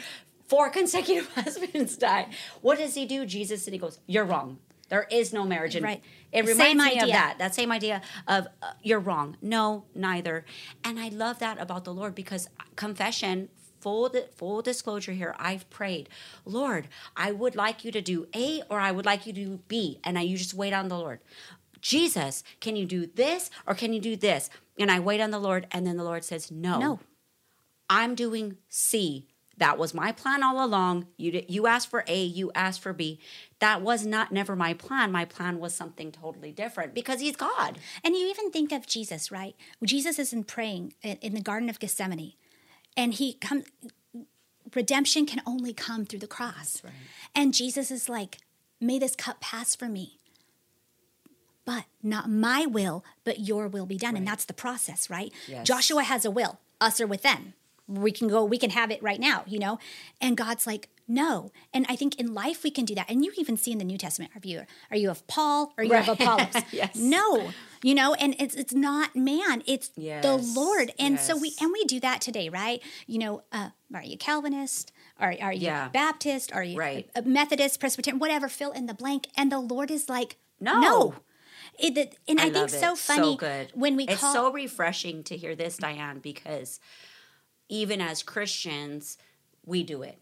four 0.48 0.70
consecutive 0.80 1.32
husbands 1.36 1.98
die. 1.98 2.28
What 2.62 2.80
does 2.80 2.96
he 2.96 3.06
do? 3.06 3.26
Jesus 3.26 3.68
and 3.68 3.74
he 3.74 3.80
goes, 3.80 4.00
"You're 4.08 4.26
wrong. 4.26 4.58
There 4.90 5.08
is 5.10 5.34
no 5.34 5.46
marriage." 5.46 5.76
And 5.76 5.86
Right. 5.86 6.04
It 6.32 6.46
Same 6.46 6.58
reminds 6.58 6.86
me 6.86 7.02
of 7.02 7.10
that. 7.10 7.38
That 7.40 7.56
same 7.56 7.72
idea 7.72 8.02
of 8.28 8.48
uh, 8.62 8.74
you're 8.84 9.00
wrong. 9.00 9.38
No, 9.42 9.86
neither. 9.96 10.46
And 10.84 11.00
I 11.00 11.10
love 11.10 11.40
that 11.40 11.60
about 11.60 11.86
the 11.86 11.94
Lord 11.94 12.16
because 12.16 12.50
confession. 12.76 13.50
Full, 13.82 14.14
full 14.36 14.62
disclosure 14.62 15.14
here, 15.14 15.34
I've 15.40 15.70
prayed, 15.70 16.10
Lord, 16.44 16.90
I 17.16 17.32
would 17.32 17.56
like 17.56 17.86
you 17.86 17.94
to 17.94 18.02
do 18.02 18.28
A 18.36 18.62
or 18.70 18.78
I 18.78 18.92
would 18.92 19.06
like 19.06 19.26
you 19.26 19.32
to 19.32 19.46
do 19.46 19.60
B. 19.70 20.02
And 20.04 20.20
I, 20.20 20.24
you 20.24 20.38
just 20.38 20.54
wait 20.54 20.74
on 20.74 20.90
the 20.90 20.98
Lord. 20.98 21.22
Jesus, 21.80 22.44
can 22.60 22.76
you 22.76 22.86
do 22.86 23.06
this 23.06 23.50
or 23.66 23.74
can 23.74 23.94
you 23.94 24.02
do 24.02 24.18
this? 24.18 24.50
and 24.80 24.90
I 24.90 25.00
wait 25.00 25.22
on 25.22 25.32
the 25.32 25.40
Lord, 25.40 25.68
and 25.72 25.86
then 25.86 25.98
the 25.98 26.04
Lord 26.04 26.24
says, 26.24 26.50
No, 26.52 26.80
No. 26.80 27.00
I'm 27.90 28.16
doing 28.16 28.58
C. 28.70 29.28
That 29.60 29.78
was 29.78 29.94
my 29.94 30.14
plan 30.14 30.42
all 30.42 30.64
along. 30.64 31.08
You 31.18 31.32
did, 31.32 31.52
you 31.52 31.68
asked 31.68 31.90
for 31.90 32.06
A, 32.08 32.24
you 32.24 32.50
asked 32.56 32.82
for 32.82 32.94
B. 32.94 33.20
That 33.60 33.82
was 33.82 34.06
not 34.06 34.32
never 34.32 34.56
my 34.56 34.74
plan. 34.74 35.12
My 35.12 35.26
plan 35.26 35.60
was 35.60 35.76
something 35.76 36.14
totally 36.14 36.54
different 36.54 36.94
because 36.94 37.20
He's 37.20 37.36
God. 37.36 37.78
And 38.04 38.16
you 38.16 38.28
even 38.28 38.52
think 38.52 38.72
of 38.72 38.88
Jesus, 38.88 39.32
right? 39.32 39.56
Jesus 39.84 40.18
isn't 40.18 40.48
praying 40.48 40.94
in, 41.04 41.34
the 41.34 41.42
Garden 41.42 41.70
of 41.70 41.80
Gethsemane, 41.80 42.34
and 42.96 43.14
he 43.14 43.34
comes. 43.34 43.66
Redemption 44.74 45.26
can 45.26 45.42
only 45.46 45.74
come 45.74 46.06
through 46.06 46.20
the 46.20 46.28
cross, 46.28 46.82
right. 46.84 46.94
and 47.36 47.54
Jesus 47.54 47.92
is 47.92 48.08
like, 48.08 48.38
"May 48.80 49.00
this 49.00 49.16
cup 49.16 49.42
pass 49.42 49.76
for 49.76 49.90
me, 49.90 50.20
but 51.66 51.86
not 52.04 52.30
my 52.30 52.66
will, 52.66 53.04
but 53.24 53.40
your 53.40 53.68
will 53.68 53.88
be 53.88 53.98
done." 53.98 54.16
And 54.16 54.28
that's 54.28 54.46
the 54.46 54.54
process, 54.54 55.10
right? 55.10 55.34
Yes. 55.48 55.68
Joshua 55.68 56.04
has 56.04 56.24
a 56.24 56.32
will. 56.32 56.60
Us 56.80 57.02
are 57.02 57.08
within. 57.08 57.54
We 57.90 58.12
can 58.12 58.28
go. 58.28 58.46
We 58.46 58.58
can 58.58 58.70
have 58.70 58.92
it 58.92 59.02
right 59.02 59.20
now, 59.20 59.44
you 59.48 59.58
know. 59.60 59.80
And 60.22 60.38
God's 60.38 60.68
like, 60.68 60.90
no. 61.08 61.52
And 61.74 61.88
I 61.90 61.96
think 61.96 62.20
in 62.20 62.36
life 62.36 62.64
we 62.64 62.70
can 62.70 62.86
do 62.86 62.94
that. 62.94 63.10
And 63.10 63.26
you 63.26 63.32
even 63.38 63.58
see 63.58 63.72
in 63.72 63.80
the 63.80 63.84
New 63.84 63.98
Testament, 63.98 64.32
are 64.36 64.48
you 64.48 64.62
are 64.92 64.98
you 64.98 65.10
of 65.10 65.26
Paul 65.28 65.74
or 65.78 65.84
you 65.84 65.94
of 65.96 66.08
Right. 66.08 66.20
Apollos? 66.22 66.64
Yes. 66.72 66.96
No. 66.96 67.52
You 67.82 67.96
know, 67.96 68.14
and 68.14 68.36
it's 68.40 68.54
it's 68.56 68.74
not 68.74 69.16
man, 69.16 69.64
it's 69.66 69.90
the 69.90 70.40
Lord. 70.56 70.92
And 71.00 71.20
so 71.20 71.36
we 71.36 71.54
and 71.60 71.72
we 71.74 71.84
do 71.86 72.00
that 72.02 72.22
today, 72.22 72.48
right? 72.50 72.82
You 73.08 73.18
know, 73.20 73.44
uh, 73.52 73.70
are 73.94 74.04
you 74.04 74.18
Calvinist? 74.18 74.92
Are, 75.20 75.34
are 75.42 75.52
you 75.52 75.62
Yeah. 75.66 75.90
Baptist? 75.90 76.54
Are 76.54 76.64
you 76.64 76.78
Right. 76.78 77.10
a 77.16 77.24
Methodist, 77.24 77.80
Presbyterian, 77.80 78.20
whatever, 78.20 78.48
fill 78.48 78.72
in 78.72 78.86
the 78.86 78.94
blank. 78.94 79.28
And 79.36 79.52
the 79.52 79.60
Lord 79.60 79.90
is 79.92 80.08
like, 80.10 80.38
No. 80.60 80.80
no. 80.80 81.14
It, 81.78 82.18
and 82.28 82.40
I, 82.42 82.44
think 82.44 82.56
love 82.56 82.72
so 82.72 82.96
funny 82.96 83.38
good. 83.38 83.72
when 83.74 83.96
we 83.96 84.04
it's 84.06 84.20
call 84.20 84.34
so 84.34 84.52
refreshing 84.52 85.24
to 85.24 85.38
hear 85.38 85.56
this, 85.56 85.78
Dyane, 85.78 86.22
because 86.22 86.80
even 87.70 88.02
as 88.02 88.24
Christians, 88.24 89.18
we 89.66 89.84
do 89.84 90.02
it. 90.04 90.18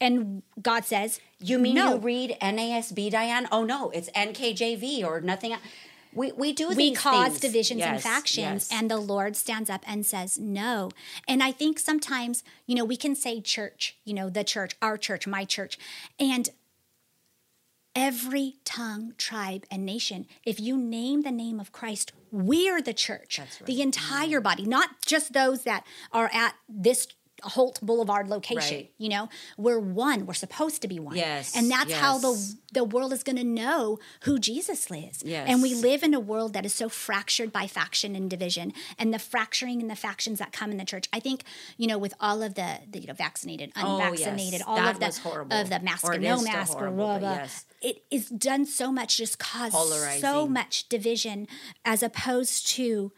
and 0.00 0.42
God 0.60 0.84
says, 0.84 1.20
You 1.38 1.58
mean 1.58 1.74
no. 1.76 1.94
you 1.94 2.00
read 2.00 2.36
NASB, 2.42 3.10
Dyane? 3.12 3.46
Oh 3.52 3.64
no, 3.64 3.90
it's 3.90 4.10
NKJV 4.10 5.04
or 5.04 5.20
nothing. 5.20 5.54
We 6.12 6.32
we 6.32 6.52
do 6.52 6.68
we 6.68 6.74
these 6.74 6.98
cause 6.98 7.28
things. 7.28 7.40
divisions 7.40 7.82
and 7.82 8.00
factions 8.02 8.68
yes. 8.68 8.72
and 8.72 8.90
the 8.90 8.96
lord 8.96 9.36
stands 9.36 9.70
up 9.70 9.82
and 9.86 10.04
says 10.04 10.40
no 10.40 10.90
and 11.28 11.40
i 11.40 11.52
think 11.52 11.78
sometimes 11.78 12.42
you 12.66 12.74
know 12.74 12.84
we 12.84 12.96
can 12.96 13.14
say 13.14 13.40
church 13.40 13.96
you 14.04 14.12
know 14.12 14.28
the 14.28 14.42
church 14.42 14.74
our 14.82 14.96
church 14.98 15.28
my 15.28 15.44
church 15.44 15.78
and 16.18 16.48
every 17.94 18.54
tongue 18.64 19.12
tribe 19.18 19.64
and 19.70 19.84
nation 19.84 20.26
if 20.44 20.60
you 20.60 20.76
name 20.76 21.22
the 21.22 21.30
name 21.30 21.58
of 21.58 21.72
christ 21.72 22.12
we're 22.30 22.80
the 22.80 22.94
church 22.94 23.38
That's 23.38 23.60
right. 23.60 23.66
the 23.66 23.82
entire 23.82 24.40
mm. 24.40 24.44
body 24.44 24.64
not 24.64 24.90
just 25.04 25.32
those 25.32 25.64
that 25.64 25.84
are 26.12 26.30
at 26.32 26.54
this 26.68 27.08
Holt 27.42 27.80
Boulevard 27.82 28.28
location, 28.28 28.76
Right. 28.76 28.92
you 28.98 29.08
know, 29.08 29.28
we're 29.56 29.78
one. 29.78 30.26
We're 30.26 30.34
supposed 30.34 30.82
to 30.82 30.88
be 30.88 30.98
one, 30.98 31.16
Yes, 31.16 31.56
and 31.56 31.70
that's 31.70 31.92
how 31.92 32.18
the 32.18 32.54
the 32.72 32.84
world 32.84 33.12
is 33.12 33.22
going 33.24 33.36
to 33.36 33.44
know 33.44 33.98
who 34.22 34.38
Jesus 34.38 34.86
is. 34.90 35.22
Yes. 35.24 35.46
And 35.48 35.60
we 35.60 35.74
live 35.74 36.04
in 36.04 36.14
a 36.14 36.20
world 36.20 36.52
that 36.52 36.64
is 36.64 36.72
so 36.72 36.88
fractured 36.88 37.50
by 37.52 37.66
faction 37.66 38.14
and 38.14 38.30
division 38.30 38.72
and 38.98 39.12
the 39.12 39.18
fracturing 39.18 39.80
and 39.80 39.90
the 39.90 39.96
factions 39.96 40.38
that 40.38 40.52
come 40.52 40.70
in 40.70 40.76
the 40.76 40.84
church. 40.84 41.08
I 41.12 41.18
think, 41.18 41.42
you 41.76 41.88
know, 41.88 41.98
with 41.98 42.14
all 42.20 42.42
of 42.44 42.54
the, 42.54 42.78
the 42.88 43.00
you 43.00 43.08
know, 43.08 43.14
vaccinated, 43.14 43.72
Oh, 43.76 43.98
yes. 43.98 44.20
unvaccinated, 44.20 44.62
all 44.66 44.76
That 44.76 44.94
of 44.94 45.00
the 45.00 45.20
horrible. 45.20 45.56
of 45.56 45.68
the 45.68 45.80
mask 45.80 46.04
Or 46.04 46.16
no 46.16 46.40
mask 46.42 46.74
or 46.76 46.78
horrible, 46.78 46.96
blah, 46.96 47.18
blah. 47.18 47.32
yes. 47.34 47.64
It 47.82 48.04
is 48.10 48.28
done 48.28 48.66
so 48.66 48.92
much 48.92 49.16
just 49.16 49.38
cause 49.40 49.72
so 50.20 50.46
much 50.46 50.88
division 50.88 51.48
as 51.84 52.02
opposed 52.04 52.68
to 52.76 53.10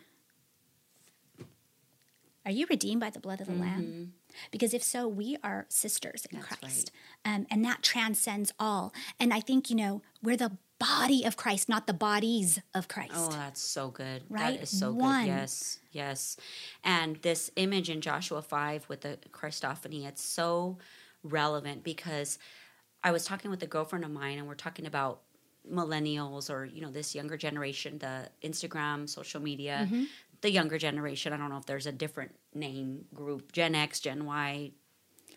are 2.45 2.51
you 2.53 2.67
redeemed 2.69 3.01
by 3.01 3.11
the 3.11 3.21
blood 3.21 3.41
of 3.41 3.47
the 3.47 3.55
lamb? 3.55 4.15
Because 4.51 4.75
if 4.75 4.83
so, 4.83 5.07
we 5.07 5.37
are 5.43 5.67
sisters 5.69 6.27
in 6.31 6.39
Mm-hmm. 6.39 6.47
That's 6.49 6.61
Christ. 6.61 6.91
Um, 7.25 7.47
and 7.51 7.65
that 7.65 7.83
transcends 7.83 8.53
all. 8.59 8.93
And 9.21 9.33
I 9.33 9.41
think, 9.41 9.71
you 9.71 9.77
know, 9.77 10.03
we're 10.23 10.37
the 10.37 10.57
body 10.79 11.25
of 11.25 11.37
Christ, 11.37 11.69
not 11.69 11.87
the 11.87 11.93
bodies 11.93 12.59
of 12.75 12.89
Christ. 12.89 13.13
Oh, 13.15 13.29
that's 13.31 13.61
so 13.61 13.89
good. 13.91 14.25
Right? 14.29 14.57
That 14.57 14.63
is 14.65 14.71
so 14.77 14.91
One. 14.93 15.27
good. 15.27 15.33
Yes, 15.33 15.79
yes. 15.93 16.37
And 16.83 17.17
this 17.23 17.51
image 17.57 17.89
in 17.89 18.01
Joshua 18.01 18.43
5 18.43 18.89
with 18.89 19.03
the 19.03 19.19
Christophany, 19.31 20.07
it's 20.07 20.23
so 20.23 20.79
relevant 21.23 21.85
because 21.85 22.39
I 23.05 23.13
was 23.13 23.25
talking 23.25 23.51
with 23.51 23.63
a 23.63 23.67
girlfriend 23.69 24.05
of 24.05 24.11
mine 24.11 24.39
and 24.39 24.49
we're 24.49 24.55
talking 24.55 24.87
about 24.87 25.21
millennials 25.71 26.51
or, 26.51 26.65
you 26.65 26.81
know, 26.81 26.91
this 26.91 27.15
younger 27.15 27.37
generation, 27.37 27.99
the 27.99 28.29
Instagram, 28.43 29.09
social 29.09 29.41
media, 29.41 29.87
Mm-hmm. 29.87 30.05
The 30.43 30.51
younger 30.51 30.79
generation. 30.79 31.33
I 31.33 31.37
don't 31.37 31.49
know 31.49 31.57
if 31.57 31.67
there's 31.67 31.87
a 31.87 31.93
different 31.93 32.35
name 32.55 33.07
group, 33.15 33.53
Gen 33.53 33.75
X, 33.75 34.01
Gen 34.01 34.27
Y, 34.27 34.73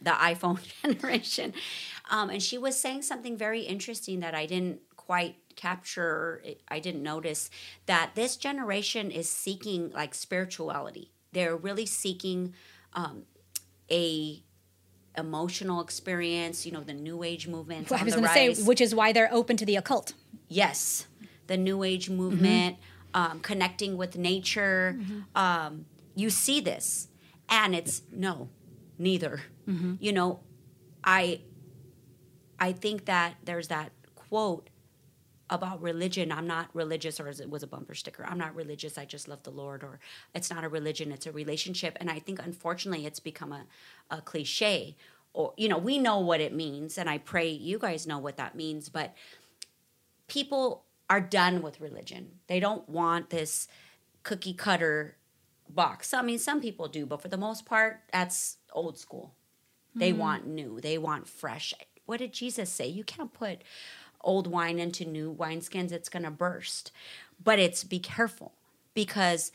the 0.02 0.12
iPhone 0.12 0.60
generation. 0.82 1.54
Um, 2.10 2.30
and 2.30 2.44
she 2.44 2.58
was 2.58 2.80
saying 2.80 3.04
something 3.04 3.38
very 3.38 3.62
interesting 3.62 4.20
that 4.20 4.36
I 4.36 4.46
didn't 4.46 4.82
quite 4.98 5.38
capture, 5.56 6.44
I 6.68 6.80
didn't 6.80 7.04
notice 7.04 7.50
that 7.86 8.12
this 8.16 8.36
generation 8.36 9.12
is 9.12 9.30
seeking 9.30 9.92
like 9.92 10.14
spirituality. 10.14 11.12
They're 11.32 11.56
really 11.56 11.86
seeking 11.86 12.54
um, 12.94 13.24
a 13.90 14.42
emotional 15.18 15.82
experience, 15.82 16.66
you 16.66 16.72
know, 16.72 16.82
the 16.82 16.94
new 16.94 17.24
age 17.24 17.48
movement. 17.48 17.92
I 17.92 18.04
was 18.04 18.16
going 18.16 18.28
to 18.28 18.34
say, 18.34 18.54
which 18.64 18.82
is 18.82 18.94
why 18.94 19.14
they're 19.14 19.32
open 19.32 19.56
to 19.58 19.66
the 19.66 19.76
occult. 19.78 20.14
yes, 20.50 21.08
the 21.48 21.58
new 21.58 21.84
age 21.84 22.10
movement, 22.10 22.78
um, 23.16 23.40
connecting 23.40 23.98
with 23.98 24.18
nature. 24.18 25.00
Um, 25.36 25.86
you 26.16 26.30
see 26.30 26.60
this, 26.62 27.08
and 27.50 27.74
it's 27.74 28.04
no, 28.12 28.50
neither. 29.00 29.42
You 30.00 30.14
know, 30.14 30.42
I 31.04 31.42
I 32.60 32.72
think 32.74 33.06
that 33.06 33.36
there's 33.44 33.70
that 33.70 33.92
quote 34.14 34.70
about 35.50 35.82
religion. 35.82 36.32
I'm 36.32 36.48
not 36.48 36.70
religious, 36.74 37.20
or 37.20 37.28
as 37.28 37.40
it 37.40 37.50
was 37.50 37.64
a 37.64 37.68
bumper 37.68 37.96
sticker. 37.96 38.26
I'm 38.26 38.38
not 38.38 38.56
religious. 38.56 38.98
I 38.98 39.06
just 39.06 39.28
love 39.28 39.44
the 39.44 39.52
Lord, 39.52 39.84
or 39.84 40.00
it's 40.34 40.50
not 40.52 40.64
a 40.64 40.70
religion. 40.70 41.12
It's 41.12 41.26
a 41.26 41.32
relationship. 41.32 41.98
And 42.00 42.10
I 42.10 42.20
think 42.20 42.40
unfortunately, 42.44 43.06
it's 43.06 43.20
become 43.20 43.52
a, 43.52 43.66
a 44.10 44.22
cliche. 44.22 44.96
Or 45.34 45.54
you 45.58 45.68
know, 45.68 45.78
we 45.78 45.98
know 45.98 46.20
what 46.20 46.42
it 46.42 46.54
means, 46.54 46.98
and 46.98 47.10
I 47.10 47.18
pray 47.18 47.50
you 47.50 47.80
guys 47.80 48.08
know 48.08 48.20
what 48.20 48.38
that 48.38 48.56
means. 48.56 48.90
But 48.90 49.14
people 50.28 50.85
are 51.10 51.22
done 51.22 51.62
with 51.62 51.82
religion. 51.82 52.40
They 52.48 52.60
don't 52.60 52.88
want 52.90 53.30
this 53.30 53.68
cookie 54.24 54.54
cutter 54.54 55.18
box. 55.70 56.14
I 56.14 56.22
mean, 56.22 56.40
some 56.40 56.62
people 56.62 56.88
do, 56.88 57.06
but 57.06 57.22
for 57.22 57.28
the 57.28 57.38
most 57.38 57.66
part, 57.66 58.02
that's 58.12 58.58
old 58.74 58.98
school. 58.98 59.34
They 59.96 60.12
hmm. 60.12 60.20
want 60.20 60.48
new, 60.48 60.80
they 60.82 60.98
want 60.98 61.28
fresh. 61.28 61.74
What 62.06 62.20
did 62.20 62.34
Jesus 62.34 62.70
say? 62.70 62.88
You 62.88 63.04
can't 63.04 63.34
put 63.34 63.62
old 64.22 64.48
wine 64.48 64.80
into 64.80 65.06
new 65.06 65.34
wineskins, 65.34 65.92
it's 65.92 66.10
going 66.10 66.24
to 66.24 66.32
burst. 66.32 66.92
But 67.42 67.60
it's 67.60 67.84
be 67.84 68.00
careful 68.00 68.54
because 68.94 69.52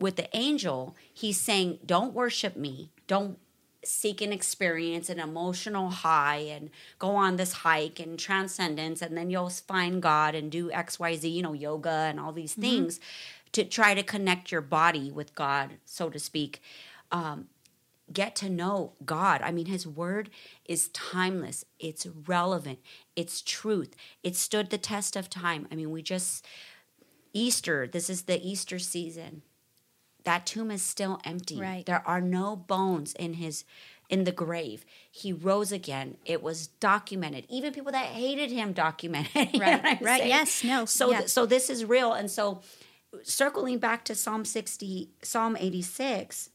with 0.00 0.16
the 0.16 0.34
angel, 0.36 0.96
he's 1.12 1.40
saying, 1.40 1.78
Don't 1.84 2.14
worship 2.14 2.56
me. 2.56 2.90
Don't 3.06 3.38
seek 3.84 4.20
an 4.20 4.32
experience, 4.32 5.08
an 5.10 5.20
emotional 5.20 5.90
high, 5.90 6.36
and 6.36 6.70
go 6.98 7.10
on 7.10 7.36
this 7.36 7.52
hike 7.52 8.00
and 8.00 8.18
transcendence, 8.18 9.02
and 9.02 9.16
then 9.16 9.30
you'll 9.30 9.50
find 9.50 10.02
God 10.02 10.34
and 10.34 10.50
do 10.50 10.70
XYZ, 10.70 11.30
you 11.32 11.42
know, 11.42 11.52
yoga 11.52 11.90
and 11.90 12.18
all 12.18 12.32
these 12.32 12.54
things 12.54 13.00
to 13.52 13.64
try 13.64 13.94
to 13.94 14.02
connect 14.02 14.50
your 14.50 14.60
body 14.60 15.10
with 15.10 15.34
God, 15.34 15.74
so 15.84 16.10
to 16.10 16.18
speak. 16.18 16.60
Um, 17.12 17.46
get 18.12 18.34
to 18.36 18.50
know 18.50 18.92
God. 19.04 19.40
I 19.42 19.52
mean, 19.52 19.66
His 19.66 19.86
Word 19.86 20.30
is 20.64 20.88
timeless, 20.88 21.64
it's 21.78 22.06
relevant, 22.26 22.80
it's 23.16 23.40
truth, 23.40 23.94
it 24.22 24.36
stood 24.36 24.70
the 24.70 24.78
test 24.78 25.16
of 25.16 25.30
time. 25.30 25.68
I 25.70 25.76
mean, 25.76 25.90
we 25.90 26.02
just, 26.02 26.44
Easter, 27.32 27.86
this 27.86 28.10
is 28.10 28.22
the 28.22 28.44
Easter 28.46 28.78
season. 28.78 29.42
That 30.24 30.46
tomb 30.46 30.70
is 30.70 30.82
still 30.82 31.20
empty. 31.24 31.60
Right. 31.60 31.84
There 31.86 32.02
are 32.06 32.20
no 32.20 32.56
bones 32.56 33.12
in 33.14 33.34
his 33.34 33.64
in 34.10 34.24
the 34.24 34.32
grave. 34.32 34.84
He 35.10 35.32
rose 35.32 35.72
again. 35.72 36.16
It 36.24 36.42
was 36.42 36.66
documented. 36.66 37.46
Even 37.48 37.72
people 37.72 37.92
that 37.92 38.06
hated 38.06 38.50
him 38.50 38.72
documented. 38.72 39.48
Right, 39.58 39.82
right. 39.82 40.02
saying? 40.02 40.28
Yes, 40.28 40.62
no, 40.64 40.84
So 40.84 41.10
th- 41.10 41.28
so 41.28 41.46
this 41.46 41.70
is 41.70 41.84
real. 41.84 42.12
And 42.12 42.30
so 42.30 42.60
circling 43.22 43.78
back 43.78 44.04
to 44.06 44.14
Psalm 44.14 44.44
60, 44.44 45.10
Psalm 45.22 45.56
86, 45.58 46.50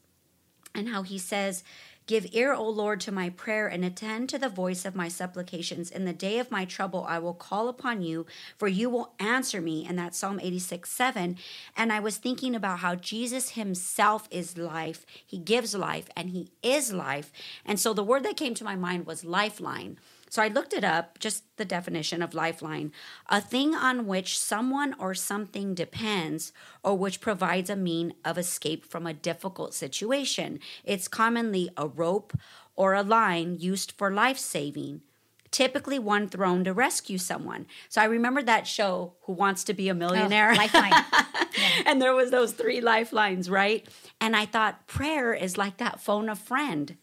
and 0.74 0.88
how 0.88 1.02
he 1.02 1.18
says, 1.18 1.64
Give 2.06 2.26
ear, 2.32 2.52
O 2.52 2.68
Lord, 2.68 3.00
to 3.02 3.12
my 3.12 3.30
prayer 3.30 3.68
and 3.68 3.84
attend 3.84 4.28
to 4.30 4.38
the 4.38 4.48
voice 4.48 4.84
of 4.84 4.96
my 4.96 5.08
supplications. 5.08 5.90
In 5.90 6.04
the 6.04 6.12
day 6.12 6.38
of 6.38 6.50
my 6.50 6.64
trouble, 6.64 7.04
I 7.08 7.18
will 7.20 7.34
call 7.34 7.68
upon 7.68 8.02
you, 8.02 8.26
for 8.58 8.66
you 8.66 8.90
will 8.90 9.12
answer 9.20 9.60
me. 9.60 9.86
And 9.88 9.98
that's 9.98 10.18
Psalm 10.18 10.40
86 10.40 10.90
7. 10.90 11.36
And 11.76 11.92
I 11.92 12.00
was 12.00 12.16
thinking 12.16 12.54
about 12.54 12.80
how 12.80 12.96
Jesus 12.96 13.50
himself 13.50 14.26
is 14.30 14.58
life. 14.58 15.06
He 15.24 15.38
gives 15.38 15.74
life 15.74 16.08
and 16.16 16.30
he 16.30 16.50
is 16.62 16.92
life. 16.92 17.32
And 17.64 17.78
so 17.78 17.92
the 17.92 18.02
word 18.02 18.24
that 18.24 18.36
came 18.36 18.54
to 18.54 18.64
my 18.64 18.74
mind 18.74 19.06
was 19.06 19.24
lifeline. 19.24 19.98
So 20.30 20.40
I 20.40 20.46
looked 20.46 20.72
it 20.72 20.84
up, 20.84 21.18
just 21.18 21.44
the 21.56 21.64
definition 21.64 22.22
of 22.22 22.34
lifeline 22.34 22.92
a 23.28 23.40
thing 23.40 23.74
on 23.74 24.06
which 24.06 24.38
someone 24.38 24.94
or 24.98 25.12
something 25.12 25.74
depends 25.74 26.52
or 26.84 26.96
which 26.96 27.20
provides 27.20 27.68
a 27.68 27.76
mean 27.76 28.14
of 28.24 28.38
escape 28.38 28.86
from 28.86 29.06
a 29.06 29.12
difficult 29.12 29.74
situation. 29.74 30.60
It's 30.84 31.08
commonly 31.08 31.68
a 31.76 31.88
rope 31.88 32.32
or 32.76 32.94
a 32.94 33.02
line 33.02 33.56
used 33.58 33.90
for 33.92 34.12
life 34.12 34.38
saving. 34.38 35.02
Typically, 35.50 35.98
one 35.98 36.28
thrown 36.28 36.62
to 36.62 36.72
rescue 36.72 37.18
someone. 37.18 37.66
So 37.88 38.00
I 38.00 38.04
remember 38.04 38.40
that 38.44 38.68
show, 38.68 39.14
Who 39.22 39.32
Wants 39.32 39.64
to 39.64 39.74
Be 39.74 39.88
a 39.88 39.92
oh, 39.92 39.96
Millionaire? 39.96 40.52
Oh, 40.52 40.54
lifeline. 40.54 40.92
and 41.86 42.00
there 42.00 42.14
was 42.14 42.30
those 42.30 42.52
three 42.52 42.80
lifelines, 42.80 43.50
right? 43.50 43.84
And 44.20 44.36
I 44.36 44.46
thought 44.46 44.86
prayer 44.86 45.34
is 45.34 45.58
like 45.58 45.78
that 45.78 45.98
phone 45.98 46.28
a 46.28 46.36
friend. 46.36 46.96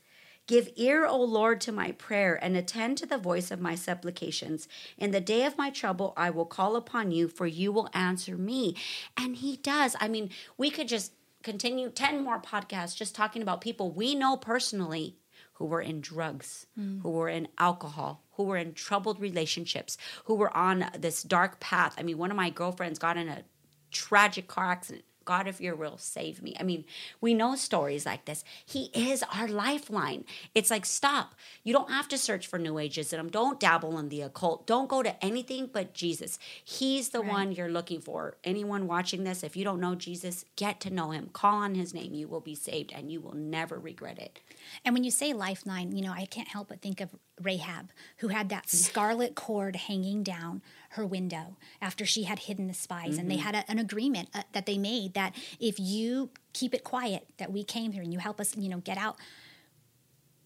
Give 0.48 0.70
ear, 0.78 1.06
O 1.06 1.22
Lord, 1.22 1.60
to 1.62 1.72
my 1.74 1.91
prayer, 1.91 2.39
and 2.41 2.56
attend 2.56 2.98
to 2.98 3.06
the 3.06 3.18
voice 3.18 3.52
of 3.52 3.60
my 3.60 3.76
supplications. 3.76 4.68
In 4.98 5.12
the 5.12 5.20
day 5.20 5.43
of 5.45 5.58
my 5.58 5.70
trouble, 5.70 6.14
I 6.16 6.30
will 6.30 6.45
call 6.45 6.78
upon 6.78 7.12
you, 7.12 7.28
for 7.28 7.45
you 7.45 7.72
will 7.72 7.89
answer 7.93 8.38
me. 8.38 8.76
And 9.18 9.36
he 9.36 9.58
does. 9.58 9.95
I 10.00 10.08
mean, 10.08 10.30
we 10.58 10.70
could 10.70 10.88
just 10.88 11.12
continue 11.43 11.89
10 11.89 12.24
more 12.24 12.41
podcasts 12.41 12.95
just 12.95 13.14
talking 13.14 13.41
about 13.41 13.62
people 13.62 13.91
we 13.91 14.16
know 14.16 14.38
personally 14.38 15.18
who 15.54 15.66
were 15.66 15.82
in 15.82 16.02
drugs, 16.02 16.68
hmm. 16.76 17.00
who 17.00 17.10
were 17.10 17.30
in 17.30 17.48
alcohol, 17.58 18.24
who 18.34 18.43
were 18.43 18.58
in 18.58 18.74
troubled 18.74 19.20
relationships, 19.20 19.98
who 20.26 20.36
were 20.36 20.56
on 20.56 20.89
this 20.98 21.24
dark 21.24 21.60
path. 21.60 21.95
I 21.98 22.04
mean, 22.04 22.18
one 22.18 22.32
of 22.32 22.38
my 22.38 22.50
girlfriends 22.50 23.00
got 23.00 23.18
in 23.18 23.28
a 23.28 23.43
tragic 23.91 24.48
car 24.48 24.72
accident. 24.72 25.04
God, 25.28 25.45
if 25.47 25.59
you're 25.59 25.75
real, 25.75 25.97
save 25.97 26.41
me. 26.41 26.55
I 26.57 26.63
mean, 26.63 26.86
we 27.19 27.34
know 27.34 27.55
stories 27.55 28.05
like 28.05 28.23
this. 28.23 28.45
He 28.65 28.86
is 28.93 29.23
our 29.36 29.47
lifeline. 29.49 30.23
It's 30.55 30.71
like, 30.71 30.86
stop. 30.86 31.36
You 31.65 31.73
don't 31.73 31.91
have 31.91 32.07
to 32.07 32.17
search 32.17 32.47
for 32.47 32.57
New 32.57 32.75
Ageism. 32.75 33.30
Don't 33.30 33.59
dabble 33.59 33.99
in 33.99 34.07
the 34.07 34.21
occult. 34.21 34.65
Don't 34.65 34.88
go 34.88 35.03
to 35.03 35.21
anything 35.23 35.69
but 35.71 35.93
Jesus. 35.93 36.39
He's 36.63 37.09
the 37.09 37.19
Right. 37.19 37.30
one 37.30 37.51
you're 37.51 37.69
looking 37.69 37.99
for. 37.99 38.38
Anyone 38.45 38.88
watching 38.88 39.25
this, 39.25 39.43
if 39.43 39.57
you 39.57 39.65
don't 39.65 39.82
know 39.82 39.95
Jesus, 39.95 40.45
get 40.55 40.80
to 40.80 40.89
know 40.89 41.11
him. 41.11 41.30
Call 41.34 41.55
on 41.55 41.75
his 41.75 41.93
name. 41.93 42.13
You 42.13 42.30
will 42.30 42.39
be 42.39 42.55
saved 42.55 42.93
and 42.95 43.11
you 43.11 43.19
will 43.19 43.36
never 43.36 43.78
regret 43.78 44.17
it. 44.17 44.39
And 44.86 44.93
when 44.95 45.03
you 45.03 45.11
say 45.11 45.34
lifeline, 45.34 45.91
you 45.91 46.03
know, 46.05 46.13
I 46.13 46.25
can't 46.25 46.47
help 46.47 46.69
but 46.69 46.82
think 46.82 47.01
of 47.01 47.09
Rahab, 47.41 47.91
who 48.19 48.30
had 48.30 48.47
that 48.49 48.69
scarlet 48.69 49.36
cord 49.36 49.75
hanging 49.75 50.23
down 50.23 50.61
her 50.98 51.06
window 51.06 51.56
after 51.82 52.06
she 52.06 52.24
had 52.24 52.39
hidden 52.39 52.68
the 52.68 52.74
spies. 52.74 53.18
And 53.18 53.32
they 53.32 53.38
had 53.38 53.56
a, 53.56 53.64
an 53.72 53.80
agreement 53.80 54.30
uh, 54.34 54.43
that 54.52 54.66
they 54.66 54.78
made 54.78 55.14
that 55.14 55.34
if 55.60 55.80
you 55.80 56.30
keep 56.54 56.74
it 56.74 56.84
quiet, 56.84 57.28
that 57.38 57.52
we 57.52 57.64
came 57.64 57.93
here 57.93 58.04
and 58.04 58.12
you 58.12 58.20
help 58.20 58.41
us, 58.41 58.56
you 58.58 58.68
know, 58.70 58.80
get 58.80 58.98
out, 58.98 59.16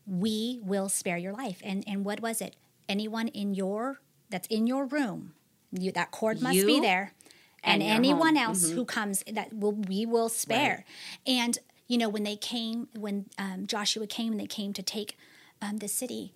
we 0.06 0.60
will 0.64 0.90
spare 0.90 1.18
your 1.18 1.34
life. 1.34 1.60
And 1.64 1.84
and 1.88 2.06
what 2.06 2.22
was 2.22 2.42
it? 2.42 2.56
Anyone 2.88 3.28
in 3.30 3.54
your 3.54 4.00
that's 4.30 4.48
in 4.48 4.68
your 4.68 4.86
room, 4.86 5.34
you, 5.72 5.92
that 5.92 6.12
cord 6.12 6.42
must 6.42 6.66
be 6.66 6.80
there. 6.80 7.14
And, 7.64 7.82
and 7.82 7.92
anyone 7.92 8.36
home. 8.36 8.46
else 8.46 8.70
who 8.72 8.86
comes 8.86 9.24
that 9.32 9.54
will 9.54 9.74
we 9.74 10.06
will 10.06 10.30
spare. 10.30 10.86
And 11.26 11.58
you 11.88 11.98
know 11.98 12.10
when 12.10 12.24
they 12.24 12.36
came 12.36 12.88
when 12.96 13.26
um, 13.38 13.68
Joshua 13.68 14.08
came 14.08 14.32
and 14.34 14.40
they 14.40 14.48
came 14.48 14.74
to 14.74 14.84
take 14.84 15.18
um, 15.62 15.78
the 15.78 15.88
city, 15.88 16.34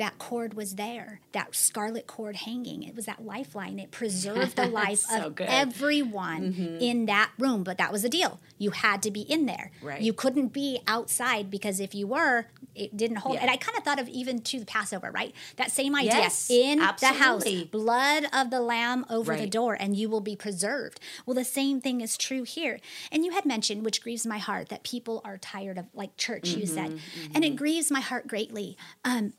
that 0.00 0.18
cord 0.18 0.54
was 0.54 0.74
there, 0.74 1.20
that 1.32 1.54
scarlet 1.54 2.06
cord 2.08 2.34
hanging. 2.34 2.82
It 2.82 2.96
was 2.96 3.06
that 3.06 3.24
lifeline. 3.24 3.78
It 3.78 3.92
preserved 3.92 4.56
the 4.56 4.66
life 4.82 4.98
So 5.00 5.26
of 5.26 5.34
good. 5.36 5.46
everyone 5.48 6.78
in 6.80 7.06
that 7.06 7.30
room. 7.38 7.62
But 7.62 7.78
that 7.78 7.92
was 7.92 8.02
the 8.02 8.08
deal. 8.08 8.40
You 8.58 8.70
had 8.72 9.02
to 9.04 9.10
be 9.10 9.20
in 9.20 9.46
there. 9.46 9.70
Right. 9.82 10.00
You 10.00 10.12
couldn't 10.12 10.48
be 10.48 10.80
outside 10.86 11.50
because 11.50 11.80
if 11.80 11.94
you 11.94 12.06
were, 12.06 12.46
it 12.74 12.96
didn't 12.96 13.18
hold. 13.18 13.36
Yeah. 13.36 13.42
And 13.42 13.50
I 13.50 13.56
kind 13.56 13.76
of 13.78 13.84
thought 13.84 14.00
of 14.00 14.08
even 14.08 14.40
to 14.40 14.58
the 14.58 14.66
Passover, 14.66 15.10
right? 15.10 15.34
That 15.56 15.70
same 15.70 15.94
idea 15.94 16.10
Yes, 16.12 16.50
in 16.50 16.78
the 16.78 17.06
house, 17.06 17.44
blood 17.70 18.24
of 18.32 18.50
the 18.50 18.60
lamb 18.60 19.04
over 19.10 19.36
the 19.36 19.46
door, 19.46 19.76
and 19.78 19.94
you 19.96 20.08
will 20.08 20.20
be 20.20 20.34
preserved. 20.36 20.98
Well, 21.26 21.34
the 21.34 21.44
same 21.44 21.80
thing 21.80 22.00
is 22.00 22.16
true 22.16 22.42
here. 22.44 22.80
And 23.12 23.24
you 23.24 23.32
had 23.32 23.44
mentioned, 23.44 23.84
which 23.84 24.02
grieves 24.02 24.26
my 24.26 24.38
heart, 24.38 24.68
that 24.70 24.82
people 24.82 25.20
are 25.24 25.36
tired 25.38 25.78
of 25.78 25.86
like 25.94 26.16
church. 26.16 26.48
You 26.50 26.66
said, 26.66 26.90
Mm-hmm, 26.90 27.32
and 27.34 27.44
it 27.44 27.56
grieves 27.56 27.90
my 27.90 28.00
heart 28.00 28.26
greatly. 28.26 28.76
Um, 29.04 29.34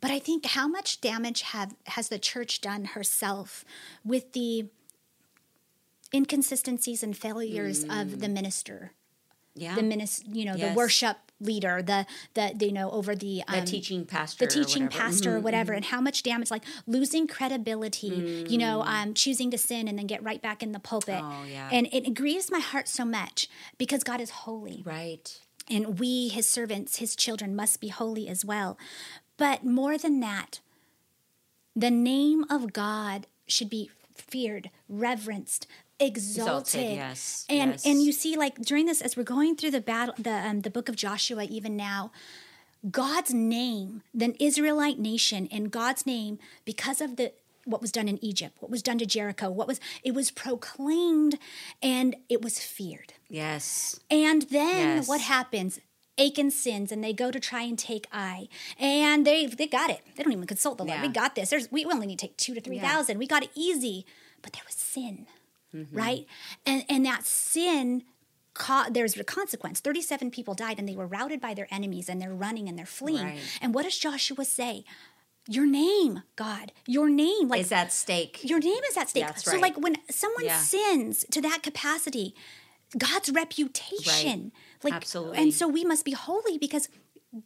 but 0.00 0.10
I 0.10 0.18
think 0.18 0.46
how 0.46 0.66
much 0.68 1.00
damage 1.00 1.42
have 1.42 1.74
has 1.88 2.08
the 2.08 2.18
church 2.18 2.60
done 2.60 2.84
herself 2.96 3.64
with 4.04 4.32
the 4.32 4.66
inconsistencies 6.12 7.02
and 7.02 7.16
failures 7.16 7.84
of 7.88 8.20
the 8.20 8.28
minister, 8.28 8.92
Yeah. 9.54 9.74
the 9.74 9.82
minis, 9.82 10.22
you 10.32 10.44
know, 10.44 10.56
the 10.56 10.72
worship 10.72 11.16
leader, 11.40 11.80
the 11.82 12.06
the 12.34 12.54
you 12.66 12.72
know 12.72 12.90
over 12.90 13.14
the 13.14 13.42
the 13.48 13.58
um, 13.60 13.64
teaching 13.64 14.04
pastor. 14.04 14.44
the 14.44 14.50
teaching 14.50 14.82
or 14.82 14.86
whatever. 14.86 15.02
pastor 15.04 15.36
or 15.36 15.40
Mhm. 15.40 15.42
whatever 15.42 15.72
and 15.72 15.84
how 15.86 16.00
much 16.00 16.22
damage 16.22 16.50
like 16.50 16.64
losing 16.86 17.26
credibility 17.26 18.46
you 18.48 18.58
know 18.58 18.82
um, 18.82 19.14
choosing 19.14 19.50
to 19.50 19.56
sin 19.58 19.88
and 19.88 19.98
then 19.98 20.06
get 20.06 20.22
right 20.22 20.42
back 20.42 20.62
in 20.62 20.72
the 20.72 20.78
pulpit 20.80 21.20
Oh, 21.22 21.44
yeah. 21.44 21.70
and 21.72 21.88
it 21.92 22.12
grieves 22.14 22.50
my 22.50 22.58
heart 22.60 22.88
so 22.88 23.06
much 23.06 23.48
because 23.78 24.04
god 24.04 24.20
is 24.20 24.28
holy 24.30 24.82
Right. 24.84 25.40
and 25.66 25.98
we 25.98 26.28
his 26.28 26.46
servants 26.46 26.96
his 26.96 27.16
children 27.16 27.56
must 27.56 27.80
be 27.80 27.88
holy 27.88 28.28
as 28.28 28.44
well 28.44 28.76
but 29.40 29.64
more 29.64 29.96
than 30.04 30.20
that 30.20 30.60
the 31.74 31.90
name 31.90 32.44
of 32.50 32.72
god 32.72 33.26
should 33.46 33.70
be 33.70 33.90
feared 34.14 34.70
reverenced 34.88 35.66
exalted, 35.98 36.80
Exalted, 36.80 36.96
yes, 36.96 37.44
and 37.48 37.70
yes. 37.72 37.86
and 37.86 38.02
you 38.02 38.12
see 38.12 38.36
like 38.36 38.56
during 38.70 38.86
this 38.86 39.00
as 39.02 39.16
we're 39.16 39.22
going 39.36 39.54
through 39.56 39.72
the 39.72 39.80
battle 39.92 40.14
the 40.18 40.30
um, 40.48 40.60
the 40.60 40.70
book 40.70 40.88
of 40.88 40.96
joshua 40.96 41.44
even 41.58 41.76
now 41.76 42.10
God's 42.90 43.34
name, 43.34 44.00
the 44.14 44.34
Israelite 44.42 44.98
nation, 44.98 45.46
and 45.52 45.70
God's 45.70 46.06
name, 46.06 46.38
because 46.64 47.02
of 47.02 47.16
the 47.16 47.32
what 47.66 47.82
was 47.82 47.92
done 47.92 48.08
in 48.08 48.18
Egypt, 48.24 48.56
what 48.60 48.70
was 48.70 48.82
done 48.82 48.96
to 48.98 49.04
Jericho, 49.06 49.50
what 49.50 49.68
was 49.68 49.78
it 50.02 50.14
was 50.14 50.30
proclaimed 50.30 51.38
and 51.82 52.16
it 52.30 52.40
was 52.42 52.58
feared. 52.58 53.12
Yes. 53.28 54.00
And 54.10 54.42
then 54.48 54.96
Yes. 54.96 55.08
what 55.08 55.20
happens? 55.20 55.78
Achan 56.20 56.50
sins 56.50 56.92
and 56.92 57.02
they 57.02 57.12
go 57.12 57.30
to 57.30 57.40
try 57.40 57.62
and 57.62 57.78
take 57.78 58.06
Ai. 58.12 58.48
And 58.78 59.26
they 59.26 59.46
they 59.46 59.66
got 59.66 59.90
it. 59.90 60.00
They 60.16 60.22
don't 60.22 60.32
even 60.32 60.46
consult 60.46 60.78
the 60.78 60.84
Lord. 60.84 60.98
Yeah. 61.00 61.06
We 61.06 61.12
got 61.12 61.34
this. 61.34 61.50
There's 61.50 61.70
we 61.72 61.84
only 61.84 62.06
need 62.06 62.18
to 62.18 62.26
take 62.26 62.36
two 62.36 62.54
to 62.54 62.60
three 62.60 62.78
thousand. 62.78 63.18
We 63.18 63.26
got 63.26 63.42
it 63.42 63.50
easy. 63.54 64.04
But 64.42 64.52
there 64.52 64.62
was 64.66 64.74
sin. 64.76 65.26
Mm-hmm. 65.74 65.96
Right? 65.96 66.26
And 66.66 66.84
and 66.88 67.06
that 67.06 67.24
sin 67.24 68.04
ca- 68.54 68.88
there's 68.90 69.16
a 69.16 69.24
consequence. 69.24 69.80
37 69.80 70.30
people 70.30 70.54
died 70.54 70.78
and 70.78 70.88
they 70.88 70.96
were 70.96 71.06
routed 71.06 71.40
by 71.40 71.54
their 71.54 71.68
enemies 71.70 72.08
and 72.08 72.20
they're 72.20 72.34
running 72.34 72.68
and 72.68 72.76
they're 72.78 72.86
fleeing. 72.86 73.24
Right. 73.24 73.38
And 73.62 73.72
what 73.74 73.84
does 73.84 73.96
Joshua 73.98 74.44
say? 74.44 74.84
Your 75.48 75.66
name, 75.66 76.22
God, 76.36 76.70
your 76.86 77.08
name. 77.08 77.48
Like 77.48 77.62
Is 77.62 77.72
at 77.72 77.92
stake. 77.92 78.40
your 78.42 78.58
name 78.60 78.82
is 78.90 78.96
at 78.96 79.08
stake. 79.08 79.26
That's 79.26 79.44
So, 79.44 79.58
like 79.58 79.76
when 79.78 79.96
someone 80.10 80.44
Yeah. 80.44 80.58
sins 80.60 81.24
to 81.30 81.40
that 81.42 81.62
capacity, 81.62 82.34
God's 82.98 83.30
reputation, 83.30 84.52
like, 84.82 84.94
Absolutely. 84.94 85.38
and 85.38 85.54
so 85.54 85.68
we 85.68 85.84
must 85.84 86.04
be 86.04 86.12
holy 86.12 86.58
because 86.58 86.88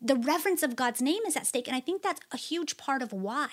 the 0.00 0.16
reverence 0.16 0.62
of 0.62 0.76
God's 0.76 1.02
name 1.02 1.20
is 1.26 1.36
at 1.36 1.46
stake, 1.46 1.68
and 1.68 1.76
I 1.76 1.80
think 1.80 2.00
that's 2.02 2.20
a 2.32 2.36
huge 2.38 2.76
part 2.78 3.02
of 3.02 3.12
why 3.12 3.48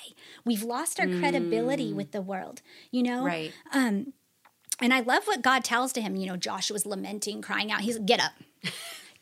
we've 0.46 0.64
lost 0.64 1.00
our 1.00 1.08
credibility 1.08 1.92
with 1.92 2.12
the 2.14 2.22
world. 2.22 2.62
You 2.92 3.04
know, 3.04 3.24
Mm. 3.24 3.26
Right. 3.26 3.54
and 3.74 4.94
I 4.94 5.02
love 5.02 5.26
what 5.28 5.42
God 5.42 5.64
tells 5.64 5.92
to 5.94 6.02
him. 6.02 6.16
You 6.16 6.28
know, 6.28 6.38
Joshua's 6.38 6.86
lamenting, 6.86 7.42
crying 7.42 7.72
out. 7.72 7.82
He's 7.82 8.00
get 8.00 8.20
up. 8.22 8.32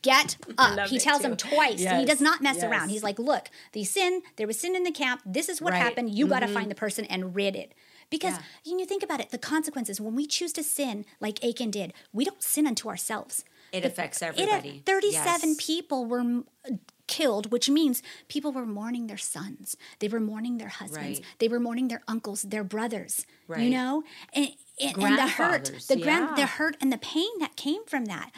Get 0.02 0.38
up. 0.58 0.88
He 0.88 1.00
tells 1.00 1.22
him 1.24 1.36
twice. 1.36 1.80
He 1.82 2.06
does 2.06 2.22
not 2.22 2.42
mess 2.42 2.58
yes. 2.58 2.64
around. 2.66 2.90
He's 2.90 3.04
like, 3.04 3.18
look, 3.20 3.50
the 3.74 3.84
sin, 3.84 4.22
there 4.38 4.48
was 4.48 4.60
sin 4.60 4.76
in 4.76 4.84
the 4.84 4.92
camp. 4.92 5.22
This 5.26 5.50
is 5.50 5.62
what 5.62 5.72
Right. 5.74 5.80
Mm-hmm. 5.80 5.88
happened. 5.90 6.10
You 6.16 6.28
got 6.28 6.40
to 6.42 6.48
find 6.48 6.70
the 6.72 6.76
person 6.76 7.06
and 7.06 7.36
rid 7.36 7.56
it. 7.56 7.74
Because 8.10 8.34
Yeah. 8.36 8.44
when 8.66 8.80
you 8.80 8.86
think 8.86 9.04
about 9.04 9.20
it, 9.22 9.30
the 9.30 9.38
consequences, 9.38 10.02
when 10.02 10.16
we 10.16 10.26
choose 10.26 10.54
to 10.54 10.64
sin 10.64 11.06
like 11.20 11.44
Achan 11.44 11.72
did, 11.72 11.94
we 12.12 12.26
don't 12.26 12.42
sin 12.42 12.66
unto 12.68 12.90
ourselves. 12.90 13.44
It 13.72 13.86
affects 13.86 14.22
It, 14.22 14.26
everybody. 14.26 14.82
37 14.86 15.50
Yes. 15.50 15.66
people 15.66 16.06
were 16.06 16.22
uh, 16.66 16.72
killed, 17.06 17.52
which 17.52 17.70
means 17.70 18.02
people 18.28 18.52
were 18.52 18.66
mourning 18.66 19.08
their 19.08 19.18
sons. 19.18 19.76
They 20.00 20.08
were 20.08 20.20
mourning 20.20 20.58
their 20.58 20.70
husbands. 20.70 21.20
Right. 21.20 21.26
They 21.40 21.48
were 21.48 21.60
mourning 21.60 21.88
their 21.88 22.02
uncles, 22.08 22.42
their 22.44 22.64
brothers. 22.64 23.26
You 23.48 23.70
know, 23.72 24.04
and, 24.34 24.50
and, 24.80 24.98
and 24.98 25.18
the 25.18 25.28
hurt, 25.28 25.72
the 25.88 25.96
grand, 25.98 26.36
the 26.38 26.46
hurt, 26.46 26.78
and 26.82 26.92
the 26.92 26.98
pain 27.00 27.30
that 27.40 27.56
came 27.56 27.84
from 27.86 28.06
that. 28.06 28.32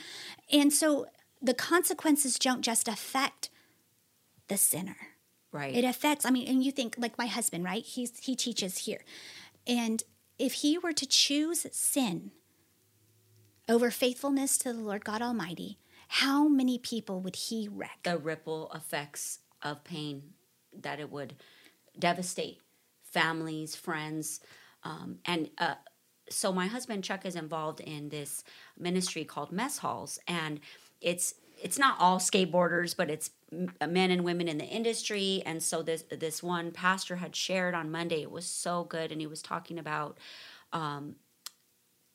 And 0.52 0.72
so 0.74 1.08
the 1.42 1.54
consequences 1.54 2.38
don't 2.40 2.62
just 2.62 2.88
affect 2.88 3.50
the 4.48 4.58
sinner. 4.58 4.96
Right. 5.54 5.76
It 5.76 5.84
affects. 5.84 6.26
I 6.26 6.30
mean, 6.30 6.48
and 6.48 6.64
you 6.64 6.72
think 6.72 6.96
like 6.98 7.18
my 7.18 7.26
husband, 7.26 7.66
right? 7.66 7.84
He's 7.84 8.18
he 8.20 8.36
teaches 8.38 8.80
here, 8.80 9.02
and 9.68 10.04
if 10.38 10.54
he 10.54 10.78
were 10.78 10.94
to 10.94 11.06
choose 11.06 11.66
sin 11.72 12.32
over 13.70 13.92
faithfulness 13.92 14.58
to 14.60 14.74
the 14.74 14.80
Lord 14.80 15.06
God 15.06 15.22
Almighty, 15.22 15.78
how 16.08 16.48
many 16.48 16.78
people 16.78 17.22
would 17.22 17.36
he 17.36 17.70
wreck? 17.72 18.00
the 18.04 18.18
ripple 18.18 18.72
effects 18.74 19.40
of 19.62 19.84
pain 19.84 20.34
that 20.78 21.00
it 21.00 21.12
would 21.12 21.36
devastate 21.98 22.60
families, 23.04 23.76
friends, 23.76 24.40
um, 24.84 25.20
and 25.26 25.50
uh, 25.58 25.76
so 26.30 26.52
my 26.52 26.68
husband 26.68 27.04
Chuck 27.04 27.26
is 27.26 27.36
involved 27.36 27.82
in 27.82 28.10
this 28.10 28.44
ministry 28.78 29.26
called 29.26 29.52
Mess 29.52 29.78
Halls, 29.78 30.18
and 30.28 30.60
it's 31.02 31.36
it's 31.62 31.78
not 31.78 31.98
all 32.00 32.20
skateboarders, 32.20 32.96
but 32.96 33.10
it's 33.10 33.32
uh, 33.80 33.88
men 33.88 34.12
and 34.12 34.24
women 34.24 34.48
in 34.48 34.58
the 34.58 34.66
industry. 34.66 35.44
And 35.46 35.62
so 35.62 35.82
this 35.82 36.04
this 36.10 36.42
one 36.42 36.72
pastor 36.72 37.18
had 37.18 37.36
shared 37.36 37.74
on 37.74 37.92
Monday. 37.92 38.22
It 38.22 38.32
was 38.32 38.46
so 38.46 38.84
good, 38.84 39.12
and 39.12 39.22
he 39.22 39.28
was 39.28 39.42
talking 39.42 39.78
about 39.80 40.18
um, 40.74 41.16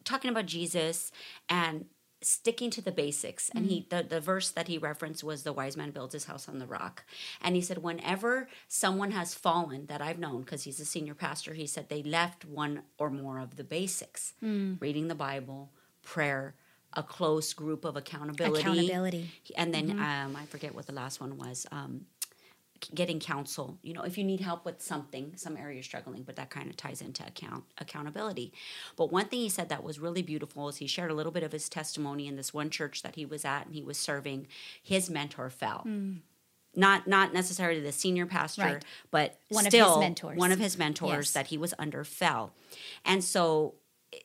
talking 0.05 0.31
about 0.31 0.47
Jesus 0.47 1.13
and 1.49 1.87
sticking 2.23 2.71
to 2.71 2.81
the 2.81 2.91
basics 2.91 3.51
and 3.55 3.67
he 3.67 3.81
mm-hmm. 3.83 3.97
the, 3.97 4.03
the 4.03 4.21
verse 4.21 4.51
that 4.51 4.69
he 4.69 4.79
referenced 4.79 5.23
was 5.23 5.43
the 5.43 5.53
wise 5.53 5.77
man 5.77 5.91
builds 5.91 6.15
his 6.15 6.25
house 6.25 6.49
on 6.49 6.59
the 6.59 6.67
rock 6.67 7.05
and 7.43 7.55
he 7.55 7.61
said 7.61 7.79
whenever 7.79 8.49
someone 8.69 9.11
has 9.11 9.35
fallen 9.35 9.85
that 9.87 10.01
i've 10.01 10.19
known 10.19 10.41
because 10.41 10.65
he's 10.65 10.81
a 10.81 10.85
senior 10.85 11.15
pastor 11.15 11.53
he 11.53 11.67
said 11.67 11.89
they 11.89 12.03
left 12.03 12.45
one 12.45 12.83
or 12.99 13.11
more 13.11 13.39
of 13.39 13.57
the 13.57 13.63
basics 13.63 14.33
mm. 14.43 14.81
reading 14.81 15.09
the 15.09 15.15
bible 15.15 15.71
prayer 16.03 16.55
a 16.97 17.03
close 17.03 17.53
group 17.53 17.85
of 17.85 17.97
accountability 17.97 18.61
Accountability. 18.61 19.31
and 19.57 19.73
then 19.75 19.91
um, 20.01 20.35
i 20.37 20.45
forget 20.47 20.75
what 20.75 20.87
the 20.87 20.93
last 20.95 21.21
one 21.21 21.37
was 21.39 21.67
um, 21.71 22.07
getting 22.95 23.19
counsel 23.21 23.79
you 23.83 23.95
know 23.95 24.03
if 24.03 24.19
you 24.19 24.25
need 24.25 24.41
help 24.41 24.65
with 24.65 24.83
something 24.83 25.33
some 25.37 25.57
area 25.57 25.75
you're 25.77 25.83
struggling 25.83 26.23
but 26.23 26.37
that 26.37 26.51
kind 26.51 26.69
of 26.69 26.77
ties 26.77 27.01
into 27.01 27.25
account 27.27 27.65
accountability 27.79 28.53
but 28.97 29.11
one 29.11 29.27
thing 29.27 29.41
he 29.41 29.49
said 29.49 29.69
that 29.71 29.83
was 29.83 29.99
really 29.99 30.23
beautiful 30.23 30.69
is 30.69 30.77
he 30.77 30.87
shared 30.87 31.11
a 31.11 31.15
little 31.15 31.33
bit 31.33 31.43
of 31.43 31.53
his 31.53 31.69
testimony 31.69 32.27
in 32.27 32.37
this 32.37 32.53
one 32.53 32.69
church 32.69 33.03
that 33.03 33.15
he 33.15 33.25
was 33.25 33.45
at 33.47 33.65
and 33.67 33.75
he 33.75 33.83
was 33.83 33.97
serving 33.97 34.47
his 34.83 35.09
mentor 35.09 35.49
fell 35.49 35.87
not 36.75 37.07
not 37.07 37.33
necessarily 37.33 37.81
the 37.81 37.93
senior 37.93 38.27
pastor 38.27 38.63
Right. 38.63 38.85
but 39.11 39.39
One 39.49 39.67
of 39.67 39.73
his 39.73 39.81
still 39.83 39.99
mentors. 40.01 40.37
one 40.37 40.53
of 40.53 40.59
his 40.59 40.77
mentors 40.77 41.11
Yes. 41.29 41.33
that 41.33 41.47
he 41.47 41.57
was 41.57 41.73
under 41.79 42.05
fell 42.05 42.53
and 43.07 43.25
so 43.25 43.75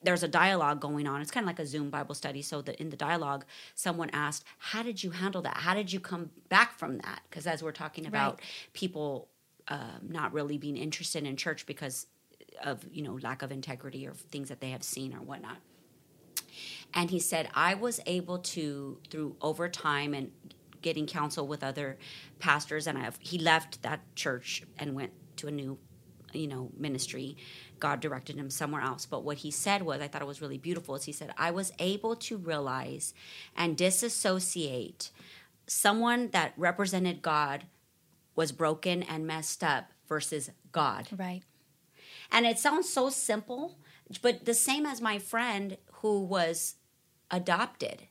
there's 0.03 0.23
a 0.23 0.27
dialogue 0.27 0.79
going 0.79 1.07
on. 1.07 1.21
It's 1.21 1.31
kind 1.31 1.43
of 1.43 1.47
like 1.47 1.59
a 1.59 1.65
Zoom 1.65 1.89
Bible 1.89 2.15
study. 2.15 2.41
So 2.41 2.61
that 2.61 2.75
in 2.75 2.89
the 2.89 2.97
dialogue, 2.97 3.45
someone 3.75 4.09
asked, 4.11 4.43
"How 4.57 4.83
did 4.83 5.03
you 5.03 5.11
handle 5.11 5.41
that? 5.41 5.57
How 5.57 5.73
did 5.73 5.91
you 5.91 5.99
come 5.99 6.29
back 6.49 6.77
from 6.77 6.97
that?" 6.99 7.21
Because 7.29 7.47
as 7.47 7.63
we're 7.63 7.71
talking 7.71 8.05
about 8.05 8.41
people 8.73 9.27
um, 9.67 10.09
not 10.09 10.33
really 10.33 10.57
being 10.57 10.77
interested 10.77 11.25
in 11.25 11.35
church 11.35 11.65
because 11.65 12.07
of 12.63 12.85
you 12.91 13.01
know 13.01 13.17
lack 13.21 13.41
of 13.41 13.51
integrity 13.51 14.07
or 14.07 14.13
things 14.13 14.49
that 14.49 14.61
they 14.61 14.69
have 14.71 14.83
seen 14.83 15.13
or 15.13 15.21
whatnot. 15.21 15.57
And 16.93 17.09
he 17.09 17.19
said, 17.19 17.49
I 17.53 17.75
was 17.75 18.01
able 18.05 18.39
to 18.39 18.97
through 19.09 19.35
over 19.41 19.69
time 19.69 20.13
and 20.13 20.31
getting 20.81 21.05
counsel 21.05 21.47
with 21.47 21.63
other 21.63 21.97
pastors, 22.39 22.87
and 22.87 22.97
I 22.97 23.01
have, 23.01 23.17
he 23.19 23.37
left 23.37 23.81
that 23.83 24.01
church 24.15 24.63
and 24.77 24.95
went 24.95 25.11
to 25.37 25.47
a 25.47 25.51
new 25.51 25.77
you 26.35 26.47
know 26.47 26.69
ministry 26.77 27.37
god 27.79 27.99
directed 27.99 28.35
him 28.35 28.49
somewhere 28.49 28.81
else. 28.81 29.05
But 29.05 29.23
what 29.23 29.37
he 29.37 29.51
said 29.51 29.81
was 29.83 30.01
i 30.01 30.07
thought 30.07 30.21
it 30.21 30.27
was 30.27 30.41
really 30.41 30.57
beautiful 30.57 30.95
is 30.95 31.05
he 31.05 31.11
said 31.11 31.33
i 31.37 31.51
was 31.51 31.71
able 31.79 32.15
to 32.15 32.37
realize 32.37 33.13
and 33.55 33.77
disassociate 33.77 35.11
someone 35.67 36.29
that 36.29 36.53
represented 36.57 37.21
god 37.21 37.65
was 38.35 38.51
broken 38.51 39.03
and 39.03 39.27
messed 39.27 39.63
up 39.63 39.91
versus 40.07 40.51
god. 40.71 41.07
Right. 41.17 41.41
and 42.31 42.45
it 42.45 42.59
sounds 42.59 42.89
so 42.89 43.09
simple 43.09 43.77
but 44.21 44.45
the 44.45 44.53
same 44.53 44.85
as 44.85 44.99
my 45.01 45.19
friend 45.19 45.77
who 46.01 46.21
was 46.23 46.75
adopted. 47.29 48.03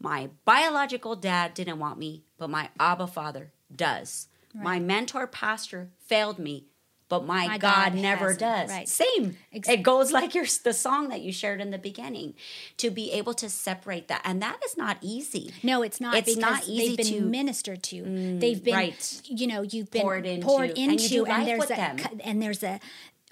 My 0.00 0.30
biological 0.44 1.14
dad 1.14 1.54
didn't 1.54 1.78
want 1.78 1.98
me 1.98 2.24
but 2.36 2.50
my 2.50 2.70
abba 2.80 3.06
father 3.06 3.52
does. 3.74 4.28
My 4.52 4.78
mentor 4.78 5.26
pastor 5.26 5.90
failed 5.98 6.38
me 6.38 6.66
but 7.08 7.24
my, 7.26 7.46
My 7.46 7.58
god, 7.58 7.92
God 7.92 7.94
never 7.94 8.34
does 8.34 8.70
Right. 8.70 8.88
same 8.88 9.36
Ex- 9.52 9.68
it 9.68 9.82
goes 9.82 10.10
like 10.12 10.34
your 10.34 10.46
the 10.64 10.72
song 10.72 11.08
that 11.10 11.20
you 11.20 11.32
shared 11.32 11.60
in 11.60 11.70
the 11.70 11.78
beginning 11.78 12.34
to 12.78 12.90
be 12.90 13.12
able 13.12 13.34
to 13.34 13.48
separate 13.50 14.08
that 14.08 14.22
and 14.24 14.40
that 14.42 14.58
is 14.64 14.76
not 14.76 14.96
easy 15.02 15.52
No, 15.62 15.82
it's 15.82 16.00
not 16.00 16.16
It's 16.16 16.36
not 16.36 16.66
easy 16.66 16.88
they've 16.88 16.96
been 16.96 17.06
to- 17.06 17.20
Mm, 17.26 17.30
ministered 17.30 17.82
to. 17.84 18.38
they've 18.38 18.62
been, 18.62 18.74
right. 18.74 19.20
you 19.26 19.46
know, 19.46 19.62
you've 19.62 19.90
been 19.90 20.02
Poured 20.02 20.26
into, 20.26 20.46
poured 20.46 20.70
and 20.70 20.78
you 20.78 20.84
into, 20.90 21.08
do 21.08 21.24
life 21.24 21.46
there's 21.46 21.64
a 21.64 21.68
them. 21.74 21.96
and 22.24 22.42
there's 22.42 22.62
a 22.62 22.80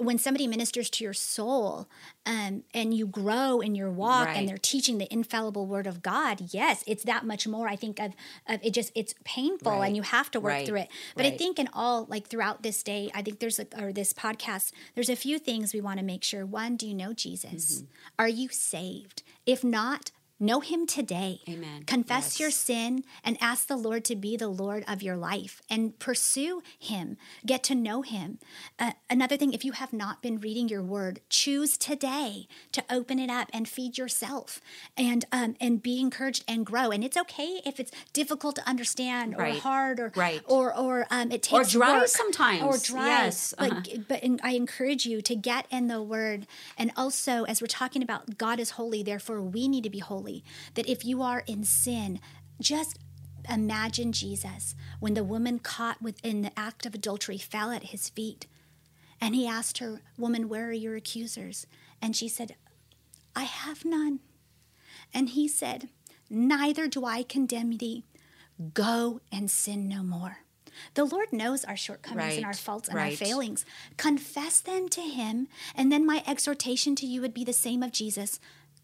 when 0.05 0.19
somebody 0.19 0.47
ministers 0.47 0.91
to 0.91 1.05
your 1.05 1.13
soul, 1.15 1.89
um, 2.27 2.65
and 2.75 2.93
you 2.95 3.07
grow 3.07 3.61
in 3.61 3.75
your 3.75 3.91
walk, 3.91 4.27
Right. 4.29 4.37
and 4.37 4.49
they're 4.49 4.59
teaching 4.59 4.99
the 4.99 5.13
infallible 5.13 5.67
word 5.67 5.87
of 5.87 6.03
God. 6.03 6.53
Yes, 6.53 6.85
it's 6.87 7.05
that 7.05 7.25
much 7.25 7.47
more. 7.47 7.69
I 7.69 7.77
think 7.77 7.99
of, 7.99 8.13
of 8.47 8.61
it. 8.63 8.73
Just 8.73 8.93
it's 8.95 9.15
painful, 9.25 9.73
Right. 9.73 9.87
and 9.87 9.97
you 9.97 10.03
have 10.03 10.31
to 10.33 10.41
work 10.41 10.53
Right. 10.53 10.67
through 10.67 10.79
it. 10.81 10.89
But 11.17 11.27
I 11.27 11.31
think 11.31 11.59
in 11.59 11.69
all, 11.73 12.07
like 12.09 12.27
throughout 12.29 12.63
this 12.63 12.83
day, 12.83 13.11
I 13.15 13.23
think 13.23 13.39
there's 13.41 13.59
a 13.59 13.67
or 13.81 13.93
this 13.93 14.13
podcast, 14.13 14.73
there's 14.95 15.09
a 15.11 15.17
few 15.17 15.39
things 15.39 15.73
we 15.75 15.81
want 15.81 15.99
to 15.99 16.05
make 16.05 16.25
sure. 16.25 16.45
One, 16.47 16.77
do 16.77 16.87
you 16.87 16.95
know 16.95 17.13
Jesus? 17.13 17.77
Mm-hmm. 17.77 17.87
Are 18.19 18.29
you 18.29 18.49
saved? 18.49 19.23
If 19.47 19.63
not. 19.65 20.11
Know 20.43 20.59
him 20.59 20.89
today. 20.89 21.39
Amen. 21.49 21.85
Confess 21.87 22.25
Yes. 22.35 22.41
your 22.41 22.51
sin 22.51 23.05
and 23.23 23.39
ask 23.41 23.69
the 23.69 23.77
Lord 23.77 24.05
to 24.07 24.17
be 24.17 24.37
the 24.37 24.49
Lord 24.49 24.83
of 24.89 25.01
your 25.01 25.17
life 25.17 25.63
and 25.71 25.97
pursue 26.01 26.63
Him. 26.77 27.17
Get 27.47 27.63
to 27.65 27.77
know 27.77 28.03
Him. 28.03 28.41
Uh, 28.77 28.91
another 29.09 29.37
thing, 29.37 29.53
if 29.53 29.65
you 29.65 29.71
have 29.71 29.93
not 29.93 30.21
been 30.21 30.41
reading 30.41 30.69
your 30.69 30.83
Word, 30.83 31.21
choose 31.29 31.79
today 31.79 32.49
to 32.73 32.83
open 32.91 33.21
it 33.21 33.31
up 33.31 33.51
and 33.53 33.69
feed 33.69 33.97
yourself, 33.97 34.61
and 34.97 35.25
um, 35.31 35.55
and 35.61 35.81
be 35.81 36.01
encouraged 36.01 36.43
and 36.49 36.67
grow. 36.67 36.91
And 36.91 37.05
it's 37.05 37.17
okay 37.17 37.61
if 37.65 37.79
it's 37.79 37.93
difficult 38.13 38.57
to 38.57 38.69
understand 38.69 39.37
or 39.37 39.43
Right. 39.43 39.61
hard 39.61 40.01
or 40.01 40.11
Right. 40.17 40.43
or 40.49 40.77
or 40.77 41.07
um, 41.13 41.31
it 41.31 41.45
takes 41.45 41.69
or 41.69 41.79
dry 41.79 41.99
work. 42.01 42.09
sometimes. 42.09 42.63
or 42.65 42.79
dry. 42.79 43.07
Yes. 43.07 43.55
But 43.57 43.71
Uh-huh. 43.73 43.99
but 44.09 44.21
in, 44.25 44.41
I 44.43 44.55
encourage 44.65 45.07
you 45.07 45.23
to 45.23 45.37
get 45.37 45.67
in 45.71 45.87
the 45.87 46.03
Word, 46.03 46.49
and 46.77 46.91
also 46.97 47.45
as 47.45 47.61
we're 47.63 47.69
talking 47.69 48.03
about 48.03 48.39
God 48.39 48.59
is 48.59 48.71
holy, 48.71 49.05
therefore 49.05 49.41
we 49.41 49.69
need 49.69 49.85
to 49.85 49.91
be 49.91 50.01
holy. 50.01 50.32
That 50.75 50.89
if 50.89 51.05
you 51.05 51.23
are 51.23 51.45
in 51.47 51.65
sin, 51.65 52.21
just 52.61 52.99
imagine 53.49 54.13
Jesus 54.13 54.75
when 55.01 55.15
the 55.15 55.25
woman 55.25 55.59
caught 55.59 56.01
within 56.01 56.43
the 56.43 56.59
act 56.59 56.87
of 56.87 56.95
adultery 56.95 57.39
fell 57.39 57.71
at 57.71 57.91
his 57.93 58.09
feet, 58.09 58.47
and 59.21 59.35
he 59.35 59.47
asked 59.47 59.79
her, 59.79 60.03
"Woman, 60.17 60.49
where 60.49 60.69
are 60.69 60.73
your 60.73 60.97
accusers?" 60.97 61.67
And 62.01 62.17
she 62.17 62.29
said, 62.29 62.57
"I 63.35 63.45
have 63.45 63.85
none." 63.85 64.21
And 65.15 65.31
he 65.31 65.49
said, 65.49 65.89
Neither 66.35 66.89
do 66.89 67.05
I 67.05 67.25
condemn 67.25 67.77
thee. 67.77 68.05
Go 68.73 69.21
and 69.31 69.51
sin 69.51 69.87
no 69.87 70.03
more. 70.03 70.39
The 70.95 71.05
Lord 71.05 71.31
knows 71.31 71.63
our 71.63 71.77
shortcomings 71.77 72.37
and 72.37 72.47
our 72.47 72.55
faults 72.55 72.89
and 72.89 72.99
our 72.99 73.11
failings. 73.11 73.67
Confess 73.99 74.61
them 74.61 74.89
to 74.89 75.03
Him. 75.03 75.49
And 75.75 75.93
then 75.93 76.07
my 76.07 76.23
exhortation 76.27 76.97
to 76.97 77.07
you 77.07 77.21
would 77.21 77.35
be 77.35 77.45
the 77.45 77.53
same 77.53 77.83
of 77.83 77.93
Jesus 77.93 78.41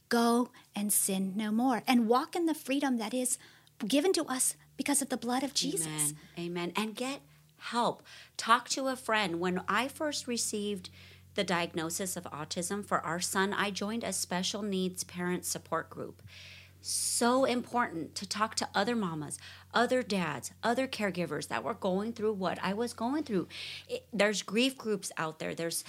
go 0.09 0.51
and 0.75 0.93
sin 0.93 1.33
no 1.37 1.51
more 1.51 1.83
and 1.87 2.09
walk 2.09 2.35
in 2.35 2.47
the 2.47 2.55
freedom 2.55 2.99
that 2.99 3.15
is 3.15 3.39
given 3.87 4.13
to 4.15 4.25
us 4.25 4.57
because 4.77 5.03
of 5.03 5.09
the 5.09 5.17
blood 5.17 5.43
of 5.43 5.55
Jesus. 5.55 5.87
Amen. 5.87 6.17
Amen. 6.39 6.73
And 6.77 6.95
get 6.95 7.21
help. 7.59 8.03
Talk 8.37 8.69
to 8.71 8.87
a 8.87 8.97
friend. 8.97 9.41
When 9.41 9.63
I 9.69 9.89
first 9.89 10.27
received 10.27 10.91
the 11.35 11.45
diagnosis 11.45 12.17
of 12.17 12.25
autism 12.25 12.85
for 12.85 13.01
our 13.01 13.21
son, 13.21 13.53
I 13.53 13.71
joined 13.71 14.05
a 14.05 14.13
special 14.13 14.63
needs 14.63 15.05
parent 15.05 15.45
support 15.45 15.91
group. 15.91 16.23
So 16.81 17.45
important 17.45 18.15
to 18.15 18.27
talk 18.27 18.55
to 18.57 18.69
other 18.75 18.95
mamas, 18.95 19.39
other 19.75 20.03
dads, 20.03 20.53
other 20.63 20.87
caregivers 20.87 21.49
that 21.49 21.65
were 21.65 21.75
going 21.75 22.13
through 22.13 22.35
what 22.35 22.59
I 22.63 22.73
was 22.73 22.93
going 22.93 23.25
through. 23.25 23.49
It, 23.89 24.07
there's 24.13 24.43
grief 24.43 24.79
groups 24.79 25.11
out 25.17 25.41
there. 25.41 25.55
There's 25.55 25.83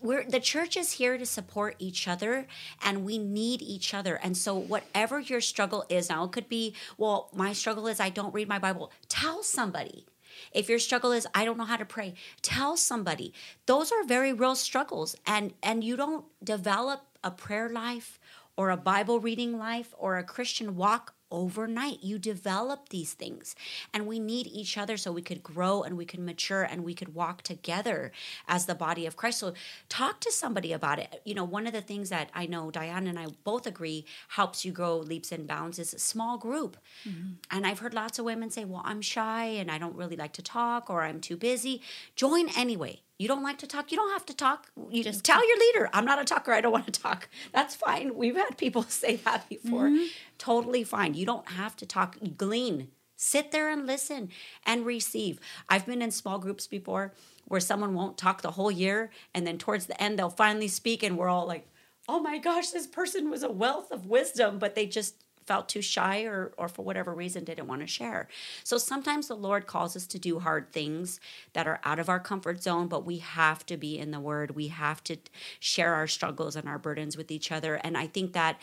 we're 0.00 0.24
the 0.24 0.40
church 0.40 0.76
is 0.76 0.92
here 0.92 1.18
to 1.18 1.26
support 1.26 1.76
each 1.78 2.08
other 2.08 2.46
and 2.82 3.04
we 3.04 3.18
need 3.18 3.62
each 3.62 3.94
other. 3.94 4.16
And 4.16 4.36
so 4.36 4.54
whatever 4.54 5.20
your 5.20 5.40
struggle 5.40 5.84
is 5.88 6.08
now 6.08 6.24
it 6.24 6.32
could 6.32 6.48
be 6.48 6.74
well 6.98 7.28
my 7.34 7.52
struggle 7.52 7.86
is 7.86 8.00
i 8.00 8.10
don't 8.10 8.34
read 8.34 8.48
my 8.48 8.58
bible. 8.58 8.90
Tell 9.08 9.42
somebody. 9.42 10.06
If 10.52 10.68
your 10.68 10.78
struggle 10.78 11.12
is 11.12 11.26
i 11.34 11.44
don't 11.44 11.58
know 11.58 11.64
how 11.64 11.76
to 11.76 11.84
pray 11.84 12.14
tell 12.42 12.76
somebody. 12.76 13.32
Those 13.66 13.92
are 13.92 14.04
very 14.04 14.32
real 14.32 14.56
struggles 14.56 15.16
and 15.26 15.52
and 15.62 15.84
you 15.84 15.96
don't 15.96 16.24
develop 16.42 17.02
a 17.22 17.30
prayer 17.30 17.68
life 17.68 18.18
or 18.56 18.70
a 18.70 18.76
bible 18.76 19.20
reading 19.20 19.58
life 19.58 19.94
or 19.98 20.16
a 20.16 20.24
christian 20.24 20.74
walk 20.76 21.14
overnight. 21.30 22.02
You 22.02 22.18
develop 22.18 22.88
these 22.88 23.12
things, 23.12 23.54
and 23.92 24.06
we 24.06 24.18
need 24.18 24.46
each 24.46 24.76
other 24.76 24.96
so 24.96 25.12
we 25.12 25.22
could 25.22 25.42
grow 25.42 25.82
and 25.82 25.96
we 25.96 26.04
could 26.04 26.20
mature 26.20 26.62
and 26.62 26.84
we 26.84 26.94
could 26.94 27.14
walk 27.14 27.42
together 27.42 28.12
as 28.48 28.66
the 28.66 28.74
body 28.74 29.06
of 29.06 29.16
Christ. 29.16 29.38
So, 29.38 29.54
talk 29.88 30.20
to 30.20 30.32
somebody 30.32 30.72
about 30.72 30.98
it. 30.98 31.20
You 31.24 31.34
know, 31.34 31.44
one 31.44 31.66
of 31.66 31.72
the 31.72 31.80
things 31.80 32.10
that 32.10 32.30
I 32.34 32.46
know 32.46 32.70
Dyane 32.70 33.08
and 33.08 33.18
I 33.18 33.26
both 33.44 33.66
agree 33.66 34.04
helps 34.28 34.64
you 34.64 34.72
grow 34.72 34.98
leaps 34.98 35.32
and 35.32 35.46
bounds 35.46 35.78
is 35.78 35.94
a 35.94 35.98
small 35.98 36.38
group. 36.38 36.76
Mm-hmm. 37.08 37.32
And 37.50 37.66
I've 37.66 37.80
heard 37.80 37.94
lots 37.94 38.18
of 38.18 38.24
women 38.24 38.50
say, 38.50 38.64
Well, 38.64 38.82
I'm 38.84 39.00
shy 39.00 39.44
and 39.44 39.70
I 39.70 39.78
don't 39.78 39.96
really 39.96 40.16
like 40.16 40.32
to 40.34 40.42
talk 40.42 40.90
or 40.90 41.02
I'm 41.02 41.20
too 41.20 41.36
busy. 41.36 41.82
Join 42.16 42.48
anyway. 42.56 43.00
You 43.20 43.28
don't 43.28 43.42
like 43.42 43.58
to 43.58 43.66
talk, 43.66 43.92
you 43.92 43.98
don't 43.98 44.12
have 44.12 44.24
to 44.26 44.34
talk. 44.34 44.68
You 44.88 45.04
just 45.04 45.24
tell 45.24 45.46
your 45.46 45.58
leader, 45.58 45.90
I'm 45.92 46.06
not 46.06 46.18
a 46.18 46.24
talker, 46.24 46.54
I 46.54 46.62
don't 46.62 46.72
want 46.72 46.86
to 46.86 47.02
talk. 47.02 47.28
That's 47.52 47.74
fine. 47.74 48.14
We've 48.14 48.34
had 48.34 48.56
people 48.56 48.82
say 48.88 49.16
that 49.16 49.46
before. 49.46 49.88
Mm-hmm. 49.88 50.06
Totally 50.38 50.84
fine. 50.84 51.12
You 51.12 51.26
don't 51.26 51.46
have 51.50 51.76
to 51.76 51.86
talk, 51.86 52.16
glean. 52.38 52.88
Sit 53.16 53.52
there 53.52 53.68
and 53.68 53.86
listen 53.86 54.30
and 54.64 54.86
receive. 54.86 55.38
I've 55.68 55.84
been 55.84 56.00
in 56.00 56.12
small 56.12 56.38
groups 56.38 56.66
before 56.66 57.12
where 57.44 57.60
someone 57.60 57.92
won't 57.92 58.16
talk 58.16 58.40
the 58.40 58.52
whole 58.52 58.70
year 58.70 59.10
and 59.34 59.46
then 59.46 59.58
towards 59.58 59.84
the 59.84 60.02
end 60.02 60.18
they'll 60.18 60.30
finally 60.30 60.68
speak 60.68 61.02
and 61.02 61.18
we're 61.18 61.28
all 61.28 61.46
like, 61.46 61.68
"Oh 62.08 62.20
my 62.20 62.38
gosh, 62.38 62.70
this 62.70 62.86
person 62.86 63.28
was 63.28 63.42
a 63.42 63.52
wealth 63.52 63.90
of 63.90 64.06
wisdom," 64.06 64.58
but 64.58 64.74
they 64.74 64.86
just 64.86 65.16
felt 65.50 65.68
too 65.68 65.82
shy 65.82 66.16
or 66.32 66.52
or 66.56 66.68
for 66.68 66.82
whatever 66.88 67.12
reason 67.12 67.42
didn't 67.44 67.66
want 67.66 67.80
to 67.80 67.86
share. 67.88 68.28
So 68.62 68.78
sometimes 68.78 69.26
the 69.26 69.34
Lord 69.48 69.62
calls 69.66 69.96
us 69.98 70.06
to 70.14 70.18
do 70.28 70.38
hard 70.38 70.64
things 70.72 71.18
that 71.54 71.66
are 71.66 71.80
out 71.82 71.98
of 71.98 72.08
our 72.08 72.20
comfort 72.20 72.62
zone, 72.62 72.86
but 72.86 73.04
we 73.04 73.18
have 73.18 73.66
to 73.66 73.76
be 73.76 73.92
in 73.98 74.12
the 74.12 74.20
word. 74.20 74.48
We 74.54 74.68
have 74.68 75.02
to 75.04 75.14
share 75.58 75.92
our 75.94 76.06
struggles 76.06 76.54
and 76.54 76.68
our 76.68 76.78
burdens 76.78 77.16
with 77.16 77.30
each 77.36 77.50
other. 77.56 77.74
And 77.84 77.98
I 77.98 78.06
think 78.06 78.32
that 78.34 78.54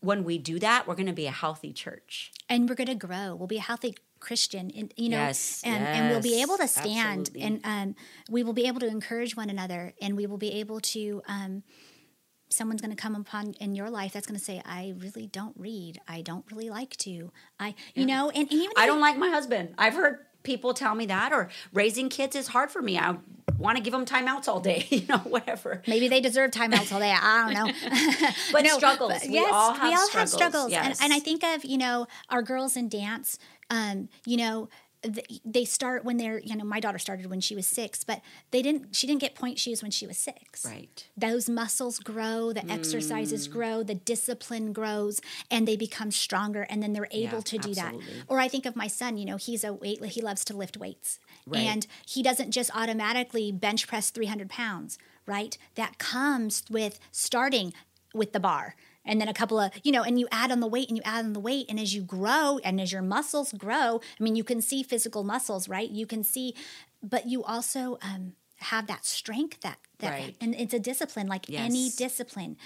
when 0.00 0.22
we 0.22 0.38
do 0.38 0.58
that, 0.60 0.86
we're 0.86 0.94
going 0.94 1.06
to 1.16 1.20
be 1.24 1.26
a 1.26 1.36
healthy 1.44 1.72
church. 1.72 2.32
and 2.48 2.68
we're 2.68 2.74
going 2.82 2.88
to 2.98 3.06
grow. 3.06 3.34
We'll 3.34 3.54
be 3.58 3.62
a 3.64 3.68
healthy 3.72 3.94
Christian, 4.20 4.70
and 4.78 4.94
you 4.96 5.08
know, 5.08 5.16
Yes, 5.28 5.62
and, 5.64 5.82
and 5.84 6.02
we'll 6.10 6.22
be 6.32 6.40
able 6.42 6.56
to 6.58 6.68
stand, 6.68 7.22
absolutely. 7.28 7.42
and 7.42 7.60
um, 7.64 7.96
we 8.30 8.44
will 8.44 8.52
be 8.62 8.66
able 8.70 8.78
to 8.80 8.86
encourage 8.86 9.36
one 9.36 9.50
another, 9.50 9.82
and 10.00 10.16
we 10.16 10.26
will 10.26 10.38
be 10.48 10.52
able 10.62 10.78
to. 10.94 11.22
Um, 11.26 11.64
someone's 12.52 12.80
going 12.80 12.94
to 12.94 13.00
come 13.00 13.14
upon 13.14 13.52
in 13.60 13.74
your 13.74 13.90
life 13.90 14.12
that's 14.12 14.26
going 14.26 14.38
to 14.38 14.44
say, 14.44 14.62
"I 14.64 14.94
really 14.98 15.26
don't 15.26 15.54
read. 15.58 16.00
I 16.08 16.22
don't 16.22 16.44
really 16.50 16.70
like 16.70 16.96
to. 16.98 17.32
I, 17.58 17.74
you 17.94 18.06
know, 18.06 18.30
and, 18.30 18.50
and 18.50 18.52
even 18.52 18.72
I 18.76 18.86
don't 18.86 19.00
like 19.00 19.16
my 19.16 19.28
husband. 19.30 19.74
I've 19.78 19.94
heard 19.94 20.18
people 20.42 20.74
tell 20.74 20.94
me 20.94 21.06
that, 21.06 21.32
or 21.32 21.48
raising 21.72 22.08
kids 22.08 22.34
is 22.36 22.48
hard 22.48 22.70
for 22.70 22.82
me. 22.82 22.98
I 22.98 23.16
want 23.58 23.76
to 23.76 23.82
give 23.82 23.92
them 23.92 24.04
timeouts 24.04 24.48
all 24.48 24.60
day, 24.60 24.86
you 24.90 25.06
know, 25.08 25.18
whatever. 25.18 25.82
Maybe 25.86 26.08
they 26.08 26.20
deserve 26.20 26.50
timeouts 26.50 26.92
all 26.92 26.98
day. 26.98 27.14
I 27.16 27.52
don't 27.52 27.54
know. 27.54 27.72
But 28.52 28.66
struggles. 28.76 29.12
but 29.12 29.28
We 29.28 29.34
yes, 29.34 29.50
all 29.52 29.72
have 29.72 29.88
we 29.88 29.94
all 29.94 30.06
struggles. 30.06 30.12
have 30.14 30.28
struggles. 30.50 30.70
Yes. 30.72 31.00
And, 31.00 31.12
and 31.12 31.12
I 31.12 31.20
think 31.22 31.44
of, 31.44 31.64
you 31.64 31.78
know, 31.78 32.06
our 32.28 32.42
girls 32.42 32.76
in 32.76 32.88
dance, 32.88 33.38
um, 33.70 34.08
you 34.26 34.36
know, 34.36 34.68
they 35.44 35.64
start 35.64 36.04
when 36.04 36.16
they're, 36.16 36.38
you 36.38 36.54
know, 36.56 36.64
my 36.64 36.80
daughter 36.80 36.98
started 36.98 37.26
when 37.26 37.40
she 37.40 37.54
was 37.54 37.66
six, 37.66 38.04
but 38.04 38.20
they 38.52 38.62
didn't, 38.62 38.94
she 38.94 39.06
didn't 39.06 39.20
get 39.20 39.34
point 39.34 39.58
shoes 39.58 39.82
when 39.82 39.90
she 39.90 40.06
was 40.06 40.16
six. 40.16 40.64
Right. 40.64 41.06
Those 41.16 41.48
muscles 41.48 41.98
grow, 41.98 42.52
the 42.52 42.70
exercises 42.70 43.48
Mm. 43.48 43.50
grow, 43.52 43.82
the 43.82 43.94
discipline 43.94 44.72
grows, 44.72 45.20
and 45.50 45.66
they 45.66 45.76
become 45.76 46.10
stronger, 46.10 46.62
and 46.70 46.82
then 46.82 46.92
they're 46.92 47.08
able 47.10 47.38
Yeah, 47.38 47.40
to 47.40 47.58
do 47.58 47.70
absolutely. 47.70 48.18
that. 48.18 48.24
Or 48.28 48.38
I 48.38 48.48
think 48.48 48.66
of 48.66 48.76
my 48.76 48.86
son, 48.86 49.16
you 49.16 49.24
know, 49.24 49.36
he's 49.36 49.64
a 49.64 49.72
weight, 49.72 50.04
he 50.04 50.20
loves 50.20 50.44
to 50.46 50.56
lift 50.56 50.76
weights. 50.76 51.18
Right. 51.46 51.62
And 51.62 51.86
he 52.06 52.22
doesn't 52.22 52.52
just 52.52 52.70
automatically 52.74 53.50
bench 53.50 53.86
press 53.88 54.10
300 54.10 54.48
pounds, 54.48 54.98
right? 55.26 55.58
That 55.74 55.98
comes 55.98 56.62
with 56.70 57.00
starting 57.10 57.72
with 58.14 58.32
the 58.32 58.40
bar. 58.40 58.76
And 59.04 59.20
then 59.20 59.28
a 59.28 59.34
couple 59.34 59.58
of, 59.58 59.72
you 59.82 59.90
know, 59.92 60.02
and 60.02 60.18
you 60.20 60.28
add 60.30 60.52
on 60.52 60.60
the 60.60 60.66
weight 60.68 60.88
and 60.88 60.96
you 60.96 61.02
add 61.04 61.24
on 61.24 61.32
the 61.32 61.40
weight. 61.40 61.66
And 61.68 61.80
as 61.80 61.94
you 61.94 62.02
grow 62.02 62.58
and 62.64 62.80
as 62.80 62.92
your 62.92 63.02
muscles 63.02 63.52
grow, 63.52 64.00
I 64.18 64.22
mean, 64.22 64.36
you 64.36 64.44
can 64.44 64.60
see 64.62 64.82
physical 64.82 65.24
muscles, 65.24 65.68
right? 65.68 65.90
You 65.90 66.06
can 66.06 66.22
see, 66.22 66.54
but 67.02 67.26
you 67.26 67.42
also 67.42 67.98
um, 68.00 68.34
have 68.58 68.86
that 68.86 69.04
strength 69.04 69.60
that, 69.62 69.78
that 69.98 70.10
Right. 70.20 70.36
and 70.40 70.54
it's 70.54 70.72
a 70.74 70.78
discipline 70.78 71.26
like 71.26 71.46
any 71.50 71.90
discipline 71.90 72.56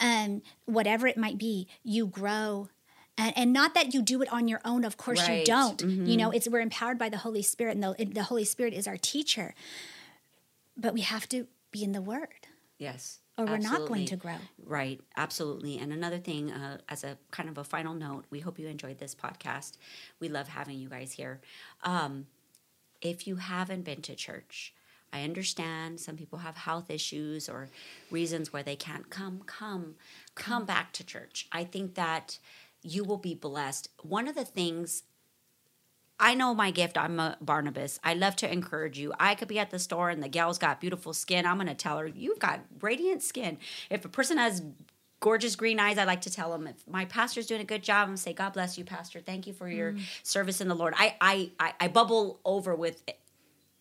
um, 0.00 0.42
whatever 0.64 1.06
it 1.06 1.16
might 1.16 1.38
be 1.38 1.68
you 1.84 2.06
grow 2.08 2.68
and, 3.16 3.32
and 3.38 3.52
not 3.52 3.72
that 3.74 3.94
you 3.94 4.02
do 4.02 4.20
it 4.20 4.32
on 4.32 4.48
your 4.48 4.60
own 4.64 4.84
of 4.84 4.96
course 4.96 5.28
you 5.28 5.44
don't 5.44 5.80
you 5.82 5.86
Mm-hmm. 5.88 6.16
know 6.16 6.30
it's 6.32 6.48
we're 6.48 6.60
empowered 6.60 6.98
by 6.98 7.08
the 7.08 7.18
holy 7.18 7.42
spirit 7.42 7.76
and 7.76 7.84
the, 7.84 7.94
the 8.12 8.24
holy 8.24 8.44
spirit 8.44 8.74
is 8.74 8.88
our 8.88 8.96
teacher 8.96 9.54
but 10.76 10.92
we 10.92 11.02
have 11.02 11.28
to 11.28 11.46
be 11.70 11.84
in 11.84 11.92
the 11.92 12.02
word 12.02 12.48
Yes. 12.78 13.20
Or 13.36 13.46
we're 13.46 13.58
not 13.58 13.86
going 13.88 14.06
to 14.06 14.16
grow 14.16 14.36
Right, 14.64 15.00
absolutely. 15.16 15.78
And 15.78 15.92
another 15.92 16.18
thing, 16.18 16.50
uh, 16.50 16.78
as 16.88 17.04
a 17.04 17.18
kind 17.30 17.48
of 17.48 17.58
a 17.58 17.64
final 17.64 17.94
note, 17.94 18.24
we 18.30 18.40
hope 18.40 18.58
you 18.58 18.68
enjoyed 18.68 18.98
this 18.98 19.14
podcast. 19.14 19.78
We 20.20 20.28
love 20.28 20.48
having 20.48 20.78
you 20.78 20.88
guys 20.88 21.12
here. 21.12 21.40
Um, 21.82 22.26
if 23.00 23.26
you 23.26 23.36
haven't 23.36 23.84
been 23.84 24.02
to 24.02 24.14
church, 24.14 24.72
I 25.12 25.22
understand 25.22 26.00
some 26.00 26.16
people 26.16 26.40
have 26.40 26.56
health 26.56 26.90
issues 26.90 27.48
or 27.48 27.68
reasons 28.10 28.52
where 28.52 28.62
they 28.62 28.76
can't 28.76 29.10
come. 29.10 29.42
Come, 29.46 29.94
come 30.34 30.64
back 30.64 30.92
to 30.94 31.04
church. 31.04 31.46
I 31.52 31.64
think 31.64 31.94
that 31.94 32.38
you 32.82 33.04
will 33.04 33.18
be 33.18 33.34
blessed. 33.34 33.88
One 34.02 34.26
of 34.28 34.34
the 34.34 34.44
things 34.44 35.04
I 36.18 36.34
know 36.34 36.54
my 36.54 36.70
gift. 36.70 36.96
I'm 36.96 37.18
a 37.18 37.36
Barnabas. 37.40 37.98
I 38.04 38.14
love 38.14 38.36
to 38.36 38.52
encourage 38.52 38.98
you. 38.98 39.12
I 39.18 39.34
could 39.34 39.48
be 39.48 39.58
at 39.58 39.70
the 39.70 39.78
store 39.78 40.10
and 40.10 40.22
the 40.22 40.28
gal's 40.28 40.58
got 40.58 40.80
beautiful 40.80 41.12
skin. 41.12 41.44
I'm 41.46 41.56
going 41.56 41.66
to 41.66 41.74
tell 41.74 41.98
her, 41.98 42.06
You've 42.06 42.38
got 42.38 42.60
radiant 42.80 43.22
skin. 43.22 43.58
If 43.90 44.04
a 44.04 44.08
person 44.08 44.38
has 44.38 44.62
gorgeous 45.20 45.56
green 45.56 45.80
eyes, 45.80 45.98
I 45.98 46.04
like 46.04 46.20
to 46.22 46.30
tell 46.30 46.52
them, 46.52 46.66
If 46.66 46.86
my 46.86 47.04
pastor's 47.04 47.46
doing 47.46 47.60
a 47.60 47.64
good 47.64 47.82
job, 47.82 48.02
I'm 48.02 48.08
going 48.08 48.16
to 48.16 48.22
say, 48.22 48.32
God 48.32 48.52
bless 48.52 48.78
you, 48.78 48.84
Pastor. 48.84 49.20
Thank 49.20 49.46
you 49.46 49.52
for 49.52 49.68
your 49.68 49.92
mm. 49.92 50.02
service 50.22 50.60
in 50.60 50.68
the 50.68 50.76
Lord. 50.76 50.94
I, 50.96 51.16
I, 51.20 51.50
I, 51.58 51.72
I 51.80 51.88
bubble 51.88 52.40
over 52.44 52.74
with 52.76 53.02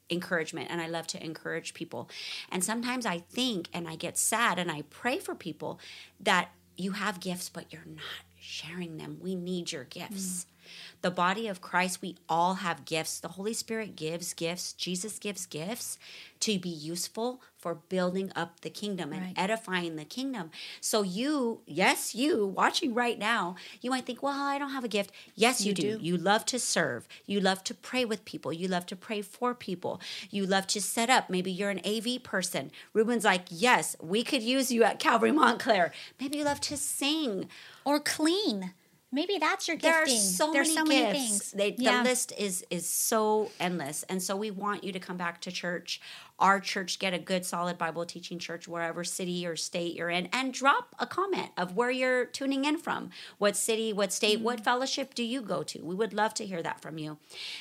encouragement 0.09 0.67
and 0.69 0.81
I 0.81 0.87
love 0.87 1.07
to 1.07 1.23
encourage 1.23 1.73
people. 1.73 2.09
And 2.51 2.63
sometimes 2.63 3.05
I 3.05 3.19
think 3.19 3.69
and 3.73 3.87
I 3.87 3.95
get 3.95 4.17
sad 4.17 4.59
and 4.59 4.71
I 4.71 4.83
pray 4.89 5.19
for 5.19 5.35
people 5.35 5.79
that 6.19 6.49
you 6.77 6.93
have 6.93 7.19
gifts, 7.19 7.49
but 7.49 7.71
you're 7.71 7.85
not 7.85 8.25
sharing 8.39 8.97
them. 8.97 9.17
We 9.21 9.35
need 9.35 9.71
your 9.71 9.83
gifts. 9.83 10.45
Mm. 10.45 10.52
The 11.01 11.11
body 11.11 11.47
of 11.47 11.61
Christ, 11.61 12.01
we 12.01 12.15
all 12.29 12.55
have 12.55 12.85
gifts. 12.85 13.19
The 13.19 13.29
Holy 13.29 13.53
Spirit 13.53 13.95
gives 13.95 14.33
gifts. 14.33 14.73
Jesus 14.73 15.19
gives 15.19 15.45
gifts 15.45 15.97
to 16.41 16.59
be 16.59 16.69
useful 16.69 17.41
for 17.57 17.75
building 17.75 18.29
up 18.35 18.59
the 18.59 18.69
kingdom 18.69 19.13
and 19.13 19.21
Right. 19.21 19.33
edifying 19.37 19.95
the 19.95 20.03
kingdom. 20.03 20.51
So, 20.81 21.01
you, 21.01 21.61
yes, 21.65 22.13
you 22.13 22.45
watching 22.45 22.93
right 22.93 23.17
now, 23.17 23.55
you 23.79 23.89
might 23.89 24.05
think, 24.05 24.21
well, 24.21 24.37
I 24.41 24.57
don't 24.59 24.71
have 24.71 24.83
a 24.83 24.89
gift. 24.89 25.11
Yes, 25.35 25.61
you, 25.61 25.69
You 25.69 25.73
do. 25.75 25.97
do. 25.97 26.03
You 26.03 26.17
love 26.17 26.45
to 26.47 26.59
serve. 26.59 27.07
You 27.25 27.39
love 27.39 27.63
to 27.65 27.73
pray 27.73 28.03
with 28.03 28.25
people. 28.25 28.51
You 28.51 28.67
love 28.67 28.85
to 28.87 28.97
pray 28.97 29.21
for 29.21 29.53
people. 29.55 30.01
You 30.29 30.45
love 30.45 30.67
to 30.67 30.81
set 30.81 31.09
up. 31.09 31.29
Maybe 31.29 31.51
you're 31.51 31.69
an 31.69 31.79
AV 31.85 32.21
person. 32.21 32.71
Ruben's 32.91 33.23
like, 33.23 33.45
yes, 33.49 33.95
we 34.01 34.23
could 34.23 34.43
use 34.43 34.69
you 34.71 34.83
at 34.83 34.99
Calvary 34.99 35.31
Montclair. 35.31 35.93
Maybe 36.19 36.39
you 36.39 36.43
love 36.43 36.59
to 36.61 36.75
sing. 36.75 37.47
or 37.85 37.99
clean 37.99 38.73
maybe 39.13 39.37
that's 39.39 39.67
your 39.67 39.77
There 39.77 39.93
are 40.03 40.07
so 40.07 40.51
there's 40.51 40.75
many 40.75 40.75
so 40.75 40.83
gifts. 40.85 41.03
many 41.03 41.19
things 41.19 41.51
They, 41.51 41.75
Yeah. 41.77 42.03
The 42.03 42.09
list 42.09 42.33
is 42.37 42.65
is 42.69 42.85
so 42.89 43.51
endless, 43.59 44.03
and 44.09 44.21
so 44.21 44.35
we 44.35 44.51
want 44.51 44.83
you 44.83 44.91
to 44.91 44.99
come 44.99 45.17
back 45.17 45.39
to 45.41 45.51
church. 45.51 46.01
Our 46.39 46.59
church, 46.59 46.99
get 46.99 47.13
a 47.13 47.19
good, 47.19 47.45
solid 47.45 47.77
Bible 47.77 48.05
teaching 48.05 48.39
church 48.39 48.67
wherever 48.67 49.03
city 49.03 49.45
or 49.45 49.55
state 49.55 49.95
you're 49.95 50.09
in, 50.09 50.27
and 50.33 50.53
drop 50.53 50.95
a 50.99 51.05
comment 51.05 51.51
of 51.57 51.75
where 51.75 51.91
you're 51.91 52.25
tuning 52.25 52.65
in 52.65 52.77
from. 52.77 53.11
What 53.37 53.55
city, 53.55 53.93
what 53.93 54.11
state, 54.11 54.39
what 54.41 54.57
Mm-hmm. 54.57 54.63
fellowship 54.63 55.13
do 55.13 55.23
you 55.23 55.41
go 55.41 55.63
to? 55.63 55.83
We 55.83 55.95
would 55.95 56.13
love 56.13 56.33
to 56.35 56.45
hear 56.45 56.61
that 56.63 56.81
from 56.81 56.97
you. 56.97 57.17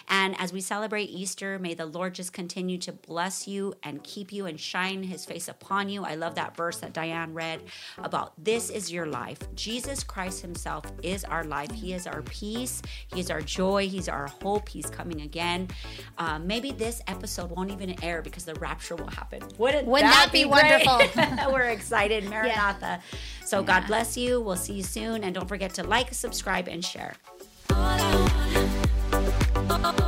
And 0.09 0.35
as 0.39 0.53
we 0.53 0.61
celebrate 0.61 1.05
Easter, 1.11 1.59
may 1.59 1.75
the 1.75 1.87
Lord 1.87 2.15
just 2.15 2.33
continue 2.33 2.79
to 2.79 2.93
bless 2.93 3.47
you 3.49 3.75
and 3.83 4.03
keep 4.03 4.33
you 4.33 4.47
and 4.47 4.59
shine 4.59 5.03
His 5.03 5.25
face 5.25 5.49
upon 5.49 5.89
you. 5.89 6.05
I 6.05 6.15
love 6.17 6.35
that 6.37 6.57
verse 6.57 6.79
that 6.79 6.93
Dyane 6.93 7.35
read 7.35 7.61
about 7.99 8.33
this 8.43 8.71
is 8.71 8.93
your 8.93 9.07
life. 9.07 9.39
Jesus 9.55 10.03
Christ 10.05 10.43
Himself 10.43 10.85
is 11.03 11.25
our 11.25 11.45
life. 11.45 11.71
He 11.71 11.93
is 11.93 12.07
our 12.07 12.23
peace. 12.23 12.83
He 13.13 13.21
is 13.21 13.31
our 13.31 13.41
joy. 13.43 13.89
He's 13.89 14.09
our 14.09 14.27
hope. 14.27 14.69
He's 14.69 14.91
coming 14.91 15.23
again. 15.23 15.69
Um, 16.19 16.47
maybe 16.47 16.73
this 16.73 17.01
episode 17.07 17.51
won't 17.51 17.71
even 17.71 18.03
air 18.03 18.23
because 18.23 18.45
the 18.45 18.55
rapture 18.63 18.97
will 18.97 19.09
happen. 19.09 19.43
Wouldn't, 19.59 19.87
Wouldn't 19.87 20.11
that 20.11 20.31
be 20.33 20.45
great? 20.45 20.87
wonderful? 20.87 21.47
We're 21.53 21.65
excited, 21.65 22.25
Maranatha. 22.25 23.03
So 23.45 23.63
God 23.63 23.87
bless 23.87 24.17
you. 24.17 24.41
We'll 24.41 24.57
see 24.57 24.75
you 24.75 24.83
soon. 24.83 25.25
And 25.25 25.35
don't 25.35 25.49
forget 25.49 25.75
to 25.75 25.83
like, 25.83 26.15
subscribe, 26.15 26.69
and 26.69 26.83
share. 26.83 27.15
Oh, 27.71 28.63
oh, 29.85 30.02